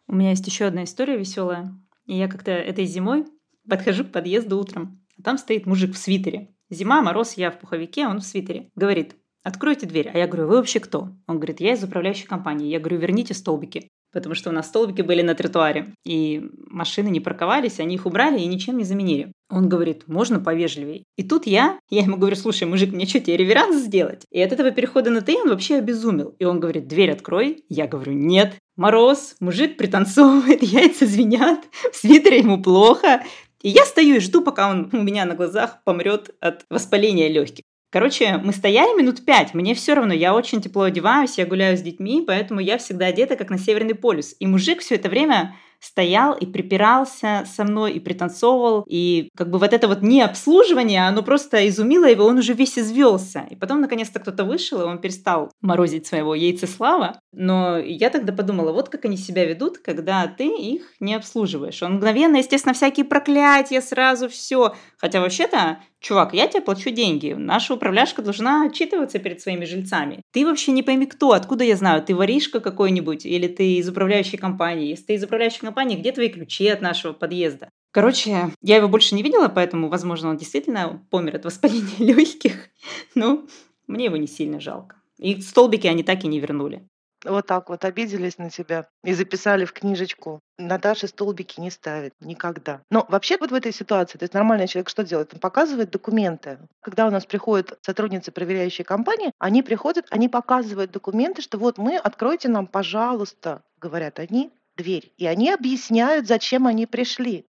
У 0.07 0.13
меня 0.13 0.29
есть 0.29 0.45
еще 0.45 0.65
одна 0.65 0.83
история 0.83 1.17
веселая. 1.17 1.73
И 2.05 2.15
я 2.15 2.27
как-то 2.27 2.51
этой 2.51 2.85
зимой 2.85 3.25
подхожу 3.67 4.05
к 4.05 4.11
подъезду 4.11 4.59
утром. 4.59 5.03
А 5.17 5.23
там 5.23 5.39
стоит 5.39 5.65
мужик 5.65 5.95
в 5.95 5.97
свитере. 5.97 6.53
Зима, 6.69 7.01
мороз, 7.01 7.33
я 7.33 7.49
в 7.49 7.59
пуховике, 7.59 8.07
он 8.07 8.19
в 8.19 8.23
свитере. 8.23 8.69
Говорит, 8.75 9.15
откройте 9.43 9.85
дверь. 9.85 10.09
А 10.13 10.17
я 10.17 10.27
говорю, 10.27 10.47
вы 10.47 10.55
вообще 10.57 10.79
кто? 10.79 11.09
Он 11.27 11.37
говорит, 11.37 11.59
я 11.59 11.73
из 11.73 11.83
управляющей 11.83 12.25
компании. 12.25 12.69
Я 12.69 12.79
говорю, 12.79 12.97
верните 12.97 13.33
столбики. 13.33 13.89
Потому 14.11 14.35
что 14.35 14.51
у 14.51 14.53
нас 14.53 14.67
столбики 14.67 15.01
были 15.01 15.23
на 15.23 15.33
тротуаре. 15.33 15.87
И 16.05 16.43
машины 16.67 17.09
не 17.09 17.19
парковались, 17.19 17.79
они 17.79 17.95
их 17.95 18.05
убрали 18.05 18.39
и 18.39 18.45
ничем 18.45 18.77
не 18.77 18.83
заменили. 18.83 19.31
Он 19.49 19.67
говорит, 19.67 20.07
можно 20.07 20.39
повежливее. 20.39 21.03
И 21.17 21.23
тут 21.23 21.47
я, 21.47 21.79
я 21.89 22.03
ему 22.03 22.17
говорю, 22.17 22.35
слушай, 22.35 22.65
мужик, 22.65 22.93
мне 22.93 23.07
что, 23.07 23.19
тебе 23.19 23.37
реверанс 23.37 23.83
сделать? 23.83 24.25
И 24.31 24.39
от 24.39 24.51
этого 24.51 24.69
перехода 24.69 25.09
на 25.09 25.21
ты 25.21 25.35
он 25.35 25.49
вообще 25.49 25.77
обезумел. 25.77 26.35
И 26.37 26.45
он 26.45 26.59
говорит, 26.59 26.87
дверь 26.87 27.11
открой. 27.11 27.63
Я 27.69 27.87
говорю, 27.87 28.13
нет. 28.13 28.53
Мороз, 28.75 29.35
мужик 29.39 29.77
пританцовывает, 29.77 30.61
яйца 30.63 31.07
звенят, 31.07 31.61
в 31.91 31.95
свитере 31.95 32.39
ему 32.39 32.61
плохо. 32.61 33.23
И 33.63 33.69
я 33.69 33.85
стою 33.85 34.17
и 34.17 34.19
жду, 34.19 34.43
пока 34.43 34.69
он 34.69 34.89
у 34.91 35.01
меня 35.01 35.25
на 35.25 35.35
глазах 35.35 35.83
помрет 35.85 36.35
от 36.39 36.65
воспаления 36.69 37.29
легких. 37.29 37.63
Короче, 37.93 38.41
мы 38.43 38.53
стояли 38.53 38.99
минут 38.99 39.23
пять, 39.23 39.53
мне 39.53 39.75
все 39.75 39.93
равно, 39.93 40.15
я 40.15 40.33
очень 40.33 40.61
тепло 40.61 40.81
одеваюсь, 40.81 41.37
я 41.37 41.45
гуляю 41.45 41.77
с 41.77 41.81
детьми, 41.81 42.23
поэтому 42.25 42.59
я 42.59 42.79
всегда 42.79 43.05
одета 43.05 43.35
как 43.35 43.51
на 43.51 43.59
Северный 43.59 43.93
полюс. 43.93 44.35
И 44.39 44.47
мужик 44.47 44.79
все 44.79 44.95
это 44.95 45.09
время 45.09 45.55
стоял 45.79 46.33
и 46.33 46.45
припирался 46.45 47.43
со 47.45 47.65
мной, 47.65 47.91
и 47.91 47.99
пританцовывал, 47.99 48.85
и 48.87 49.29
как 49.35 49.49
бы 49.49 49.59
вот 49.59 49.73
это 49.73 49.87
вот 49.87 50.01
необслуживание, 50.01 51.05
оно 51.05 51.21
просто 51.23 51.67
изумило 51.67 52.05
его, 52.05 52.23
он 52.25 52.37
уже 52.37 52.53
весь 52.53 52.79
извелся. 52.79 53.45
И 53.49 53.55
потом, 53.55 53.81
наконец-то, 53.81 54.19
кто-то 54.19 54.45
вышел, 54.45 54.81
и 54.81 54.85
он 54.85 54.99
перестал 54.99 55.51
морозить 55.61 56.07
своего 56.07 56.35
яйцеслава. 56.35 57.19
Но 57.33 57.77
я 57.77 58.09
тогда 58.09 58.31
подумала, 58.31 58.71
вот 58.71 58.89
как 58.89 59.05
они 59.05 59.17
себя 59.17 59.45
ведут, 59.45 59.79
когда 59.79 60.25
ты 60.27 60.47
их 60.47 60.83
не 60.99 61.15
обслуживаешь. 61.15 61.83
Он 61.83 61.95
мгновенно, 61.95 62.37
естественно, 62.37 62.73
всякие 62.73 63.05
проклятия, 63.05 63.81
сразу 63.81 64.29
все. 64.29 64.73
Хотя 64.97 65.19
вообще-то 65.19 65.79
чувак, 66.03 66.33
я 66.33 66.47
тебе 66.47 66.61
плачу 66.61 66.91
деньги, 66.91 67.33
наша 67.33 67.73
управляшка 67.73 68.21
должна 68.21 68.65
отчитываться 68.65 69.17
перед 69.19 69.41
своими 69.41 69.65
жильцами. 69.65 70.21
Ты 70.31 70.45
вообще 70.45 70.71
не 70.71 70.83
пойми 70.83 71.07
кто, 71.07 71.31
откуда 71.31 71.63
я 71.63 71.75
знаю, 71.75 72.03
ты 72.03 72.13
воришка 72.13 72.59
какой-нибудь 72.59 73.25
или 73.25 73.47
ты 73.47 73.77
из 73.77 73.89
управляющей 73.89 74.37
компании. 74.37 74.89
Если 74.89 75.05
ты 75.05 75.13
из 75.13 75.23
управляющей 75.23 75.61
компании, 75.61 75.97
где 75.97 76.11
твои 76.11 76.29
ключи 76.29 76.67
от 76.67 76.81
нашего 76.81 77.13
подъезда? 77.13 77.69
Короче, 77.91 78.51
я 78.61 78.77
его 78.77 78.87
больше 78.87 79.15
не 79.15 79.23
видела, 79.23 79.47
поэтому, 79.47 79.87
возможно, 79.87 80.29
он 80.29 80.37
действительно 80.37 81.03
помер 81.09 81.37
от 81.37 81.45
воспаления 81.45 81.97
легких. 81.99 82.69
Ну, 83.15 83.47
мне 83.87 84.05
его 84.05 84.17
не 84.17 84.27
сильно 84.27 84.59
жалко. 84.59 84.97
И 85.19 85.41
столбики 85.41 85.87
они 85.87 86.03
так 86.03 86.23
и 86.23 86.27
не 86.27 86.39
вернули 86.39 86.87
вот 87.23 87.47
так 87.47 87.69
вот 87.69 87.85
обиделись 87.85 88.37
на 88.37 88.49
тебя 88.49 88.87
и 89.03 89.13
записали 89.13 89.65
в 89.65 89.73
книжечку. 89.73 90.39
Наташа 90.57 91.07
столбики 91.07 91.59
не 91.59 91.71
ставит 91.71 92.13
никогда. 92.19 92.81
Но 92.89 93.05
вообще 93.09 93.37
вот 93.39 93.51
в 93.51 93.53
этой 93.53 93.73
ситуации, 93.73 94.17
то 94.17 94.23
есть 94.23 94.33
нормальный 94.33 94.67
человек 94.67 94.89
что 94.89 95.03
делает? 95.03 95.33
Он 95.33 95.39
показывает 95.39 95.89
документы. 95.89 96.59
Когда 96.81 97.07
у 97.07 97.11
нас 97.11 97.25
приходят 97.25 97.77
сотрудницы 97.81 98.31
проверяющей 98.31 98.83
компании, 98.83 99.31
они 99.39 99.63
приходят, 99.63 100.05
они 100.09 100.29
показывают 100.29 100.91
документы, 100.91 101.41
что 101.41 101.57
вот 101.57 101.77
мы, 101.77 101.97
откройте 101.97 102.49
нам, 102.49 102.67
пожалуйста, 102.67 103.63
говорят 103.79 104.19
они, 104.19 104.51
дверь. 104.75 105.13
И 105.17 105.25
они 105.25 105.51
объясняют, 105.51 106.27
зачем 106.27 106.67
они 106.67 106.85
пришли. 106.85 107.45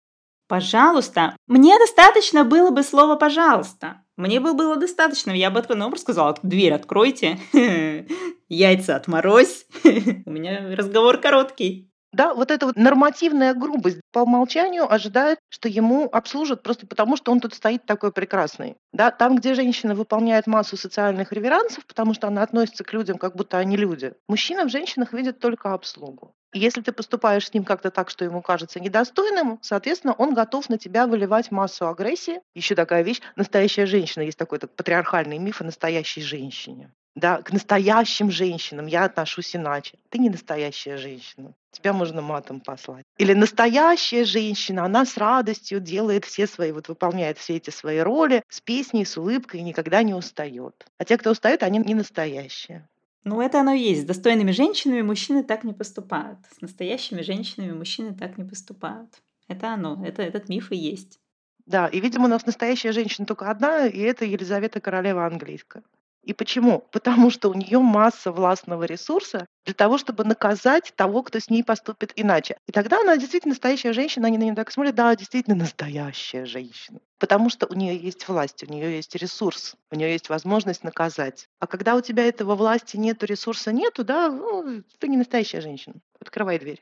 Пожалуйста. 0.51 1.37
Мне 1.47 1.79
достаточно 1.79 2.43
было 2.43 2.71
бы 2.71 2.83
слова 2.83 3.15
«пожалуйста». 3.15 4.01
Мне 4.17 4.41
бы 4.41 4.53
было 4.53 4.75
достаточно, 4.75 5.31
я 5.31 5.49
бы 5.49 5.59
открыл 5.59 5.77
сказала, 5.97 6.37
дверь 6.43 6.73
откройте, 6.73 7.39
яйца 8.49 8.97
отморозь. 8.97 9.65
У 9.85 10.29
меня 10.29 10.75
разговор 10.75 11.19
короткий. 11.19 11.90
Да, 12.13 12.33
вот 12.33 12.51
эта 12.51 12.65
вот 12.65 12.75
нормативная 12.75 13.53
грубость 13.53 14.01
по 14.11 14.19
умолчанию 14.19 14.91
ожидает, 14.91 15.39
что 15.49 15.69
ему 15.69 16.09
обслужат 16.11 16.61
просто 16.61 16.85
потому, 16.85 17.15
что 17.15 17.31
он 17.31 17.39
тут 17.39 17.53
стоит 17.53 17.85
такой 17.85 18.11
прекрасный. 18.11 18.75
Да, 18.91 19.11
там, 19.11 19.37
где 19.37 19.53
женщина 19.53 19.95
выполняет 19.95 20.45
массу 20.45 20.75
социальных 20.75 21.31
реверансов, 21.31 21.85
потому 21.85 22.13
что 22.13 22.27
она 22.27 22.43
относится 22.43 22.83
к 22.83 22.91
людям, 22.91 23.17
как 23.17 23.35
будто 23.35 23.57
они 23.57 23.77
люди, 23.77 24.13
мужчина 24.27 24.65
в 24.65 24.69
женщинах 24.69 25.13
видит 25.13 25.39
только 25.39 25.73
обслугу. 25.73 26.33
И 26.53 26.59
если 26.59 26.81
ты 26.81 26.91
поступаешь 26.91 27.47
с 27.47 27.53
ним 27.53 27.63
как-то 27.63 27.91
так, 27.91 28.09
что 28.09 28.25
ему 28.25 28.41
кажется 28.41 28.81
недостойным, 28.81 29.59
соответственно, 29.61 30.13
он 30.13 30.33
готов 30.33 30.67
на 30.67 30.77
тебя 30.77 31.07
выливать 31.07 31.49
массу 31.49 31.87
агрессии. 31.87 32.41
Еще 32.53 32.75
такая 32.75 33.03
вещь, 33.03 33.21
настоящая 33.37 33.85
женщина, 33.85 34.23
есть 34.23 34.37
такой 34.37 34.59
так, 34.59 34.75
патриархальный 34.75 35.37
миф 35.37 35.61
о 35.61 35.63
настоящей 35.63 36.21
женщине. 36.21 36.91
Да, 37.15 37.41
к 37.41 37.53
настоящим 37.53 38.31
женщинам 38.31 38.87
я 38.87 39.05
отношусь 39.05 39.55
иначе. 39.55 39.97
Ты 40.09 40.19
не 40.19 40.29
настоящая 40.29 40.97
женщина. 40.97 41.53
Тебя 41.71 41.93
можно 41.93 42.21
матом 42.21 42.59
послать. 42.59 43.05
Или 43.17 43.33
настоящая 43.33 44.25
женщина, 44.25 44.83
она 44.85 45.05
с 45.05 45.17
радостью 45.17 45.79
делает 45.79 46.25
все 46.25 46.45
свои, 46.45 46.71
вот 46.73 46.89
выполняет 46.89 47.37
все 47.37 47.55
эти 47.55 47.69
свои 47.69 47.99
роли 47.99 48.43
с 48.49 48.59
песней, 48.59 49.05
с 49.05 49.17
улыбкой 49.17 49.61
и 49.61 49.63
никогда 49.63 50.03
не 50.03 50.13
устает. 50.13 50.85
А 50.97 51.05
те, 51.05 51.17
кто 51.17 51.31
устает, 51.31 51.63
они 51.63 51.79
не 51.79 51.95
настоящие. 51.95 52.87
Ну, 53.23 53.39
это 53.39 53.61
оно 53.61 53.73
и 53.73 53.79
есть. 53.79 54.01
С 54.01 54.05
достойными 54.05 54.51
женщинами 54.51 55.01
мужчины 55.01 55.43
так 55.43 55.63
не 55.63 55.73
поступают. 55.73 56.39
С 56.57 56.61
настоящими 56.61 57.21
женщинами 57.21 57.71
мужчины 57.71 58.15
так 58.15 58.37
не 58.37 58.43
поступают. 58.43 59.21
Это 59.47 59.73
оно. 59.73 60.03
Это, 60.05 60.23
этот 60.23 60.49
миф 60.49 60.71
и 60.71 60.75
есть. 60.75 61.19
Да, 61.65 61.87
и, 61.87 61.99
видимо, 62.01 62.25
у 62.25 62.27
нас 62.29 62.45
настоящая 62.45 62.91
женщина 62.91 63.25
только 63.25 63.49
одна, 63.49 63.85
и 63.85 63.99
это 63.99 64.25
Елизавета 64.25 64.81
Королева 64.81 65.25
Английская. 65.25 65.83
И 66.23 66.33
почему? 66.33 66.85
Потому 66.91 67.31
что 67.31 67.49
у 67.49 67.53
нее 67.53 67.79
масса 67.79 68.31
властного 68.31 68.83
ресурса 68.83 69.47
для 69.65 69.73
того, 69.73 69.97
чтобы 69.97 70.23
наказать 70.23 70.93
того, 70.95 71.23
кто 71.23 71.39
с 71.39 71.49
ней 71.49 71.63
поступит 71.63 72.13
иначе. 72.15 72.57
И 72.67 72.71
тогда 72.71 73.01
она 73.01 73.17
действительно 73.17 73.53
настоящая 73.53 73.93
женщина, 73.93 74.27
они 74.27 74.37
на 74.37 74.43
нее 74.43 74.55
так 74.55 74.71
смотрят, 74.71 74.95
да, 74.95 75.15
действительно 75.15 75.55
настоящая 75.55 76.45
женщина. 76.45 76.99
Потому 77.17 77.49
что 77.49 77.67
у 77.67 77.73
нее 77.73 77.97
есть 77.97 78.27
власть, 78.27 78.63
у 78.63 78.71
нее 78.71 78.95
есть 78.95 79.15
ресурс, 79.15 79.75
у 79.91 79.95
нее 79.95 80.11
есть 80.11 80.29
возможность 80.29 80.83
наказать. 80.83 81.47
А 81.59 81.67
когда 81.67 81.95
у 81.95 82.01
тебя 82.01 82.25
этого 82.25 82.55
власти 82.55 82.97
нету, 82.97 83.25
ресурса 83.25 83.71
нету, 83.71 84.03
да, 84.03 84.29
ну, 84.29 84.83
ты 84.99 85.07
не 85.07 85.17
настоящая 85.17 85.61
женщина. 85.61 85.95
Открывай 86.19 86.59
дверь. 86.59 86.81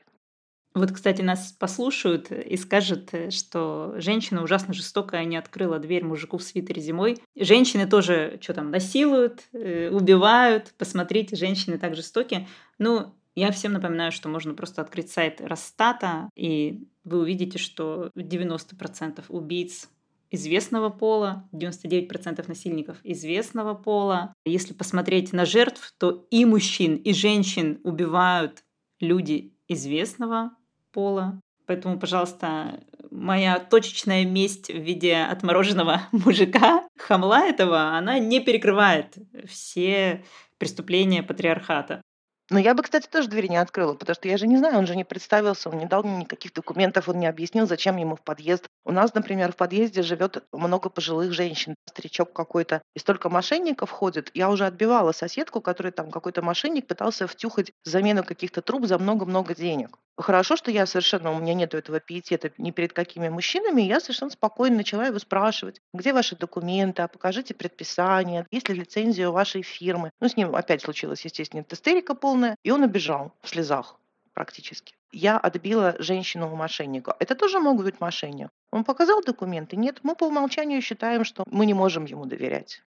Вот, 0.72 0.92
кстати, 0.92 1.20
нас 1.20 1.52
послушают 1.52 2.30
и 2.30 2.56
скажут, 2.56 3.10
что 3.30 3.94
женщина 3.96 4.42
ужасно 4.42 4.72
жестокая, 4.72 5.24
не 5.24 5.36
открыла 5.36 5.80
дверь 5.80 6.04
мужику 6.04 6.38
в 6.38 6.42
свитере 6.42 6.80
зимой. 6.80 7.18
Женщины 7.36 7.86
тоже 7.86 8.38
что 8.40 8.54
там, 8.54 8.70
насилуют, 8.70 9.42
э, 9.52 9.90
убивают. 9.90 10.72
Посмотрите, 10.78 11.34
женщины 11.34 11.76
так 11.76 11.96
жестоки. 11.96 12.46
Ну, 12.78 13.14
я 13.34 13.50
всем 13.50 13.72
напоминаю, 13.72 14.12
что 14.12 14.28
можно 14.28 14.54
просто 14.54 14.82
открыть 14.82 15.10
сайт 15.10 15.40
Росстата, 15.40 16.30
и 16.36 16.86
вы 17.04 17.20
увидите, 17.20 17.58
что 17.58 18.10
90% 18.14 19.24
убийц 19.28 19.88
известного 20.30 20.90
пола, 20.90 21.48
99% 21.52 22.46
насильников 22.46 22.98
известного 23.02 23.74
пола. 23.74 24.34
Если 24.44 24.72
посмотреть 24.72 25.32
на 25.32 25.44
жертв, 25.44 25.94
то 25.98 26.26
и 26.30 26.44
мужчин, 26.44 26.96
и 26.96 27.12
женщин 27.12 27.80
убивают 27.82 28.62
люди 29.00 29.54
известного 29.68 30.52
пола. 30.92 31.40
Поэтому, 31.66 31.98
пожалуйста, 31.98 32.80
моя 33.10 33.58
точечная 33.58 34.24
месть 34.24 34.70
в 34.70 34.78
виде 34.78 35.16
отмороженного 35.16 36.02
мужика, 36.12 36.88
хамла 36.98 37.46
этого, 37.46 37.96
она 37.96 38.18
не 38.18 38.40
перекрывает 38.40 39.16
все 39.48 40.24
преступления 40.58 41.22
патриархата. 41.22 42.02
Но 42.50 42.58
я 42.58 42.74
бы, 42.74 42.82
кстати, 42.82 43.06
тоже 43.06 43.28
дверь 43.28 43.48
не 43.48 43.56
открыла, 43.56 43.94
потому 43.94 44.14
что 44.14 44.26
я 44.26 44.36
же 44.36 44.48
не 44.48 44.56
знаю, 44.56 44.78
он 44.78 44.86
же 44.86 44.96
не 44.96 45.04
представился, 45.04 45.68
он 45.68 45.78
не 45.78 45.86
дал 45.86 46.02
мне 46.02 46.16
никаких 46.16 46.52
документов, 46.52 47.08
он 47.08 47.20
не 47.20 47.26
объяснил, 47.26 47.68
зачем 47.68 47.96
ему 47.96 48.16
в 48.16 48.22
подъезд. 48.22 48.66
У 48.84 48.90
нас, 48.90 49.14
например, 49.14 49.52
в 49.52 49.56
подъезде 49.56 50.02
живет 50.02 50.42
много 50.52 50.90
пожилых 50.90 51.32
женщин, 51.32 51.76
старичок 51.86 52.32
какой-то, 52.32 52.82
и 52.96 52.98
столько 52.98 53.28
мошенников 53.28 53.90
ходит. 53.90 54.32
Я 54.34 54.50
уже 54.50 54.66
отбивала 54.66 55.12
соседку, 55.12 55.60
которой 55.60 55.92
там 55.92 56.10
какой-то 56.10 56.42
мошенник 56.42 56.88
пытался 56.88 57.28
втюхать 57.28 57.70
замену 57.84 58.24
каких-то 58.24 58.62
труб 58.62 58.86
за 58.86 58.98
много-много 58.98 59.54
денег. 59.54 59.98
Хорошо, 60.20 60.56
что 60.56 60.70
я 60.70 60.86
совершенно, 60.86 61.30
у 61.32 61.40
меня 61.40 61.54
нет 61.54 61.74
этого 61.74 61.98
пиетета 61.98 62.50
ни 62.58 62.72
перед 62.72 62.92
какими 62.92 63.28
мужчинами, 63.28 63.82
я 63.82 64.00
совершенно 64.00 64.30
спокойно 64.30 64.76
начала 64.76 65.06
его 65.06 65.18
спрашивать, 65.18 65.80
где 65.94 66.12
ваши 66.12 66.36
документы, 66.36 67.02
а 67.02 67.08
покажите 67.08 67.54
предписание, 67.54 68.46
есть 68.50 68.68
ли 68.68 68.74
лицензия 68.74 69.28
у 69.28 69.32
вашей 69.32 69.62
фирмы. 69.62 70.10
Ну, 70.20 70.28
с 70.28 70.36
ним 70.36 70.54
опять 70.54 70.82
случилось, 70.82 71.24
естественно, 71.24 71.64
истерика 71.70 72.14
полная, 72.14 72.39
и 72.62 72.70
он 72.70 72.82
убежал 72.82 73.32
в 73.42 73.48
слезах 73.48 73.96
практически. 74.34 74.94
Я 75.12 75.38
отбила 75.38 75.96
женщину 75.98 76.52
у 76.52 76.56
мошенника. 76.56 77.16
Это 77.18 77.34
тоже 77.34 77.58
могут 77.58 77.84
быть 77.84 78.00
мошенник. 78.00 78.48
Он 78.70 78.84
показал 78.84 79.22
документы? 79.22 79.76
Нет, 79.76 80.00
мы 80.02 80.14
по 80.14 80.24
умолчанию 80.24 80.80
считаем, 80.82 81.24
что 81.24 81.44
мы 81.46 81.66
не 81.66 81.74
можем 81.74 82.04
ему 82.04 82.24
доверять. 82.26 82.82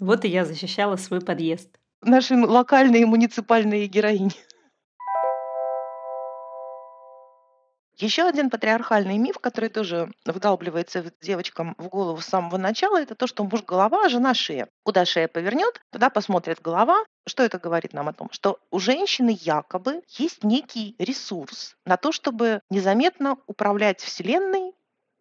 Вот 0.00 0.24
и 0.24 0.28
я 0.28 0.44
защищала 0.44 0.96
свой 0.96 1.20
подъезд. 1.20 1.68
Наши 2.02 2.34
локальные 2.34 3.06
муниципальные 3.06 3.86
героини. 3.86 4.32
Еще 8.00 8.22
один 8.22 8.48
патриархальный 8.48 9.18
миф, 9.18 9.38
который 9.38 9.68
тоже 9.68 10.10
вдалбливается 10.24 11.12
девочкам 11.20 11.74
в 11.76 11.88
голову 11.88 12.22
с 12.22 12.26
самого 12.26 12.56
начала, 12.56 12.98
это 12.98 13.14
то, 13.14 13.26
что 13.26 13.44
муж 13.44 13.62
голова, 13.62 14.06
а 14.06 14.08
жена 14.08 14.32
шея. 14.32 14.68
Куда 14.84 15.04
шея 15.04 15.28
повернет, 15.28 15.82
туда 15.92 16.08
посмотрит 16.08 16.62
голова. 16.62 17.04
Что 17.30 17.44
это 17.44 17.60
говорит 17.60 17.92
нам 17.92 18.08
о 18.08 18.12
том? 18.12 18.28
Что 18.32 18.58
у 18.72 18.80
женщины 18.80 19.38
якобы 19.40 20.02
есть 20.08 20.42
некий 20.42 20.96
ресурс 20.98 21.76
на 21.86 21.96
то, 21.96 22.10
чтобы 22.10 22.60
незаметно 22.70 23.38
управлять 23.46 24.00
Вселенной, 24.00 24.72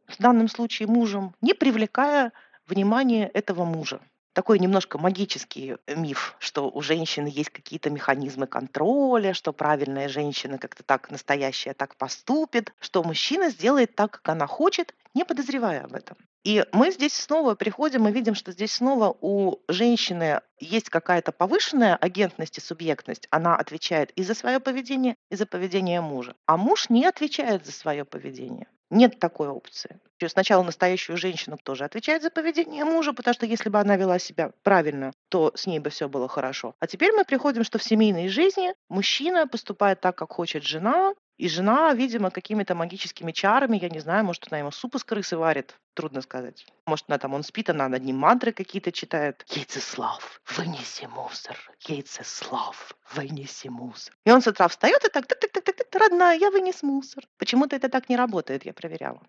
в 0.07 0.17
данном 0.17 0.47
случае 0.47 0.87
мужем, 0.87 1.35
не 1.39 1.53
привлекая 1.53 2.31
внимание 2.65 3.27
этого 3.27 3.63
мужа 3.63 4.01
такой 4.33 4.57
немножко 4.57 4.97
магический 4.97 5.75
миф, 5.87 6.35
что 6.39 6.71
у 6.71 6.81
женщины 6.81 7.27
есть 7.27 7.51
какие-то 7.51 7.91
механизмы 7.91 8.47
контроля, 8.47 9.35
что 9.35 9.53
правильная 9.53 10.07
женщина 10.07 10.57
как-то 10.57 10.81
так 10.81 11.11
настоящая 11.11 11.73
так 11.73 11.95
поступит, 11.95 12.73
что 12.79 13.03
мужчина 13.03 13.49
сделает 13.49 13.95
так, 13.95 14.11
как 14.11 14.29
она 14.29 14.47
хочет, 14.47 14.95
не 15.13 15.25
подозревая 15.25 15.83
об 15.83 15.93
этом. 15.93 16.17
И 16.43 16.65
мы 16.71 16.91
здесь 16.91 17.13
снова 17.13 17.55
приходим 17.55 18.07
и 18.07 18.11
видим, 18.11 18.33
что 18.33 18.51
здесь 18.51 18.73
снова 18.73 19.15
у 19.21 19.57
женщины 19.67 20.41
есть 20.59 20.89
какая-то 20.89 21.31
повышенная 21.31 21.95
агентность 21.95 22.57
и 22.57 22.61
субъектность. 22.61 23.27
Она 23.29 23.55
отвечает 23.57 24.11
и 24.11 24.23
за 24.23 24.33
свое 24.33 24.59
поведение, 24.59 25.15
и 25.29 25.35
за 25.35 25.45
поведение 25.45 26.01
мужа. 26.01 26.35
А 26.45 26.55
муж 26.57 26.89
не 26.89 27.05
отвечает 27.05 27.65
за 27.65 27.71
свое 27.71 28.05
поведение. 28.05 28.67
Нет 28.89 29.19
такой 29.19 29.49
опции. 29.49 29.99
Сначала 30.27 30.63
настоящую 30.63 31.17
женщину 31.17 31.57
тоже 31.61 31.85
отвечает 31.85 32.23
за 32.23 32.31
поведение 32.31 32.85
мужа, 32.85 33.13
потому 33.13 33.33
что 33.35 33.45
если 33.45 33.69
бы 33.69 33.79
она 33.79 33.97
вела 33.97 34.17
себя 34.17 34.51
правильно, 34.63 35.11
то 35.29 35.51
с 35.55 35.67
ней 35.67 35.79
бы 35.79 35.91
все 35.91 36.09
было 36.09 36.27
хорошо. 36.27 36.73
А 36.79 36.87
теперь 36.87 37.11
мы 37.11 37.23
приходим, 37.23 37.63
что 37.63 37.77
в 37.77 37.83
семейной 37.83 38.29
жизни 38.29 38.73
мужчина 38.89 39.47
поступает 39.47 40.01
так, 40.01 40.15
как 40.15 40.31
хочет 40.31 40.63
жена, 40.63 41.13
и 41.39 41.47
жена, 41.47 41.93
видимо, 41.93 42.31
какими-то 42.31 42.75
магическими 42.75 43.31
чарами, 43.31 43.79
я 43.81 43.89
не 43.89 43.99
знаю, 43.99 44.25
может, 44.25 44.47
она 44.49 44.59
ему 44.59 44.71
суп 44.71 44.95
из 44.95 45.05
крысы 45.05 45.37
варит, 45.37 45.73
трудно 45.93 46.21
сказать. 46.21 46.65
Может, 46.85 47.05
она 47.07 47.17
там, 47.17 47.33
он 47.33 47.43
спит, 47.43 47.69
она 47.69 47.87
над 47.87 48.03
ним 48.03 48.17
мантры 48.17 48.51
какие-то 48.51 48.91
читает. 48.91 49.45
Яйцеслав, 49.49 50.41
вынеси 50.57 51.05
мусор. 51.05 51.57
Яйцеслав, 51.87 52.93
вынеси 53.15 53.69
мусор. 53.69 54.13
И 54.25 54.31
он 54.31 54.41
с 54.41 54.47
утра 54.47 54.67
встает 54.67 55.01
и 55.05 55.09
так, 55.09 55.27
так, 55.27 55.39
так, 55.39 55.51
так, 55.51 55.63
так, 55.63 55.75
так 55.77 56.01
родная, 56.01 56.37
я 56.37 56.51
вынес 56.51 56.83
мусор. 56.83 57.23
Почему-то 57.37 57.77
это 57.77 57.87
так 57.87 58.09
не 58.09 58.17
работает, 58.17 58.65
я 58.65 58.73
проверяла. 58.73 59.21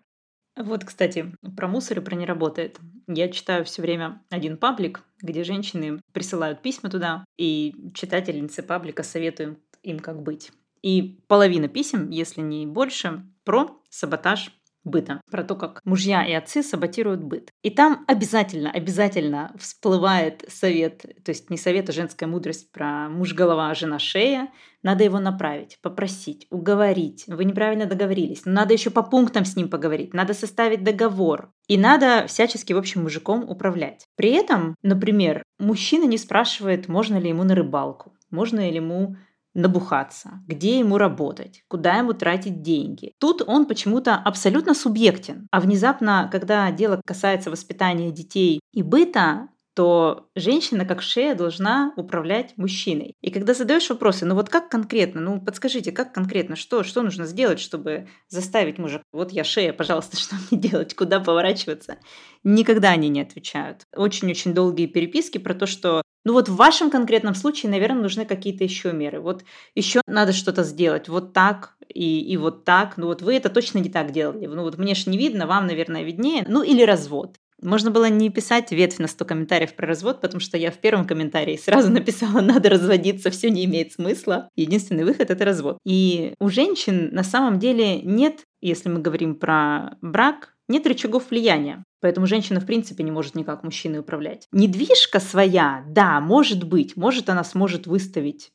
Вот, 0.57 0.83
кстати, 0.83 1.33
про 1.55 1.69
мусор 1.69 1.99
и 1.99 2.01
про 2.01 2.15
не 2.15 2.25
работает. 2.25 2.77
Я 3.07 3.29
читаю 3.29 3.63
все 3.63 3.81
время 3.81 4.21
один 4.29 4.57
паблик, 4.57 5.01
где 5.21 5.45
женщины 5.45 6.01
присылают 6.11 6.61
письма 6.61 6.89
туда, 6.89 7.23
и 7.37 7.73
читательницы 7.93 8.63
паблика 8.63 9.03
советуют 9.03 9.59
им, 9.81 9.99
как 9.99 10.21
быть. 10.21 10.51
И 10.81 11.19
половина 11.27 11.67
писем, 11.67 12.09
если 12.09 12.41
не 12.41 12.65
больше, 12.65 13.23
про 13.43 13.81
саботаж 13.89 14.51
быта, 14.83 15.21
про 15.29 15.43
то, 15.43 15.55
как 15.55 15.81
мужья 15.83 16.25
и 16.25 16.33
отцы 16.33 16.63
саботируют 16.63 17.21
быт. 17.21 17.51
И 17.61 17.69
там 17.69 18.03
обязательно, 18.07 18.71
обязательно 18.71 19.53
всплывает 19.59 20.43
совет, 20.47 21.01
то 21.23 21.29
есть 21.29 21.49
не 21.49 21.57
совет, 21.57 21.89
а 21.89 21.93
женская 21.93 22.25
мудрость 22.25 22.71
про 22.71 23.09
муж 23.09 23.33
голова, 23.33 23.69
а 23.69 23.75
жена 23.75 23.99
шея. 23.99 24.49
Надо 24.83 25.03
его 25.03 25.19
направить, 25.19 25.77
попросить, 25.83 26.47
уговорить. 26.49 27.25
Вы 27.27 27.45
неправильно 27.45 27.85
договорились. 27.85 28.45
Но 28.45 28.53
надо 28.53 28.73
еще 28.73 28.89
по 28.89 29.03
пунктам 29.03 29.45
с 29.45 29.55
ним 29.55 29.69
поговорить. 29.69 30.15
Надо 30.15 30.33
составить 30.33 30.83
договор. 30.83 31.51
И 31.67 31.77
надо 31.77 32.25
всячески, 32.27 32.73
в 32.73 32.77
общем, 32.77 33.03
мужиком 33.03 33.47
управлять. 33.47 34.05
При 34.15 34.31
этом, 34.31 34.75
например, 34.81 35.43
мужчина 35.59 36.05
не 36.05 36.17
спрашивает, 36.17 36.87
можно 36.87 37.17
ли 37.17 37.29
ему 37.29 37.43
на 37.43 37.53
рыбалку, 37.53 38.17
можно 38.31 38.67
ли 38.67 38.75
ему 38.75 39.17
набухаться, 39.53 40.41
где 40.47 40.79
ему 40.79 40.97
работать, 40.97 41.63
куда 41.67 41.97
ему 41.97 42.13
тратить 42.13 42.61
деньги. 42.61 43.13
Тут 43.19 43.41
он 43.45 43.65
почему-то 43.65 44.15
абсолютно 44.15 44.73
субъектен. 44.73 45.47
А 45.51 45.59
внезапно, 45.59 46.29
когда 46.31 46.71
дело 46.71 47.01
касается 47.05 47.51
воспитания 47.51 48.11
детей 48.11 48.61
и 48.71 48.83
быта, 48.83 49.49
то 49.73 50.29
женщина 50.35 50.85
как 50.85 51.01
шея 51.01 51.33
должна 51.33 51.93
управлять 51.95 52.53
мужчиной. 52.57 53.15
И 53.21 53.31
когда 53.31 53.53
задаешь 53.53 53.89
вопросы, 53.89 54.25
ну 54.25 54.35
вот 54.35 54.49
как 54.49 54.69
конкретно, 54.69 55.21
ну 55.21 55.41
подскажите, 55.41 55.91
как 55.91 56.13
конкретно, 56.13 56.55
что, 56.55 56.83
что 56.83 57.01
нужно 57.01 57.25
сделать, 57.25 57.59
чтобы 57.59 58.09
заставить 58.27 58.77
мужа, 58.77 59.01
вот 59.13 59.31
я 59.31 59.43
шея, 59.43 59.71
пожалуйста, 59.71 60.17
что 60.19 60.35
мне 60.35 60.59
делать, 60.59 60.93
куда 60.93 61.19
поворачиваться, 61.19 61.97
никогда 62.43 62.89
они 62.89 63.07
не 63.09 63.21
отвечают. 63.21 63.85
Очень-очень 63.95 64.53
долгие 64.53 64.87
переписки 64.87 65.37
про 65.37 65.53
то, 65.53 65.65
что 65.65 66.01
ну 66.23 66.33
вот 66.33 66.49
в 66.49 66.55
вашем 66.55 66.91
конкретном 66.91 67.35
случае, 67.35 67.71
наверное, 67.71 68.01
нужны 68.01 68.25
какие-то 68.25 68.63
еще 68.63 68.91
меры. 68.91 69.19
Вот 69.19 69.43
еще 69.75 70.01
надо 70.07 70.33
что-то 70.33 70.63
сделать. 70.63 71.09
Вот 71.09 71.33
так 71.33 71.75
и, 71.87 72.21
и 72.21 72.37
вот 72.37 72.63
так. 72.63 72.97
Ну 72.97 73.07
вот 73.07 73.21
вы 73.21 73.35
это 73.35 73.49
точно 73.49 73.79
не 73.79 73.89
так 73.89 74.11
делали. 74.11 74.45
Ну 74.45 74.61
вот 74.61 74.77
мне 74.77 74.95
же 74.95 75.09
не 75.09 75.17
видно, 75.17 75.47
вам, 75.47 75.67
наверное, 75.67 76.03
виднее. 76.03 76.45
Ну 76.47 76.63
или 76.63 76.83
развод. 76.83 77.37
Можно 77.61 77.91
было 77.91 78.09
не 78.09 78.29
писать 78.29 78.71
ветвь 78.71 78.97
на 78.97 79.07
100 79.07 79.23
комментариев 79.25 79.75
про 79.75 79.85
развод, 79.87 80.19
потому 80.19 80.41
что 80.41 80.57
я 80.57 80.71
в 80.71 80.79
первом 80.79 81.05
комментарии 81.05 81.57
сразу 81.57 81.89
написала 81.91 82.41
«надо 82.41 82.69
разводиться, 82.69 83.29
все 83.29 83.49
не 83.51 83.65
имеет 83.65 83.93
смысла». 83.93 84.49
Единственный 84.55 85.03
выход– 85.03 85.29
это 85.31 85.45
развод. 85.45 85.77
И 85.85 86.33
у 86.39 86.49
женщин 86.49 87.09
на 87.11 87.23
самом 87.23 87.59
деле 87.59 88.01
нет, 88.01 88.45
если 88.61 88.89
мы 88.89 88.99
говорим 88.99 89.35
про 89.35 89.97
брак, 90.01 90.55
нет 90.71 90.87
рычагов 90.87 91.29
влияния. 91.29 91.83
Поэтому 92.01 92.25
женщина, 92.25 92.59
в 92.59 92.65
принципе, 92.65 93.03
не 93.03 93.11
может 93.11 93.35
никак 93.35 93.63
мужчиной 93.63 93.99
управлять. 93.99 94.47
Недвижка 94.51 95.19
своя, 95.19 95.83
да, 95.87 96.19
может 96.19 96.67
быть, 96.67 96.97
может 96.97 97.29
она 97.29 97.43
сможет 97.43 97.85
выставить 97.85 98.51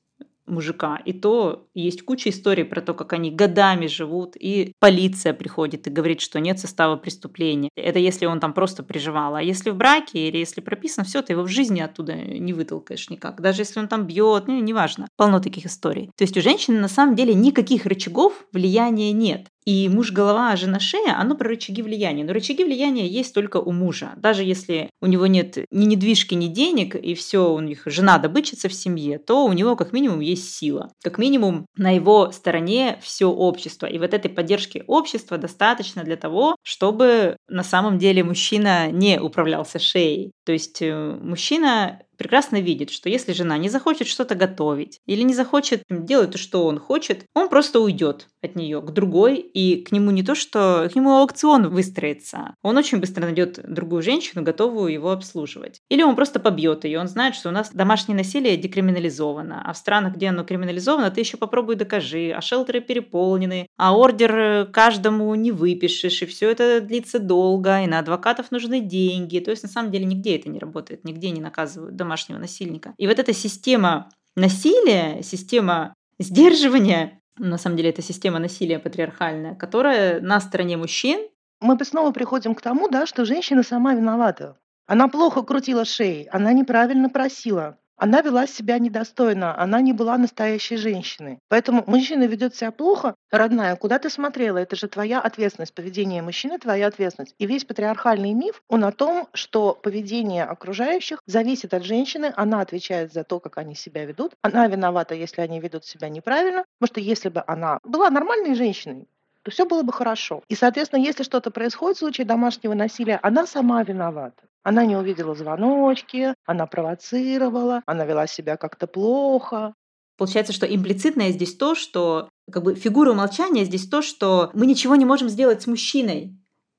мужика. 0.47 1.01
И 1.05 1.13
то 1.13 1.69
есть 1.75 2.03
куча 2.03 2.31
историй 2.31 2.65
про 2.65 2.81
то, 2.81 2.95
как 2.95 3.13
они 3.13 3.31
годами 3.31 3.87
живут, 3.87 4.37
и 4.37 4.73
полиция 4.79 5.35
приходит 5.35 5.87
и 5.87 5.91
говорит, 5.91 6.21
что 6.21 6.41
нет 6.41 6.59
состава 6.59 6.97
преступления. 6.97 7.71
Это 7.77 7.99
если 7.99 8.27
он 8.27 8.41
там 8.41 8.53
просто 8.53 8.83
приживал. 8.83 9.35
А 9.35 9.43
если 9.43 9.71
в 9.71 9.77
браке 9.77 10.29
или 10.29 10.39
если 10.39 10.61
прописано, 10.61 11.05
все, 11.05 11.23
ты 11.23 11.33
его 11.33 11.43
в 11.43 11.49
жизни 11.49 11.81
оттуда 11.81 12.15
не 12.15 12.53
вытолкаешь 12.53 13.11
никак. 13.11 13.41
Даже 13.41 13.63
если 13.63 13.81
он 13.81 13.89
там 13.89 14.07
бьет, 14.07 14.47
ну, 14.47 14.61
неважно. 14.61 15.09
Полно 15.17 15.41
таких 15.41 15.67
историй. 15.67 16.11
То 16.17 16.25
есть 16.25 16.37
у 16.37 16.41
женщины 16.41 16.79
на 16.81 16.89
самом 16.89 17.17
деле 17.17 17.35
никаких 17.35 17.87
рычагов 17.87 18.47
влияния 18.53 19.13
нет. 19.13 19.49
И 19.67 19.89
муж 19.89 20.13
голова, 20.13 20.53
а 20.53 20.57
жена 20.57 20.79
шея, 20.79 21.19
оно 21.19 21.35
про 21.35 21.49
рычаги 21.49 21.83
влияния. 21.83 22.25
Но 22.25 22.33
рычаги 22.33 22.63
влияния 22.63 23.07
есть 23.07 23.35
только 23.35 23.57
у 23.57 23.73
мужа. 23.73 24.13
Даже 24.17 24.45
если 24.45 24.91
у 25.01 25.07
него 25.07 25.27
нет 25.27 25.59
ни 25.73 25.87
недвижки, 25.87 26.35
ни 26.35 26.47
денег, 26.47 26.95
и 26.95 27.15
все, 27.15 27.53
у 27.53 27.59
них 27.59 27.83
жена 27.87 28.19
добычица 28.19 28.69
в 28.69 28.73
семье, 28.73 29.19
то 29.19 29.45
у 29.45 29.53
него 29.53 29.75
как 29.75 29.93
минимум 29.93 30.21
есть 30.21 30.55
сила. 30.55 30.93
Как 31.03 31.19
минимум 31.19 31.67
на 31.77 31.91
его 31.91 32.31
стороне 32.31 32.99
все 33.03 33.27
общество. 33.27 33.87
И 33.87 33.99
вот 33.99 34.15
этой 34.15 34.31
поддержки 34.31 34.85
общества 34.87 35.37
достаточно 35.37 36.05
для 36.05 36.17
того, 36.17 36.55
чтобы 36.63 37.37
на 37.49 37.65
самом 37.65 37.99
деле 37.99 38.23
мужчина 38.23 38.93
не 38.93 39.21
управлялся 39.21 39.81
шеей. 39.81 40.31
То 40.45 40.53
есть 40.53 40.81
э, 40.81 41.19
мужчина 41.21 42.03
прекрасно 42.17 42.61
видит, 42.61 42.91
что 42.91 43.09
если 43.09 43.33
жена 43.33 43.59
не 43.59 43.69
захочет 43.69 44.07
что-то 44.07 44.35
готовить 44.35 45.01
или 45.07 45.23
не 45.23 45.35
захочет 45.35 45.83
делать 45.89 46.33
то, 46.33 46.39
что 46.39 46.67
он 46.67 46.79
хочет, 46.79 47.25
он 47.35 47.49
просто 47.49 47.81
уйдет 47.81 48.29
от 48.43 48.57
нее 48.57 48.81
к 48.81 48.91
другой, 48.91 49.37
и 49.37 49.83
к 49.83 49.93
нему 49.93 50.11
не 50.11 50.23
то, 50.23 50.35
что 50.35 50.89
к 50.91 50.95
нему 50.95 51.19
аукцион 51.19 51.69
выстроится. 51.69 52.55
Он 52.63 52.77
очень 52.77 52.99
быстро 52.99 53.23
найдет 53.23 53.61
другую 53.63 54.03
женщину, 54.03 54.43
готовую 54.43 54.93
его 54.93 55.11
обслуживать. 55.11 55.81
Или 55.89 56.03
он 56.03 56.17
просто 56.17 56.41
побьет 56.41 56.85
ее. 56.85 57.01
Он 57.01 57.09
знает, 57.09 57.35
что 57.35 57.49
у 57.49 57.53
нас 57.53 57.71
домашнее 57.73 58.17
насилие 58.17 58.57
декриминализовано, 58.57 59.63
а 59.65 59.73
в 59.73 59.77
странах, 59.77 60.15
где 60.15 60.29
оно 60.29 60.45
криминализовано, 60.45 61.11
ты 61.11 61.21
еще 61.21 61.37
попробуй 61.37 61.77
докажи, 61.77 62.33
а 62.37 62.41
шелтеры 62.41 62.81
переполнены, 62.81 63.67
а 63.77 63.97
ордер 63.97 64.67
каждому 64.73 65.35
не 65.35 65.53
выпишешь, 65.53 66.23
и 66.23 66.27
все 66.27 66.51
это 66.51 66.81
длится 66.81 67.19
долго, 67.19 67.83
и 67.83 67.87
на 67.87 67.99
адвокатов 67.99 68.51
нужны 68.51 68.81
деньги. 68.81 69.41
То 69.41 69.51
есть 69.51 69.63
на 69.65 69.69
самом 69.69 69.91
деле 69.91 70.05
нигде 70.05 70.37
это 70.37 70.49
не 70.49 70.59
работает, 70.59 71.05
нигде 71.05 71.31
не 71.31 71.41
наказывают 71.41 71.97
домашнего 72.07 72.39
насильника. 72.39 72.95
И 72.97 73.07
вот 73.07 73.19
эта 73.19 73.33
система 73.33 74.09
насилия, 74.37 75.23
система 75.23 75.95
сдерживания, 76.19 77.21
на 77.37 77.59
самом 77.59 77.77
деле 77.77 77.91
это 77.91 78.03
система 78.03 78.39
насилия 78.39 78.79
патриархальная, 78.79 79.55
которая 79.55 80.21
на 80.21 80.41
стороне 80.41 80.77
мужчин. 80.77 81.21
Мы 81.61 81.77
снова 81.85 82.13
приходим 82.13 82.55
к 82.55 82.63
тому, 82.63 82.89
да, 82.89 83.07
что 83.07 83.25
женщина 83.25 83.63
сама 83.63 83.95
виновата. 83.95 84.57
Она 84.87 85.09
плохо 85.09 85.43
крутила 85.43 85.85
шеей, 85.85 86.29
она 86.31 86.53
неправильно 86.53 87.09
просила. 87.11 87.79
Она 87.99 88.21
вела 88.21 88.47
себя 88.47 88.79
недостойно, 88.79 89.59
она 89.59 89.81
не 89.81 89.95
была 89.95 90.19
настоящей 90.19 90.77
женщиной. 90.77 91.39
Поэтому 91.49 91.83
мужчина 91.87 92.25
ведет 92.25 92.55
себя 92.55 92.71
плохо, 92.71 93.15
родная, 93.31 93.75
куда 93.77 93.99
ты 93.99 94.11
смотрела? 94.11 94.59
Это 94.59 94.77
же 94.77 94.87
твоя 94.87 95.21
ответственность. 95.21 95.75
Поведение 95.75 96.21
мужчины– 96.21 96.59
твоя 96.61 96.89
ответственность. 96.89 97.35
И 97.39 97.47
весь 97.47 97.65
патриархальный 97.65 98.35
миф, 98.35 98.63
он 98.69 98.85
о 98.85 98.93
том, 98.93 99.29
что 99.33 99.75
поведение 99.75 100.45
окружающих 100.45 101.21
зависит 101.27 101.73
от 101.73 101.85
женщины, 101.85 102.33
она 102.37 102.61
отвечает 102.61 103.13
за 103.13 103.25
то, 103.25 103.41
как 103.41 103.57
они 103.57 103.75
себя 103.75 104.05
ведут, 104.05 104.35
она 104.43 104.67
виновата, 104.67 105.15
если 105.15 105.41
они 105.41 105.59
ведут 105.59 105.85
себя 105.87 106.09
неправильно, 106.11 106.65
потому 106.79 106.95
что 106.95 107.01
если 107.01 107.31
бы 107.31 107.43
она 107.47 107.79
была 107.83 108.11
нормальной 108.11 108.55
женщиной, 108.55 109.07
то 109.47 109.53
все 109.53 109.65
было 109.65 109.83
бы 109.85 109.93
хорошо. 109.93 110.43
И, 110.49 110.57
соответственно, 110.57 111.01
если 111.01 111.23
что-то 111.23 111.53
происходит 111.53 111.99
в 111.99 112.01
случае 112.01 112.27
домашнего 112.27 112.75
насилия, 112.75 113.21
она 113.23 113.47
сама 113.47 113.81
виновата. 113.85 114.43
Она 114.65 114.85
не 114.85 114.97
увидела 114.97 115.37
звоночки, 115.37 116.35
она 116.47 116.67
провоцировала, 116.67 117.81
она 117.87 118.05
вела 118.07 118.27
себя 118.27 118.57
как-то 118.57 118.89
плохо. 118.89 119.73
Получается, 120.19 120.53
что 120.53 120.67
имплицитное 120.67 121.31
здесь 121.31 121.55
то, 121.55 121.77
что 121.77 122.29
как 122.51 122.65
бы 122.65 122.75
фигура 122.75 123.13
умолчания 123.13 123.63
здесь 123.63 123.89
то, 123.89 124.03
что 124.03 124.51
мы 124.53 124.67
ничего 124.67 124.97
не 124.97 125.05
можем 125.05 125.29
сделать 125.29 125.63
с 125.63 125.69
мужчиной. 125.69 126.37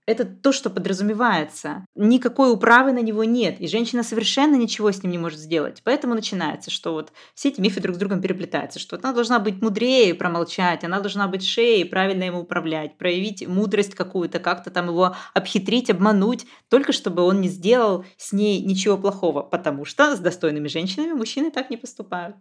Это 0.08 0.24
то, 0.24 0.54
что 0.54 0.70
подразумевается. 0.70 1.86
Никакой 1.94 2.54
управы 2.54 2.94
на 2.94 3.02
него 3.02 3.26
нет, 3.26 3.60
и 3.60 3.68
женщина 3.68 4.04
совершенно 4.04 4.56
ничего 4.56 4.90
с 4.90 5.04
ним 5.04 5.12
не 5.12 5.18
может 5.18 5.38
сделать. 5.38 5.82
Поэтому 5.84 6.16
начинается, 6.16 6.72
что 6.72 6.94
вот 6.94 7.12
все 7.36 7.50
эти 7.50 7.60
мифы 7.60 7.82
друг 7.82 7.98
с 7.98 8.00
другом 8.00 8.22
переплетаются, 8.22 8.80
что 8.80 8.98
она 8.98 9.12
должна 9.12 9.38
быть 9.40 9.62
мудрее 9.62 10.16
промолчать, 10.16 10.86
она 10.86 11.02
должна 11.02 11.28
быть 11.28 11.46
шеей, 11.46 11.84
правильно 11.84 12.24
ему 12.24 12.40
управлять, 12.40 12.98
проявить 12.98 13.46
мудрость 13.46 13.96
какую-то, 13.96 14.40
как-то 14.40 14.72
там 14.72 14.88
его 14.88 15.14
обхитрить, 15.34 15.90
обмануть, 15.90 16.46
только 16.70 16.94
чтобы 16.94 17.24
он 17.24 17.42
не 17.42 17.50
сделал 17.50 18.06
с 18.16 18.32
ней 18.32 18.64
ничего 18.64 18.98
плохого, 18.98 19.42
потому 19.42 19.84
что 19.84 20.16
с 20.16 20.20
достойными 20.20 20.70
женщинами 20.70 21.12
мужчины 21.12 21.52
так 21.52 21.70
не 21.70 21.76
поступают. 21.76 22.38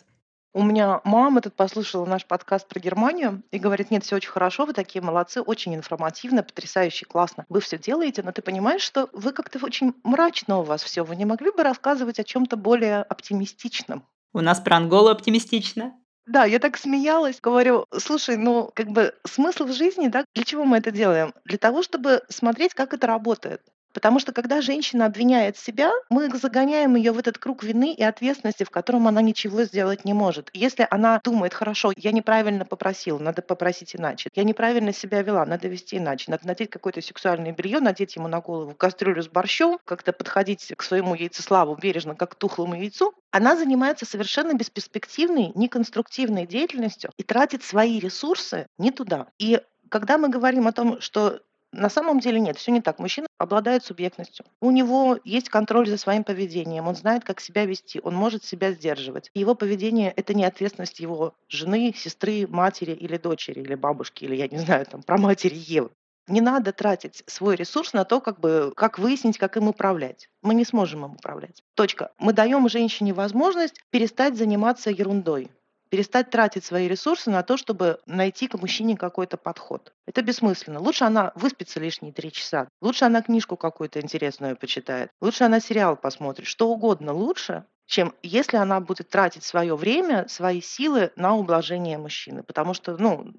У 0.57 0.63
меня 0.63 1.03
мама 1.05 1.43
тут 1.43 1.53
послушала 1.53 2.07
наш 2.07 2.25
подкаст 2.25 2.67
про 2.67 2.81
Германию 2.81 3.43
и 3.51 3.59
говорит, 3.59 3.91
нет, 3.91 4.05
все 4.05 4.17
очень 4.17 4.31
хорошо, 4.31 4.65
вы 4.65 4.73
такие 4.73 5.03
молодцы, 5.03 5.43
очень 5.43 5.75
информативно, 5.75 6.43
потрясающе, 6.43 7.05
классно. 7.05 7.45
Вы 7.51 7.61
все 7.61 7.77
делаете, 7.77 8.23
но 8.23 8.33
ты 8.33 8.41
понимаешь, 8.41 8.81
что 8.81 9.11
вы 9.13 9.35
как-то 9.35 9.63
очень 9.63 9.93
мрачно 10.03 10.61
у 10.61 10.63
вас 10.63 10.83
все. 10.83 11.05
Вы 11.05 11.17
не 11.17 11.27
могли 11.27 11.51
бы 11.51 11.63
рассказывать 11.63 12.19
о 12.21 12.25
чем-то 12.25 12.57
более 12.57 13.03
оптимистичном? 13.03 14.07
У 14.33 14.41
нас 14.41 14.59
про 14.59 14.79
Анголу 14.79 15.11
оптимистично. 15.11 15.93
Да, 16.25 16.47
я 16.47 16.59
так 16.59 16.79
смеялась, 16.79 17.39
говорю, 17.39 17.85
слушай, 17.95 18.39
ну, 18.39 18.71
как 18.75 18.89
бы 18.89 19.15
смысл 19.27 19.65
в 19.65 19.75
жизни, 19.75 20.09
да, 20.09 20.25
для 20.35 20.45
чего 20.45 20.65
мы 20.65 20.79
это 20.79 20.91
делаем? 20.91 21.35
Для 21.45 21.59
того, 21.59 21.83
чтобы 21.83 22.23
смотреть, 22.31 22.73
как 22.73 22.95
это 22.95 23.07
работает. 23.07 23.61
Потому 23.97 24.19
что 24.19 24.35
когда 24.35 24.61
женщина 24.61 25.07
обвиняет 25.07 25.57
себя, 25.57 25.91
мы 26.11 26.29
загоняем 26.37 26.97
ее 26.97 27.13
в 27.13 27.19
этот 27.19 27.39
круг 27.39 27.63
вины 27.63 27.95
и 27.95 28.03
ответственности, 28.03 28.63
в 28.63 28.69
котором 28.69 29.09
она 29.09 29.23
ничего 29.23 29.63
сделать 29.63 30.05
не 30.05 30.13
может. 30.13 30.51
Если 30.53 30.87
она 30.91 31.19
думает, 31.25 31.55
хорошо, 31.55 31.95
я 31.97 32.13
неправильно 32.13 32.67
попросила, 32.67 33.19
надо 33.19 33.41
попросить 33.41 33.97
иначе. 33.97 34.29
Я 34.35 34.45
неправильно 34.45 34.93
себя 34.93 35.23
вела, 35.23 35.47
надо 35.47 35.69
вести 35.69 35.97
иначе. 35.97 36.31
Надо 36.31 36.47
надеть 36.47 36.69
какое-то 36.69 37.01
сексуальное 37.01 37.53
белье, 37.53 37.81
надеть 37.81 38.17
ему 38.17 38.29
на 38.29 38.41
голову 38.43 38.75
кастрюлю 38.75 39.23
с 39.23 39.29
борщом, 39.29 39.79
как-то 39.87 40.13
подходить 40.13 40.75
к 40.77 40.83
своему 40.83 41.15
яйцеславу 41.15 41.75
бережно, 41.75 42.15
как 42.15 42.33
к 42.33 42.35
тухлому 42.35 42.75
яйцу. 42.75 43.15
Она 43.31 43.57
занимается 43.57 44.05
совершенно 44.05 44.53
бесперспективной, 44.53 45.53
неконструктивной 45.55 46.47
деятельностью 46.47 47.13
и 47.17 47.23
тратит 47.23 47.65
свои 47.65 47.99
ресурсы 47.99 48.67
не 48.77 48.91
туда. 48.91 49.29
И 49.39 49.63
когда 49.89 50.19
мы 50.19 50.29
говорим 50.29 50.67
о 50.67 50.73
том, 50.73 51.01
что 51.01 51.41
на 51.77 51.91
самом 51.91 52.21
деле 52.21 52.41
нет, 52.41 52.57
все 52.57 52.73
не 52.73 52.81
так. 52.81 52.99
Мужчина 52.99 53.27
обладает 53.39 53.85
субъектностью. 53.85 54.47
У 54.61 54.71
него 54.71 55.19
есть 55.25 55.49
контроль 55.49 55.89
за 55.89 55.99
своим 55.99 56.25
поведением, 56.25 56.89
он 56.89 56.97
знает, 56.97 57.25
как 57.25 57.41
себя 57.41 57.67
вести, 57.67 58.01
он 58.03 58.15
может 58.15 58.45
себя 58.45 58.73
сдерживать. 58.73 59.31
Его 59.35 59.55
поведение— 59.55 60.13
это 60.17 60.35
не 60.35 60.45
ответственность 60.45 61.01
его 61.01 61.35
жены, 61.49 61.93
сестры, 61.95 62.47
матери 62.49 62.93
или 62.93 63.19
дочери, 63.19 63.61
или 63.61 63.75
бабушки, 63.75 64.25
или, 64.25 64.35
я 64.35 64.49
не 64.49 64.59
знаю, 64.59 64.87
там, 64.87 65.03
про 65.03 65.19
матери 65.19 65.55
Евы. 65.55 65.91
Не 66.29 66.41
надо 66.41 66.73
тратить 66.73 67.23
свой 67.27 67.55
ресурс 67.55 67.93
на 67.93 68.05
то, 68.05 68.21
как, 68.21 68.41
бы, 68.41 68.73
как 68.75 68.99
выяснить, 68.99 69.39
как 69.39 69.57
им 69.57 69.69
управлять. 69.69 70.29
Мы 70.43 70.55
не 70.55 70.65
сможем 70.65 71.05
им 71.05 71.13
управлять. 71.13 71.63
Точка. 71.75 72.11
Мы 72.19 72.33
даем 72.33 72.69
женщине 72.69 73.13
возможность 73.13 73.81
перестать 73.91 74.37
заниматься 74.37 74.91
ерундой 74.91 75.51
перестать 75.89 76.31
тратить 76.31 76.65
свои 76.65 76.89
ресурсы 76.89 77.31
на 77.31 77.43
то, 77.43 77.57
чтобы 77.57 78.01
найти 78.07 78.49
к 78.49 78.55
мужчине 78.55 78.97
какой-то 78.97 79.37
подход. 79.37 79.93
Это 80.07 80.23
бессмысленно. 80.23 80.81
Лучше 80.81 81.05
она 81.05 81.33
выспится 81.35 81.81
лишние 81.81 82.13
три 82.13 82.33
часа. 82.33 82.69
Лучше 82.81 83.05
она 83.05 83.23
книжку 83.23 83.57
какую-то 83.57 84.01
интересную 84.01 84.57
почитает. 84.57 85.11
Лучше 85.21 85.45
она 85.45 85.61
сериал 85.61 85.97
посмотрит. 85.97 86.47
Что 86.47 86.69
угодно 86.69 87.13
лучше, 87.13 87.65
чем 87.87 88.15
если 88.23 88.57
она 88.57 88.81
будет 88.81 89.09
тратить 89.09 89.45
свое 89.45 89.77
время, 89.77 90.27
свои 90.29 90.61
силы 90.61 91.13
на 91.17 91.35
ублажение 91.37 91.99
мужчины. 91.99 92.43
Потому 92.43 92.75
что, 92.75 92.97
ну, 92.97 93.33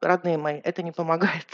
родные 0.00 0.38
мои, 0.38 0.60
это 0.60 0.82
не 0.82 0.92
помогает. 0.92 1.46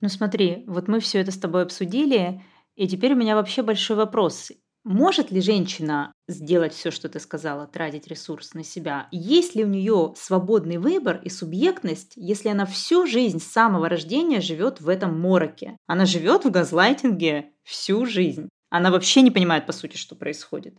Ну 0.00 0.08
смотри, 0.08 0.64
вот 0.66 0.88
мы 0.88 1.00
все 1.00 1.20
это 1.20 1.30
с 1.30 1.38
тобой 1.38 1.62
обсудили, 1.62 2.42
и 2.74 2.88
теперь 2.88 3.12
у 3.12 3.16
меня 3.16 3.34
вообще 3.34 3.62
большой 3.62 3.96
вопрос. 3.96 4.50
Может 4.84 5.30
ли 5.30 5.42
женщина 5.42 6.12
сделать 6.26 6.72
все, 6.72 6.90
что 6.90 7.10
ты 7.10 7.20
сказала, 7.20 7.66
тратить 7.66 8.06
ресурс 8.06 8.54
на 8.54 8.64
себя? 8.64 9.08
Есть 9.10 9.54
ли 9.54 9.62
у 9.62 9.66
нее 9.66 10.14
свободный 10.16 10.78
выбор 10.78 11.20
и 11.22 11.28
субъектность, 11.28 12.12
если 12.16 12.48
она 12.48 12.64
всю 12.64 13.06
жизнь 13.06 13.40
с 13.40 13.52
самого 13.52 13.90
рождения 13.90 14.40
живет 14.40 14.80
в 14.80 14.88
этом 14.88 15.20
мороке? 15.20 15.76
Она 15.86 16.06
живет 16.06 16.46
в 16.46 16.50
газлайтинге 16.50 17.52
всю 17.62 18.06
жизнь. 18.06 18.48
Она 18.70 18.90
вообще 18.90 19.20
не 19.20 19.30
понимает, 19.30 19.66
по 19.66 19.72
сути, 19.72 19.98
что 19.98 20.14
происходит. 20.14 20.74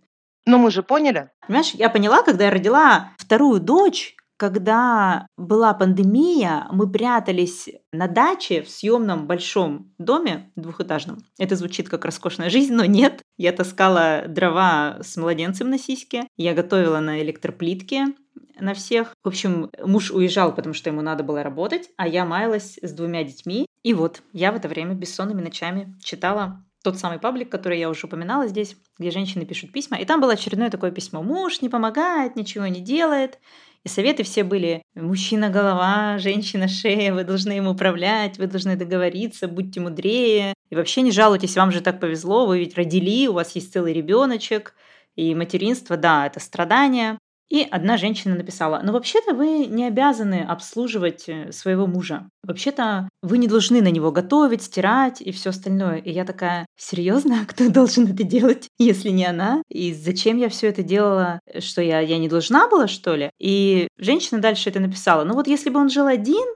Но 0.48 0.58
мы 0.58 0.72
же 0.72 0.82
поняли. 0.82 1.30
Понимаешь, 1.46 1.72
я 1.76 1.90
поняла, 1.90 2.24
когда 2.24 2.46
я 2.46 2.52
родила 2.52 3.12
вторую 3.20 3.60
дочь, 3.60 4.16
когда 4.42 5.28
была 5.38 5.72
пандемия, 5.76 6.66
мы 6.72 6.92
прятались 6.92 7.70
на 7.92 8.08
даче 8.08 8.64
в 8.64 8.72
съемном 8.72 9.28
большом 9.28 9.94
доме 10.00 10.52
двухэтажном. 10.56 11.20
Это 11.38 11.56
звучит 11.56 11.90
как 11.90 12.06
роскошная 12.06 12.50
жизнь, 12.50 12.74
но 12.74 12.86
нет. 12.86 13.22
Я 13.38 13.52
таскала 13.52 14.24
дрова 14.28 14.98
с 15.04 15.16
младенцем 15.16 15.70
на 15.70 15.78
сиське, 15.78 16.24
я 16.38 16.56
готовила 16.56 17.00
на 17.02 17.22
электроплитке, 17.22 18.16
на 18.60 18.74
всех. 18.74 19.14
В 19.24 19.28
общем, 19.28 19.70
муж 19.80 20.10
уезжал, 20.10 20.56
потому 20.56 20.74
что 20.74 20.90
ему 20.90 21.04
надо 21.04 21.24
было 21.24 21.44
работать, 21.44 21.92
а 21.96 22.08
я 22.08 22.26
маялась 22.26 22.80
с 22.82 22.94
двумя 22.94 23.24
детьми. 23.24 23.68
И 23.84 23.94
вот, 23.94 24.24
я 24.34 24.52
в 24.52 24.56
это 24.56 24.68
время 24.68 24.96
бессонными 24.96 25.42
ночами 25.42 25.96
читала 26.04 26.66
тот 26.84 26.98
самый 26.98 27.20
паблик, 27.20 27.50
который 27.50 27.78
я 27.78 27.90
уже 27.90 28.08
упоминала 28.08 28.48
здесь, 28.48 28.76
где 28.98 29.12
женщины 29.12 29.46
пишут 29.46 29.72
письма. 29.72 29.98
И 29.98 30.06
там 30.06 30.20
было 30.20 30.34
очередное 30.34 30.72
такое 30.72 30.92
письмо. 30.92 31.22
Муж 31.22 31.62
не 31.62 31.70
помогает, 31.70 32.36
ничего 32.36 32.66
не 32.68 32.82
делает. 32.82 33.40
И 33.84 33.90
советы 33.90 34.24
все 34.24 34.44
были 34.44 34.84
«мужчина– 34.94 35.50
голова, 35.52 36.20
женщина– 36.20 36.68
шея, 36.70 37.14
вы 37.14 37.24
должны 37.24 37.58
им 37.58 37.68
управлять, 37.68 38.38
вы 38.38 38.46
должны 38.46 38.76
договориться, 38.76 39.48
будьте 39.48 39.80
мудрее». 39.80 40.54
И 40.70 40.76
вообще 40.76 41.02
не 41.02 41.12
жалуйтесь, 41.12 41.56
вам 41.56 41.72
же 41.72 41.82
так 41.82 42.00
повезло, 42.00 42.46
вы 42.46 42.60
ведь 42.60 42.76
родили, 42.76 43.28
у 43.28 43.34
вас 43.34 43.56
есть 43.56 43.74
целый 43.74 43.94
ребеночек. 43.94 44.76
И 45.16 45.34
материнство, 45.34 45.98
да, 45.98 46.28
это 46.28 46.40
страдание. 46.40 47.18
И 47.52 47.68
одна 47.70 47.98
женщина 47.98 48.36
написала, 48.36 48.80
ну 48.82 48.94
вообще-то 48.94 49.34
вы 49.34 49.66
не 49.66 49.86
обязаны 49.86 50.42
обслуживать 50.48 51.28
э, 51.28 51.52
своего 51.52 51.86
мужа. 51.86 52.30
Вообще-то 52.44 53.10
вы 53.22 53.38
не 53.38 53.48
должны 53.50 53.82
на 53.82 53.90
него 53.90 54.10
готовить, 54.10 54.64
стирать 54.64 55.20
и 55.20 55.34
все 55.34 55.50
остальное. 55.50 55.98
И 55.98 56.12
я 56.12 56.24
такая, 56.24 56.66
серьезно, 56.78 57.46
кто 57.50 57.70
должен 57.70 58.08
это 58.08 58.24
делать, 58.24 58.70
если 58.80 59.10
не 59.10 59.26
она? 59.26 59.64
И 59.70 59.94
зачем 59.94 60.38
я 60.38 60.48
все 60.48 60.68
это 60.68 60.82
делала? 60.82 61.42
Что 61.60 61.82
я, 61.82 62.00
я 62.00 62.20
не 62.20 62.30
должна 62.30 62.70
была, 62.70 62.88
что 62.88 63.16
ли? 63.16 63.30
И 63.38 63.90
женщина 63.98 64.40
дальше 64.40 64.70
это 64.70 64.80
написала, 64.80 65.26
ну 65.26 65.34
вот 65.34 65.48
если 65.48 65.70
бы 65.70 65.82
он 65.82 65.90
жил 65.90 66.08
один, 66.08 66.48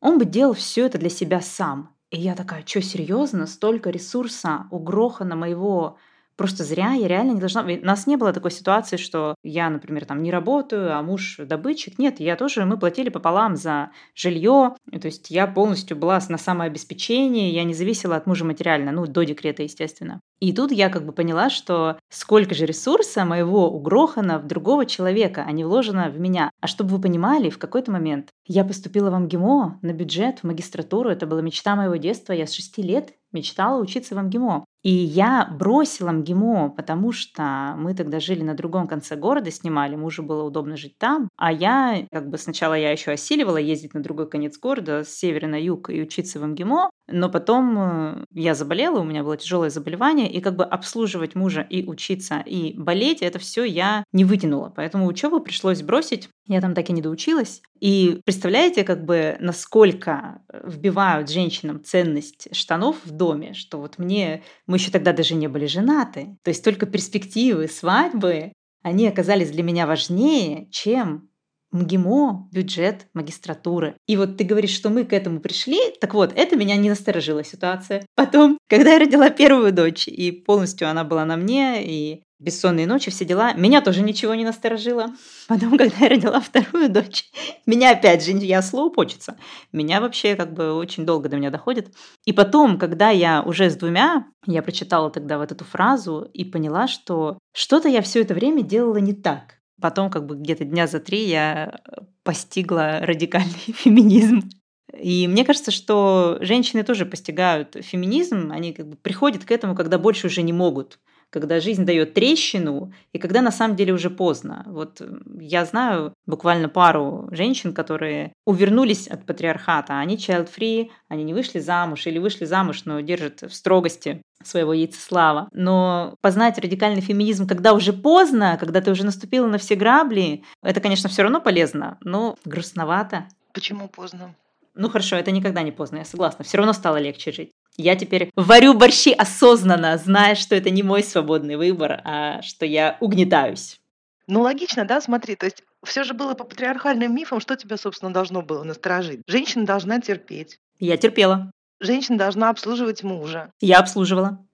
он 0.00 0.20
бы 0.20 0.24
делал 0.24 0.54
все 0.54 0.86
это 0.86 0.98
для 0.98 1.10
себя 1.10 1.40
сам. 1.40 1.96
И 2.10 2.20
я 2.20 2.36
такая, 2.36 2.64
что 2.64 2.80
серьезно, 2.80 3.48
столько 3.48 3.90
ресурса 3.90 4.68
угрохано 4.70 5.34
моего 5.34 5.98
просто 6.38 6.64
зря, 6.64 6.92
я 6.92 7.08
реально 7.08 7.32
не 7.32 7.40
должна... 7.40 7.62
У 7.62 7.84
нас 7.84 8.06
не 8.06 8.16
было 8.16 8.32
такой 8.32 8.52
ситуации, 8.52 8.96
что 8.96 9.34
я, 9.42 9.68
например, 9.68 10.06
там 10.06 10.22
не 10.22 10.30
работаю, 10.30 10.96
а 10.96 11.02
муж 11.02 11.36
добытчик. 11.38 11.98
Нет, 11.98 12.20
я 12.20 12.36
тоже, 12.36 12.64
мы 12.64 12.78
платили 12.78 13.10
пополам 13.10 13.56
за 13.56 13.90
жилье, 14.14 14.76
то 14.90 15.06
есть 15.06 15.30
я 15.30 15.46
полностью 15.48 15.96
была 15.96 16.20
на 16.28 16.38
самообеспечении, 16.38 17.52
я 17.52 17.64
не 17.64 17.74
зависела 17.74 18.16
от 18.16 18.26
мужа 18.26 18.44
материально, 18.44 18.92
ну, 18.92 19.06
до 19.06 19.24
декрета, 19.24 19.64
естественно. 19.64 20.20
И 20.40 20.52
тут 20.52 20.70
я 20.70 20.88
как 20.88 21.04
бы 21.04 21.12
поняла, 21.12 21.50
что 21.50 21.98
сколько 22.08 22.54
же 22.54 22.66
ресурса 22.66 23.24
моего 23.24 23.70
угрохано 23.70 24.38
в 24.38 24.46
другого 24.46 24.86
человека, 24.86 25.44
а 25.46 25.52
не 25.52 25.64
вложено 25.64 26.10
в 26.10 26.18
меня. 26.18 26.50
А 26.60 26.66
чтобы 26.66 26.90
вы 26.90 27.00
понимали, 27.00 27.50
в 27.50 27.58
какой-то 27.58 27.90
момент 27.90 28.30
я 28.46 28.64
поступила 28.64 29.10
в 29.10 29.18
МГИМО 29.18 29.80
на 29.82 29.92
бюджет, 29.92 30.40
в 30.40 30.44
магистратуру. 30.44 31.10
Это 31.10 31.26
была 31.26 31.42
мечта 31.42 31.74
моего 31.76 31.96
детства. 31.96 32.32
Я 32.32 32.46
с 32.46 32.52
шести 32.52 32.82
лет 32.82 33.14
мечтала 33.32 33.80
учиться 33.80 34.14
в 34.14 34.22
МГИМО. 34.22 34.64
И 34.82 34.90
я 34.90 35.46
бросила 35.58 36.12
МГИМО, 36.12 36.70
потому 36.70 37.12
что 37.12 37.74
мы 37.76 37.94
тогда 37.94 38.20
жили 38.20 38.42
на 38.42 38.54
другом 38.54 38.86
конце 38.86 39.16
города, 39.16 39.50
снимали, 39.50 39.96
мужу 39.96 40.22
было 40.22 40.44
удобно 40.44 40.76
жить 40.76 40.96
там. 40.98 41.28
А 41.36 41.52
я, 41.52 42.06
как 42.12 42.30
бы 42.30 42.38
сначала 42.38 42.74
я 42.74 42.92
еще 42.92 43.10
осиливала 43.10 43.56
ездить 43.56 43.94
на 43.94 44.02
другой 44.02 44.30
конец 44.30 44.56
города, 44.58 45.02
с 45.04 45.08
севера 45.08 45.48
на 45.48 45.60
юг 45.60 45.90
и 45.90 46.00
учиться 46.00 46.38
в 46.38 46.46
МГИМО, 46.46 46.90
но 47.08 47.28
потом 47.28 47.78
э, 47.78 48.24
я 48.32 48.54
заболела, 48.54 49.00
у 49.00 49.04
меня 49.04 49.24
было 49.24 49.36
тяжелое 49.36 49.70
заболевание, 49.70 50.27
и 50.28 50.40
как 50.40 50.56
бы 50.56 50.64
обслуживать 50.64 51.34
мужа 51.34 51.60
и 51.60 51.84
учиться, 51.84 52.42
и 52.44 52.74
болеть, 52.78 53.22
это 53.22 53.38
все 53.38 53.64
я 53.64 54.04
не 54.12 54.24
вытянула. 54.24 54.72
Поэтому 54.74 55.06
учебу 55.06 55.40
пришлось 55.40 55.82
бросить. 55.82 56.28
Я 56.46 56.60
там 56.60 56.74
так 56.74 56.88
и 56.90 56.92
не 56.92 57.02
доучилась. 57.02 57.62
И 57.80 58.20
представляете, 58.24 58.84
как 58.84 59.04
бы 59.04 59.36
насколько 59.40 60.42
вбивают 60.64 61.30
женщинам 61.30 61.82
ценность 61.82 62.48
штанов 62.54 62.96
в 63.04 63.10
доме, 63.10 63.54
что 63.54 63.78
вот 63.78 63.98
мне, 63.98 64.42
мы 64.66 64.76
еще 64.76 64.90
тогда 64.90 65.12
даже 65.12 65.34
не 65.34 65.48
были 65.48 65.66
женаты. 65.66 66.36
То 66.42 66.50
есть 66.50 66.64
только 66.64 66.86
перспективы 66.86 67.68
свадьбы, 67.68 68.52
они 68.82 69.06
оказались 69.08 69.50
для 69.50 69.62
меня 69.62 69.86
важнее, 69.86 70.68
чем 70.70 71.28
МГИМО, 71.72 72.48
бюджет, 72.52 73.06
магистратуры. 73.14 73.96
И 74.06 74.16
вот 74.16 74.36
ты 74.36 74.44
говоришь, 74.44 74.74
что 74.74 74.90
мы 74.90 75.04
к 75.04 75.12
этому 75.12 75.40
пришли. 75.40 75.78
Так 76.00 76.14
вот, 76.14 76.32
это 76.34 76.56
меня 76.56 76.76
не 76.76 76.88
насторожила 76.88 77.44
ситуация. 77.44 78.06
Потом, 78.14 78.58
когда 78.68 78.94
я 78.94 78.98
родила 78.98 79.30
первую 79.30 79.72
дочь, 79.72 80.08
и 80.08 80.30
полностью 80.32 80.88
она 80.88 81.04
была 81.04 81.24
на 81.24 81.36
мне, 81.36 81.84
и 81.84 82.22
бессонные 82.38 82.86
ночи, 82.86 83.10
все 83.10 83.24
дела, 83.24 83.52
меня 83.54 83.80
тоже 83.80 84.02
ничего 84.02 84.34
не 84.34 84.44
насторожило. 84.44 85.08
Потом, 85.48 85.70
когда 85.78 85.96
я 86.00 86.08
родила 86.08 86.40
вторую 86.40 86.88
дочь, 86.88 87.24
меня 87.66 87.90
опять 87.90 88.24
же, 88.24 88.32
я 88.32 88.62
слоупочется. 88.62 89.36
Меня 89.72 90.00
вообще 90.00 90.36
как 90.36 90.52
бы 90.54 90.72
очень 90.74 91.04
долго 91.04 91.28
до 91.28 91.36
меня 91.36 91.50
доходит. 91.50 91.92
И 92.24 92.32
потом, 92.32 92.78
когда 92.78 93.10
я 93.10 93.42
уже 93.42 93.70
с 93.70 93.76
двумя, 93.76 94.26
я 94.46 94.62
прочитала 94.62 95.10
тогда 95.10 95.38
вот 95.38 95.52
эту 95.52 95.64
фразу 95.64 96.28
и 96.32 96.44
поняла, 96.44 96.86
что 96.86 97.38
что-то 97.52 97.88
я 97.88 98.02
все 98.02 98.22
это 98.22 98.34
время 98.34 98.62
делала 98.62 98.98
не 98.98 99.12
так. 99.12 99.57
Потом, 99.80 100.10
как 100.10 100.26
бы 100.26 100.36
где-то 100.36 100.64
дня 100.64 100.86
за 100.86 101.00
три 101.00 101.24
я 101.24 101.80
э, 101.86 102.00
постигла 102.22 103.00
радикальный 103.00 103.52
феминизм. 103.74 104.50
И 104.98 105.28
мне 105.28 105.44
кажется, 105.44 105.70
что 105.70 106.38
женщины 106.40 106.82
тоже 106.82 107.06
постигают 107.06 107.76
феминизм, 107.80 108.50
они 108.50 108.72
как 108.72 108.88
бы 108.88 108.96
приходят 108.96 109.44
к 109.44 109.50
этому, 109.50 109.74
когда 109.74 109.98
больше 109.98 110.26
уже 110.26 110.42
не 110.42 110.52
могут 110.52 110.98
когда 111.30 111.60
жизнь 111.60 111.84
дает 111.84 112.14
трещину, 112.14 112.92
и 113.12 113.18
когда 113.18 113.42
на 113.42 113.50
самом 113.50 113.76
деле 113.76 113.92
уже 113.92 114.10
поздно. 114.10 114.64
Вот 114.66 115.02
я 115.40 115.64
знаю 115.64 116.14
буквально 116.26 116.68
пару 116.68 117.28
женщин, 117.32 117.74
которые 117.74 118.32
увернулись 118.46 119.08
от 119.08 119.26
патриархата. 119.26 119.98
Они 119.98 120.16
child-free, 120.16 120.90
они 121.08 121.24
не 121.24 121.34
вышли 121.34 121.58
замуж 121.58 122.06
или 122.06 122.18
вышли 122.18 122.46
замуж, 122.46 122.82
но 122.84 123.00
держат 123.00 123.42
в 123.42 123.52
строгости 123.52 124.22
своего 124.44 124.72
яйцеслава. 124.72 125.48
Но 125.52 126.14
познать 126.20 126.58
радикальный 126.58 127.00
феминизм, 127.00 127.46
когда 127.46 127.72
уже 127.72 127.92
поздно, 127.92 128.56
когда 128.58 128.80
ты 128.80 128.90
уже 128.90 129.04
наступила 129.04 129.46
на 129.46 129.58
все 129.58 129.74
грабли, 129.74 130.44
это, 130.62 130.80
конечно, 130.80 131.08
все 131.08 131.22
равно 131.22 131.40
полезно, 131.40 131.98
но 132.02 132.36
грустновато. 132.44 133.26
Почему 133.52 133.88
поздно? 133.88 134.34
Ну 134.74 134.88
хорошо, 134.88 135.16
это 135.16 135.32
никогда 135.32 135.62
не 135.62 135.72
поздно, 135.72 135.98
я 135.98 136.04
согласна. 136.04 136.44
Все 136.44 136.58
равно 136.58 136.72
стало 136.72 136.98
легче 136.98 137.32
жить. 137.32 137.50
Я 137.76 137.96
теперь 137.96 138.30
варю 138.36 138.74
борщи 138.74 139.12
осознанно, 139.12 139.96
зная, 139.98 140.34
что 140.34 140.54
это 140.54 140.70
не 140.70 140.82
мой 140.82 141.02
свободный 141.02 141.56
выбор, 141.56 142.00
а 142.04 142.42
что 142.42 142.66
я 142.66 142.96
угнетаюсь. 143.00 143.80
Ну, 144.26 144.42
логично, 144.42 144.84
да, 144.84 145.00
смотри, 145.00 145.36
то 145.36 145.46
есть 145.46 145.62
все 145.84 146.04
же 146.04 146.12
было 146.12 146.34
по 146.34 146.44
патриархальным 146.44 147.14
мифам, 147.14 147.40
что 147.40 147.56
тебя, 147.56 147.76
собственно, 147.76 148.12
должно 148.12 148.42
было 148.42 148.62
насторожить? 148.62 149.22
Женщина 149.26 149.64
должна 149.64 150.00
терпеть. 150.00 150.58
Я 150.78 150.96
терпела. 150.96 151.50
Женщина 151.80 152.18
должна 152.18 152.50
обслуживать 152.50 153.02
мужа. 153.02 153.52
Я 153.60 153.78
обслуживала. 153.78 154.44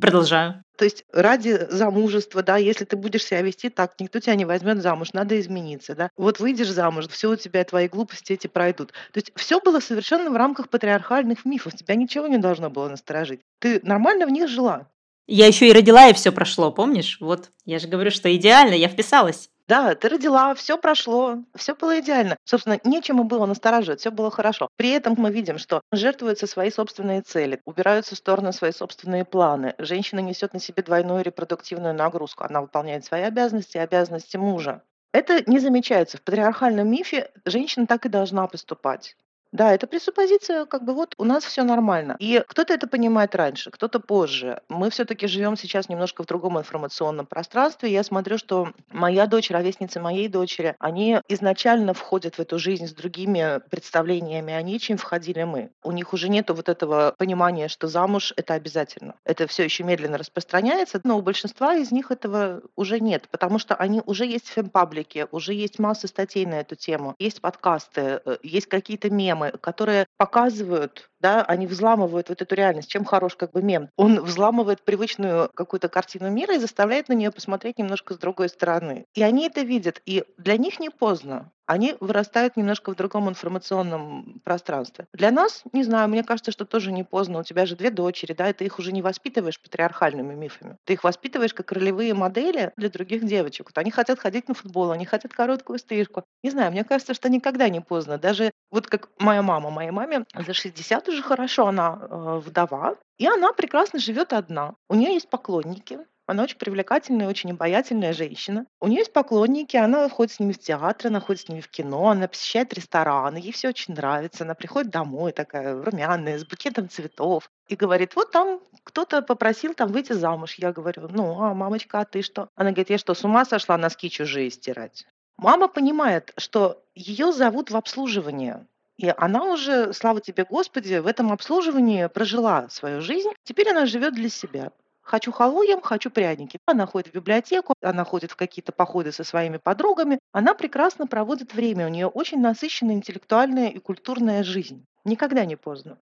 Продолжаю. 0.00 0.62
То 0.76 0.84
есть 0.84 1.04
ради 1.12 1.66
замужества, 1.70 2.42
да, 2.42 2.56
если 2.56 2.84
ты 2.84 2.96
будешь 2.96 3.24
себя 3.24 3.42
вести 3.42 3.68
так, 3.68 3.98
никто 3.98 4.20
тебя 4.20 4.36
не 4.36 4.44
возьмет 4.44 4.80
замуж, 4.80 5.12
надо 5.12 5.38
измениться, 5.40 5.96
да. 5.96 6.10
Вот 6.16 6.38
выйдешь 6.38 6.70
замуж, 6.70 7.08
все 7.08 7.30
у 7.30 7.36
тебя, 7.36 7.64
твои 7.64 7.88
глупости 7.88 8.32
эти 8.32 8.46
пройдут. 8.46 8.92
То 9.12 9.18
есть 9.18 9.32
все 9.34 9.60
было 9.60 9.80
совершенно 9.80 10.30
в 10.30 10.36
рамках 10.36 10.68
патриархальных 10.68 11.44
мифов, 11.44 11.74
тебя 11.74 11.96
ничего 11.96 12.28
не 12.28 12.38
должно 12.38 12.70
было 12.70 12.88
насторожить. 12.88 13.40
Ты 13.58 13.80
нормально 13.82 14.26
в 14.26 14.30
них 14.30 14.48
жила. 14.48 14.86
Я 15.26 15.46
еще 15.46 15.68
и 15.68 15.72
родила, 15.72 16.08
и 16.08 16.14
все 16.14 16.30
прошло, 16.30 16.70
помнишь? 16.70 17.18
Вот, 17.20 17.50
я 17.64 17.80
же 17.80 17.88
говорю, 17.88 18.12
что 18.12 18.34
идеально, 18.34 18.74
я 18.74 18.88
вписалась. 18.88 19.50
Да, 19.68 19.94
ты 19.94 20.08
родила, 20.08 20.54
все 20.54 20.78
прошло, 20.78 21.44
все 21.54 21.74
было 21.74 22.00
идеально. 22.00 22.38
Собственно, 22.44 22.80
нечему 22.84 23.24
было 23.24 23.44
настораживать, 23.44 24.00
все 24.00 24.10
было 24.10 24.30
хорошо. 24.30 24.68
При 24.76 24.88
этом 24.90 25.14
мы 25.18 25.30
видим, 25.30 25.58
что 25.58 25.82
жертвуются 25.92 26.46
свои 26.46 26.70
собственные 26.70 27.20
цели, 27.20 27.60
убираются 27.66 28.14
в 28.14 28.18
сторону 28.18 28.52
свои 28.52 28.72
собственные 28.72 29.26
планы. 29.26 29.74
Женщина 29.76 30.20
несет 30.20 30.54
на 30.54 30.58
себе 30.58 30.82
двойную 30.82 31.22
репродуктивную 31.22 31.92
нагрузку. 31.94 32.44
Она 32.44 32.62
выполняет 32.62 33.04
свои 33.04 33.22
обязанности 33.22 33.76
и 33.76 33.80
обязанности 33.80 34.38
мужа. 34.38 34.82
Это 35.12 35.42
не 35.50 35.58
замечается. 35.58 36.16
В 36.16 36.22
патриархальном 36.22 36.90
мифе 36.90 37.30
женщина 37.44 37.86
так 37.86 38.06
и 38.06 38.08
должна 38.08 38.46
поступать. 38.46 39.16
Да, 39.52 39.72
это 39.72 39.86
пресуппозиция, 39.86 40.66
как 40.66 40.84
бы 40.84 40.92
вот 40.92 41.14
у 41.16 41.24
нас 41.24 41.42
все 41.44 41.64
нормально. 41.64 42.16
И 42.18 42.42
кто-то 42.46 42.74
это 42.74 42.86
понимает 42.86 43.34
раньше, 43.34 43.70
кто-то 43.70 43.98
позже. 43.98 44.60
Мы 44.68 44.90
все-таки 44.90 45.26
живем 45.26 45.56
сейчас 45.56 45.88
немножко 45.88 46.22
в 46.22 46.26
другом 46.26 46.58
информационном 46.58 47.24
пространстве. 47.24 47.90
Я 47.90 48.02
смотрю, 48.02 48.36
что 48.36 48.72
моя 48.90 49.26
дочь, 49.26 49.50
ровесницы 49.50 50.00
моей 50.00 50.28
дочери, 50.28 50.76
они 50.78 51.20
изначально 51.28 51.94
входят 51.94 52.34
в 52.34 52.40
эту 52.40 52.58
жизнь 52.58 52.86
с 52.86 52.92
другими 52.92 53.60
представлениями 53.70 54.52
о 54.52 54.60
ней, 54.60 54.78
чем 54.78 54.98
входили 54.98 55.44
мы. 55.44 55.70
У 55.82 55.92
них 55.92 56.12
уже 56.12 56.28
нету 56.28 56.54
вот 56.54 56.68
этого 56.68 57.14
понимания, 57.16 57.68
что 57.68 57.88
замуж 57.88 58.34
это 58.36 58.52
обязательно. 58.52 59.14
Это 59.24 59.46
все 59.46 59.64
еще 59.64 59.82
медленно 59.82 60.18
распространяется, 60.18 61.00
но 61.04 61.16
у 61.16 61.22
большинства 61.22 61.74
из 61.74 61.90
них 61.90 62.10
этого 62.10 62.60
уже 62.76 63.00
нет, 63.00 63.28
потому 63.30 63.58
что 63.58 63.74
они 63.74 64.02
уже 64.04 64.26
есть 64.26 64.48
в 64.48 64.52
фемпаблике, 64.52 65.26
уже 65.30 65.54
есть 65.54 65.78
масса 65.78 66.06
статей 66.06 66.44
на 66.44 66.60
эту 66.60 66.76
тему, 66.76 67.14
есть 67.18 67.40
подкасты, 67.40 68.20
э, 68.24 68.36
есть 68.42 68.66
какие-то 68.66 69.08
мемы, 69.08 69.37
мемы, 69.38 69.52
которые 69.58 70.06
показывают 70.16 71.10
да, 71.20 71.42
они 71.42 71.66
взламывают 71.66 72.28
вот 72.28 72.42
эту 72.42 72.54
реальность. 72.54 72.90
Чем 72.90 73.04
хорош 73.04 73.36
как 73.36 73.52
бы 73.52 73.62
мем? 73.62 73.90
Он 73.96 74.20
взламывает 74.22 74.82
привычную 74.82 75.50
какую-то 75.54 75.88
картину 75.88 76.30
мира 76.30 76.54
и 76.54 76.58
заставляет 76.58 77.08
на 77.08 77.14
нее 77.14 77.30
посмотреть 77.30 77.78
немножко 77.78 78.14
с 78.14 78.18
другой 78.18 78.48
стороны. 78.48 79.04
И 79.14 79.22
они 79.22 79.46
это 79.46 79.62
видят, 79.62 80.00
и 80.06 80.24
для 80.36 80.56
них 80.56 80.80
не 80.80 80.90
поздно. 80.90 81.50
Они 81.68 81.96
вырастают 82.00 82.56
немножко 82.56 82.90
в 82.90 82.96
другом 82.96 83.28
информационном 83.28 84.40
пространстве. 84.42 85.06
Для 85.12 85.30
нас, 85.30 85.64
не 85.74 85.84
знаю, 85.84 86.08
мне 86.08 86.24
кажется, 86.24 86.50
что 86.50 86.64
тоже 86.64 86.92
не 86.92 87.04
поздно. 87.04 87.40
У 87.40 87.42
тебя 87.42 87.66
же 87.66 87.76
две 87.76 87.90
дочери, 87.90 88.32
да, 88.32 88.48
и 88.48 88.54
ты 88.54 88.64
их 88.64 88.78
уже 88.78 88.90
не 88.90 89.02
воспитываешь 89.02 89.60
патриархальными 89.60 90.34
мифами. 90.34 90.78
Ты 90.86 90.94
их 90.94 91.04
воспитываешь 91.04 91.52
как 91.52 91.70
ролевые 91.70 92.14
модели 92.14 92.72
для 92.78 92.88
других 92.88 93.26
девочек. 93.26 93.66
Вот 93.66 93.76
они 93.76 93.90
хотят 93.90 94.18
ходить 94.18 94.48
на 94.48 94.54
футбол, 94.54 94.92
они 94.92 95.04
хотят 95.04 95.34
короткую 95.34 95.78
стрижку. 95.78 96.24
Не 96.42 96.48
знаю, 96.48 96.72
мне 96.72 96.84
кажется, 96.84 97.12
что 97.12 97.28
никогда 97.28 97.68
не 97.68 97.82
поздно. 97.82 98.16
Даже 98.16 98.50
вот 98.70 98.86
как 98.86 99.10
моя 99.18 99.42
мама, 99.42 99.68
моей 99.68 99.90
маме 99.90 100.24
за 100.34 100.54
60 100.54 101.07
уже 101.08 101.22
хорошо, 101.22 101.68
она 101.68 101.98
э, 102.00 102.40
вдова, 102.44 102.96
и 103.18 103.26
она 103.26 103.52
прекрасно 103.52 103.98
живет 103.98 104.32
одна. 104.32 104.74
У 104.88 104.94
нее 104.94 105.14
есть 105.14 105.28
поклонники, 105.28 105.98
она 106.28 106.42
очень 106.42 106.58
привлекательная, 106.58 107.26
очень 107.26 107.52
обаятельная 107.52 108.12
женщина. 108.12 108.66
У 108.80 108.86
нее 108.86 108.98
есть 108.98 109.14
поклонники, 109.14 109.78
она 109.78 110.10
ходит 110.10 110.34
с 110.34 110.40
ними 110.40 110.52
в 110.52 110.58
театр, 110.58 111.06
она 111.06 111.20
ходит 111.20 111.40
с 111.40 111.48
ними 111.48 111.62
в 111.62 111.68
кино, 111.68 112.10
она 112.10 112.28
посещает 112.28 112.74
рестораны, 112.74 113.38
ей 113.38 113.52
все 113.52 113.68
очень 113.68 113.94
нравится. 113.94 114.44
Она 114.44 114.54
приходит 114.54 114.90
домой 114.90 115.32
такая 115.32 115.82
румяная, 115.82 116.38
с 116.38 116.44
букетом 116.44 116.90
цветов 116.90 117.50
и 117.66 117.76
говорит, 117.76 118.14
вот 118.14 118.30
там 118.30 118.60
кто-то 118.84 119.22
попросил 119.22 119.72
там 119.72 119.90
выйти 119.90 120.12
замуж. 120.12 120.56
Я 120.58 120.70
говорю, 120.70 121.08
ну, 121.08 121.40
а 121.42 121.54
мамочка, 121.54 122.00
а 122.00 122.04
ты 122.04 122.20
что? 122.20 122.50
Она 122.56 122.72
говорит, 122.72 122.90
я 122.90 122.98
что, 122.98 123.14
с 123.14 123.24
ума 123.24 123.46
сошла 123.46 123.78
носки 123.78 124.10
чужие 124.10 124.50
стирать? 124.50 125.06
Мама 125.38 125.68
понимает, 125.68 126.34
что 126.36 126.84
ее 126.94 127.32
зовут 127.32 127.70
в 127.70 127.76
обслуживание. 127.76 128.66
И 128.98 129.14
она 129.16 129.44
уже, 129.44 129.92
слава 129.92 130.20
тебе, 130.20 130.44
Господи, 130.44 130.96
в 130.96 131.06
этом 131.06 131.32
обслуживании 131.32 132.08
прожила 132.08 132.68
свою 132.68 133.00
жизнь. 133.00 133.30
Теперь 133.44 133.70
она 133.70 133.86
живет 133.86 134.14
для 134.14 134.28
себя. 134.28 134.72
Хочу 135.02 135.30
халву 135.30 135.62
ем, 135.62 135.80
хочу 135.80 136.10
пряники. 136.10 136.58
Она 136.66 136.84
ходит 136.84 137.08
в 137.08 137.14
библиотеку, 137.14 137.74
она 137.80 138.04
ходит 138.04 138.32
в 138.32 138.36
какие-то 138.36 138.72
походы 138.72 139.12
со 139.12 139.22
своими 139.22 139.56
подругами. 139.56 140.18
Она 140.32 140.52
прекрасно 140.52 141.06
проводит 141.06 141.54
время. 141.54 141.86
У 141.86 141.90
нее 141.90 142.08
очень 142.08 142.40
насыщенная 142.40 142.96
интеллектуальная 142.96 143.68
и 143.68 143.78
культурная 143.78 144.42
жизнь. 144.42 144.84
Никогда 145.04 145.44
не 145.44 145.56
поздно. 145.56 145.98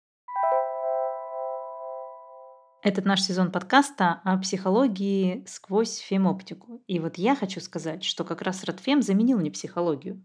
Этот 2.84 3.06
наш 3.06 3.22
сезон 3.22 3.52
подкаста 3.52 4.22
о 4.26 4.38
психологии 4.38 5.46
сквозь 5.48 5.98
фемоптику. 5.98 6.82
И 6.88 7.00
вот 7.00 7.18
я 7.18 7.36
хочу 7.36 7.62
сказать, 7.62 8.04
что 8.04 8.26
как 8.26 8.42
раз 8.42 8.64
Ротфем 8.66 9.02
заменил 9.02 9.40
мне 9.40 9.50
психологию. 9.50 10.22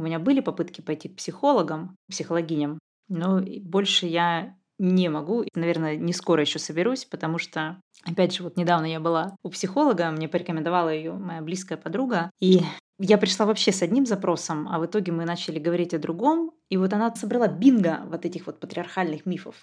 У 0.00 0.02
меня 0.02 0.18
были 0.18 0.40
попытки 0.40 0.80
пойти 0.80 1.10
к 1.10 1.16
психологам, 1.16 1.94
психологиням, 2.08 2.78
но 3.08 3.42
больше 3.60 4.06
я 4.06 4.56
не 4.78 5.10
могу. 5.10 5.44
Наверное, 5.54 5.96
не 5.96 6.14
скоро 6.14 6.40
еще 6.40 6.58
соберусь, 6.58 7.04
потому 7.04 7.36
что, 7.36 7.82
опять 8.06 8.34
же, 8.34 8.42
вот 8.42 8.56
недавно 8.56 8.86
я 8.86 8.98
была 8.98 9.36
у 9.42 9.50
психолога, 9.50 10.10
мне 10.10 10.26
порекомендовала 10.26 10.88
ее 10.88 11.12
моя 11.12 11.42
близкая 11.42 11.76
подруга, 11.76 12.30
и 12.40 12.62
я 12.98 13.18
пришла 13.18 13.44
вообще 13.44 13.72
с 13.72 13.82
одним 13.82 14.06
запросом, 14.06 14.68
а 14.70 14.78
в 14.78 14.86
итоге 14.86 15.12
мы 15.12 15.26
начали 15.26 15.58
говорить 15.58 15.92
о 15.92 15.98
другом, 15.98 16.52
и 16.70 16.78
вот 16.78 16.94
она 16.94 17.14
собрала 17.14 17.48
бинго 17.48 18.00
вот 18.06 18.24
этих 18.24 18.46
вот 18.46 18.58
патриархальных 18.58 19.26
мифов. 19.26 19.56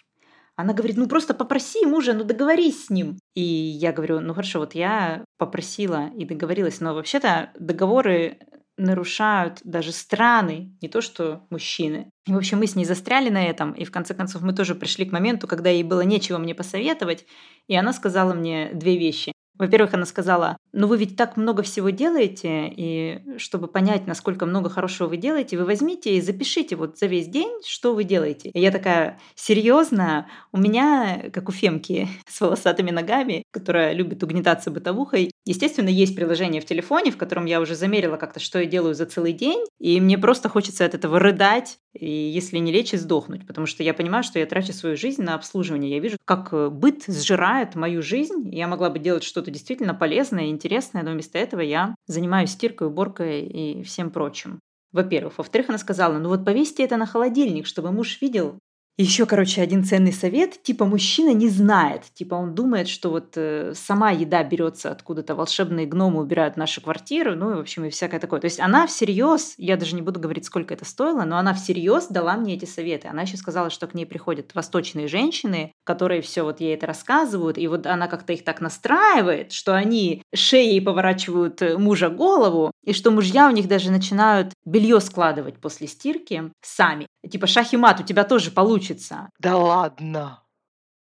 Она 0.56 0.74
говорит, 0.74 0.98
ну 0.98 1.08
просто 1.08 1.34
попроси 1.34 1.84
мужа, 1.84 2.14
ну 2.14 2.24
договорись 2.24 2.86
с 2.86 2.90
ним. 2.92 3.18
И 3.34 3.42
я 3.42 3.92
говорю, 3.92 4.20
ну 4.20 4.36
хорошо, 4.36 4.60
вот 4.60 4.76
я 4.76 5.26
попросила 5.40 6.10
и 6.16 6.26
договорилась, 6.26 6.80
но 6.80 6.94
вообще-то 6.94 7.52
договоры 7.60 8.38
нарушают 8.78 9.60
даже 9.64 9.92
страны, 9.92 10.76
не 10.82 10.88
то 10.88 11.02
что 11.02 11.46
мужчины. 11.50 12.10
И, 12.26 12.34
в 12.34 12.38
общем, 12.38 12.60
мы 12.60 12.68
с 12.68 12.76
ней 12.76 12.86
застряли 12.86 13.30
на 13.30 13.46
этом, 13.46 13.72
и 13.74 13.84
в 13.84 13.92
конце 13.92 14.14
концов 14.14 14.42
мы 14.42 14.54
тоже 14.54 14.76
пришли 14.76 15.06
к 15.06 15.12
моменту, 15.12 15.48
когда 15.48 15.70
ей 15.70 15.84
было 15.84 16.02
нечего 16.02 16.38
мне 16.38 16.56
посоветовать, 16.56 17.26
и 17.68 17.76
она 17.76 17.94
сказала 17.94 18.34
мне 18.34 18.72
две 18.74 18.98
вещи. 18.98 19.34
Во-первых, 19.58 19.96
она 19.96 20.06
сказала, 20.06 20.58
ну 20.72 20.88
вы 20.88 20.98
ведь 20.98 21.16
так 21.16 21.36
много 21.36 21.64
всего 21.64 21.90
делаете, 21.90 22.72
и 22.76 23.22
чтобы 23.38 23.68
понять, 23.68 24.06
насколько 24.06 24.46
много 24.46 24.70
хорошего 24.70 25.08
вы 25.08 25.18
делаете, 25.18 25.58
вы 25.58 25.66
возьмите 25.66 26.16
и 26.16 26.22
запишите 26.22 26.76
вот 26.76 27.00
за 27.00 27.08
весь 27.08 27.28
день, 27.28 27.50
что 27.66 27.96
вы 27.96 28.04
делаете. 28.04 28.50
И 28.54 28.60
я 28.60 28.72
такая, 28.72 29.20
серьезно, 29.36 30.28
у 30.52 30.60
меня, 30.60 31.32
как 31.34 31.50
у 31.50 31.52
Фемки 31.52 32.08
с 32.28 32.40
волосатыми 32.40 32.92
ногами, 32.92 33.44
которая 33.52 33.94
любит 33.94 34.24
угнетаться 34.24 34.70
бытовухой, 34.70 35.32
естественно, 35.50 35.90
есть 35.90 36.16
приложение 36.16 36.62
в 36.62 36.66
телефоне, 36.66 37.12
в 37.12 37.18
котором 37.18 37.46
я 37.46 37.62
уже 37.62 37.76
замерила 37.76 38.18
как-то, 38.18 38.40
что 38.40 38.60
я 38.60 38.66
делаю 38.66 38.94
за 38.94 39.06
целый 39.06 39.34
день, 39.34 39.64
и 39.80 40.00
мне 40.00 40.18
просто 40.18 40.50
хочется 40.50 40.86
от 40.86 40.94
этого 40.94 41.20
рыдать, 41.20 41.80
и 41.94 42.10
если 42.10 42.58
не 42.58 42.72
лечь, 42.72 42.94
и 42.94 42.98
сдохнуть, 42.98 43.48
потому 43.48 43.66
что 43.66 43.84
я 43.84 43.94
понимаю, 43.94 44.24
что 44.24 44.40
я 44.40 44.46
трачу 44.46 44.74
свою 44.74 44.98
жизнь 44.98 45.24
на 45.24 45.36
обслуживание. 45.36 45.92
Я 45.92 46.00
вижу, 46.00 46.18
как 46.26 46.72
быт 46.74 47.06
сжирает 47.08 47.76
мою 47.76 48.02
жизнь, 48.02 48.54
я 48.54 48.68
могла 48.68 48.90
бы 48.90 49.00
делать 49.00 49.24
что-то 49.24 49.52
действительно 49.52 49.94
полезное 49.94 50.46
и 50.46 50.50
интересное, 50.50 51.04
но 51.04 51.12
вместо 51.12 51.38
этого 51.38 51.62
я 51.62 51.96
занимаюсь 52.06 52.52
стиркой, 52.52 52.88
уборкой 52.88 53.42
и 53.46 53.84
всем 53.84 54.12
прочим. 54.12 54.60
Во-первых. 54.92 55.38
Во-вторых, 55.38 55.70
она 55.70 55.78
сказала, 55.78 56.18
ну 56.18 56.30
вот 56.30 56.46
повесьте 56.46 56.84
это 56.84 56.98
на 56.98 57.06
холодильник, 57.06 57.68
чтобы 57.68 57.92
муж 57.92 58.20
видел, 58.22 58.58
еще, 58.98 59.28
короче, 59.28 59.62
один 59.62 59.84
ценный 59.84 60.12
совет. 60.12 60.62
Типа 60.64 60.86
мужчина 60.86 61.32
не 61.32 61.50
знает. 61.50 62.04
Типа 62.16 62.34
он 62.34 62.56
думает, 62.56 62.88
что 62.88 63.12
вот 63.12 63.34
э, 63.36 63.74
сама 63.76 64.10
еда 64.10 64.44
берется 64.44 64.92
откуда-то, 64.92 65.36
волшебные 65.36 65.86
гномы 65.86 66.22
убирают 66.22 66.58
наши 66.58 66.82
квартиры, 66.82 67.36
ну 67.36 67.52
и, 67.52 67.56
в 67.56 67.60
общем, 67.60 67.86
и 67.86 67.90
всякое 67.92 68.20
такое. 68.20 68.40
То 68.40 68.46
есть 68.46 68.60
она 68.60 68.88
всерьез, 68.88 69.54
я 69.58 69.78
даже 69.78 69.94
не 69.94 70.02
буду 70.02 70.20
говорить, 70.20 70.46
сколько 70.46 70.74
это 70.74 70.84
стоило, 70.84 71.26
но 71.26 71.38
она 71.38 71.54
всерьез 71.54 72.08
дала 72.08 72.38
мне 72.38 72.56
эти 72.56 72.66
советы. 72.66 73.08
Она 73.08 73.22
еще 73.22 73.38
сказала, 73.38 73.70
что 73.70 73.86
к 73.86 73.94
ней 73.94 74.06
приходят 74.06 74.56
восточные 74.56 75.08
женщины, 75.08 75.74
которые 75.84 76.22
все 76.22 76.42
вот 76.42 76.60
ей 76.60 76.74
это 76.74 76.88
рассказывают, 76.88 77.60
и 77.60 77.68
вот 77.68 77.86
она 77.86 78.08
как-то 78.08 78.34
их 78.34 78.44
так 78.44 78.62
настраивает, 78.62 79.52
что 79.52 79.76
они 79.76 80.24
шеей 80.34 80.82
поворачивают 80.82 81.62
э, 81.62 81.78
мужа 81.78 82.10
голову, 82.10 82.72
и 82.88 82.94
что 82.94 83.12
мужья 83.12 83.48
у 83.48 83.52
них 83.52 83.68
даже 83.68 83.92
начинают 83.92 84.54
белье 84.66 85.00
складывать 85.02 85.60
после 85.60 85.88
стирки 85.88 86.52
сами. 86.62 87.06
Типа 87.30 87.46
шахимат, 87.48 88.00
у 88.00 88.04
тебя 88.04 88.24
тоже 88.24 88.50
получится 88.50 88.78
получится. 88.78 89.30
Да 89.40 89.58
ладно. 89.58 90.44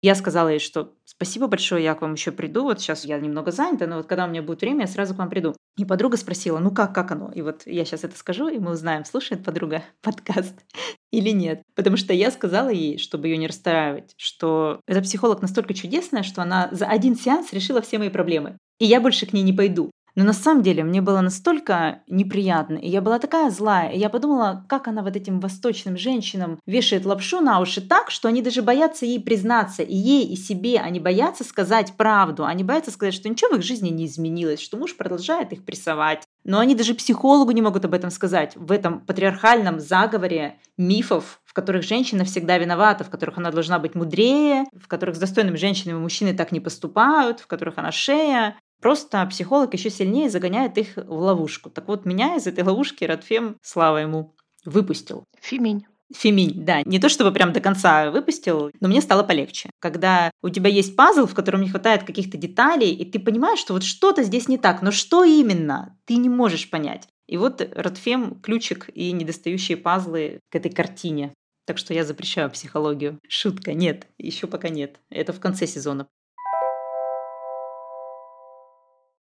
Я 0.03 0.13
сказала 0.13 0.49
ей, 0.49 0.59
что 0.59 0.93
спасибо 1.05 1.47
большое, 1.47 1.83
я 1.83 1.95
к 1.95 2.01
вам 2.01 2.13
еще 2.13 2.31
приду. 2.31 2.63
Вот 2.63 2.79
сейчас 2.79 3.03
я 3.03 3.19
немного 3.19 3.51
занята, 3.51 3.88
но 3.88 3.97
вот 3.97 4.05
когда 4.05 4.25
у 4.25 4.29
меня 4.29 4.43
будет 4.43 4.61
время, 4.61 4.81
я 4.81 4.88
сразу 4.88 5.15
к 5.15 5.17
вам 5.17 5.29
приду. 5.29 5.55
И 5.75 5.85
подруга 5.85 6.17
спросила, 6.17 6.59
ну 6.59 6.71
как, 6.71 6.93
как 6.93 7.11
оно? 7.11 7.31
И 7.33 7.41
вот 7.41 7.63
я 7.65 7.83
сейчас 7.83 8.03
это 8.03 8.15
скажу, 8.15 8.47
и 8.47 8.59
мы 8.59 8.71
узнаем, 8.71 9.05
слушает 9.05 9.43
подруга 9.43 9.83
подкаст 10.01 10.55
или 11.11 11.31
нет. 11.31 11.63
Потому 11.75 11.97
что 11.97 12.13
я 12.13 12.29
сказала 12.29 12.69
ей, 12.69 12.99
чтобы 12.99 13.27
ее 13.27 13.38
не 13.38 13.47
расстраивать, 13.47 14.13
что 14.17 14.81
эта 14.88 15.01
психолог 15.01 15.41
настолько 15.41 15.73
чудесная, 15.73 16.23
что 16.23 16.41
она 16.43 16.69
за 16.71 16.85
один 16.85 17.15
сеанс 17.15 17.51
решила 17.51 17.81
все 17.81 17.97
мои 17.97 18.09
проблемы. 18.09 18.57
И 18.79 18.85
я 18.85 19.01
больше 19.01 19.25
к 19.25 19.33
ней 19.33 19.41
не 19.41 19.53
пойду. 19.53 19.91
Но 20.18 20.24
на 20.24 20.34
самом 20.34 20.63
деле 20.63 20.84
мне 20.84 20.99
было 20.99 21.22
настолько 21.22 22.01
неприятно, 22.07 22.78
и 22.78 22.89
я 22.89 23.01
была 23.01 23.20
такая 23.20 23.51
злая, 23.51 23.91
и 23.91 23.99
я 23.99 24.09
подумала, 24.09 24.65
как 24.68 24.88
она 24.88 25.03
вот 25.03 25.15
этим 25.15 25.39
восточным 25.39 25.95
женщинам 25.95 26.59
вешает 26.65 27.05
лапшу 27.05 27.39
на 27.39 27.59
уши 27.59 27.82
так, 27.82 28.09
что 28.09 28.28
они 28.28 28.41
даже 28.41 28.63
боятся 28.63 29.05
ей 29.05 29.20
признаться, 29.20 29.84
и 29.84 29.95
ей, 29.95 30.26
и 30.26 30.36
себе, 30.36 30.80
они 30.80 30.99
боятся 30.99 31.43
сказать 31.43 31.93
правду, 31.97 32.45
они 32.45 32.63
боятся 32.63 32.89
сказать, 32.89 33.13
что 33.13 33.30
ничего 33.30 33.51
в 33.51 33.57
их 33.59 33.63
жизни 33.63 33.89
не 33.89 34.07
изменилось, 34.07 34.59
что 34.59 34.76
муж 34.76 34.97
продолжает 34.97 35.53
их 35.53 35.63
прессовать. 35.63 36.24
Но 36.43 36.57
они 36.57 36.74
даже 36.74 36.95
психологу 36.95 37.51
не 37.51 37.61
могут 37.61 37.86
об 37.86 37.93
этом 37.93 38.09
сказать. 38.09 38.53
В 38.55 38.72
этом 38.72 39.01
патриархальном 39.01 39.80
заговоре 39.80 40.57
мифов, 40.78 41.41
в 41.45 41.53
которых 41.53 41.84
женщина 41.84 42.24
всегда 42.24 42.57
виновата, 42.57 43.03
в 43.03 43.11
которых 43.11 43.38
она 43.38 43.51
должна 43.51 43.78
быть 43.78 43.93
мудрее, 43.93 44.63
в 44.74 44.88
которых 44.88 45.15
с 45.15 45.20
достойными 45.20 45.57
женщинами 45.57 45.99
мужчины 45.99 46.34
так 46.34 46.51
не 46.51 46.59
поступают, 46.59 47.41
в 47.41 47.47
которых 47.47 47.78
она 47.78 47.91
шея, 47.91 48.55
Просто 48.82 49.25
психолог 49.25 49.73
еще 49.73 49.89
сильнее 49.89 50.30
загоняет 50.30 50.78
их 50.78 50.95
в 50.95 51.13
ловушку. 51.13 51.69
Так 51.69 51.88
вот, 51.88 52.05
меня 52.05 52.36
из 52.36 52.47
этой 52.47 52.63
ловушки 52.63 53.03
Радфем, 53.03 53.57
слава 53.61 53.97
ему, 53.97 54.36
выпустил. 54.65 55.23
Фиминь. 55.41 55.86
Феминь, 56.15 56.63
да. 56.63 56.84
Не 56.84 56.99
то 56.99 57.09
чтобы 57.09 57.32
прям 57.34 57.51
до 57.51 57.59
конца 57.59 58.11
выпустил, 58.11 58.71
но 58.80 58.88
мне 58.88 59.01
стало 59.01 59.23
полегче. 59.23 59.69
Когда 59.80 60.32
у 60.41 60.49
тебя 60.49 60.69
есть 60.69 60.95
пазл, 60.95 61.25
в 61.25 61.34
котором 61.34 61.61
не 61.61 61.69
хватает 61.69 62.03
каких-то 62.03 62.38
деталей, 62.38 62.93
и 62.93 63.03
ты 63.03 63.19
понимаешь, 63.19 63.59
что 63.59 63.73
вот 63.73 63.84
что-то 63.84 64.23
здесь 64.23 64.47
не 64.47 64.57
так, 64.57 64.82
но 64.82 64.91
что 64.91 65.23
именно, 65.23 65.97
ты 66.05 66.15
не 66.15 66.30
можешь 66.30 66.69
понять. 66.69 67.07
И 67.28 67.36
вот 67.36 67.61
Радфем– 67.75 68.39
ключик 68.41 68.89
и 68.93 69.11
недостающие 69.11 69.75
пазлы 69.75 70.39
к 70.49 70.55
этой 70.55 70.71
картине. 70.71 71.34
Так 71.65 71.78
что 71.78 71.93
я 71.93 72.05
запрещаю 72.05 72.49
психологию. 72.49 73.19
Шутка, 73.28 73.73
нет, 73.73 74.07
еще 74.17 74.47
пока 74.47 74.69
нет. 74.69 75.01
Это 75.09 75.34
в 75.34 75.41
конце 75.41 75.67
сезона. 75.67 76.07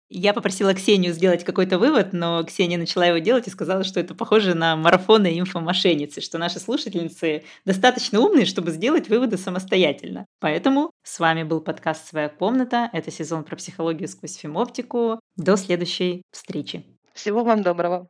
Я 0.08 0.32
попросила 0.32 0.74
Ксению 0.74 1.12
сделать 1.12 1.44
какой-то 1.44 1.78
вывод, 1.78 2.12
но 2.12 2.42
Ксения 2.44 2.78
начала 2.78 3.06
его 3.06 3.18
делать 3.18 3.48
и 3.48 3.50
сказала, 3.50 3.84
что 3.84 4.00
это 4.00 4.14
похоже 4.14 4.54
на 4.54 4.76
марафоны 4.76 5.38
инфомошенницы, 5.38 6.20
что 6.20 6.38
наши 6.38 6.60
слушательницы 6.60 7.44
достаточно 7.64 8.20
умные, 8.20 8.46
чтобы 8.46 8.70
сделать 8.70 9.08
выводы 9.08 9.38
самостоятельно. 9.38 10.26
Поэтому 10.40 10.90
с 11.02 11.18
вами 11.18 11.42
был 11.42 11.60
подкаст 11.60 12.06
«Своя 12.06 12.28
комната». 12.28 12.90
Это 12.92 13.10
сезон 13.10 13.44
про 13.44 13.56
психологию 13.56 14.08
сквозь 14.08 14.36
фемоптику. 14.36 15.20
До 15.36 15.56
следующей 15.56 16.22
встречи. 16.30 16.84
Всего 17.14 17.42
вам 17.42 17.62
доброго. 17.62 18.08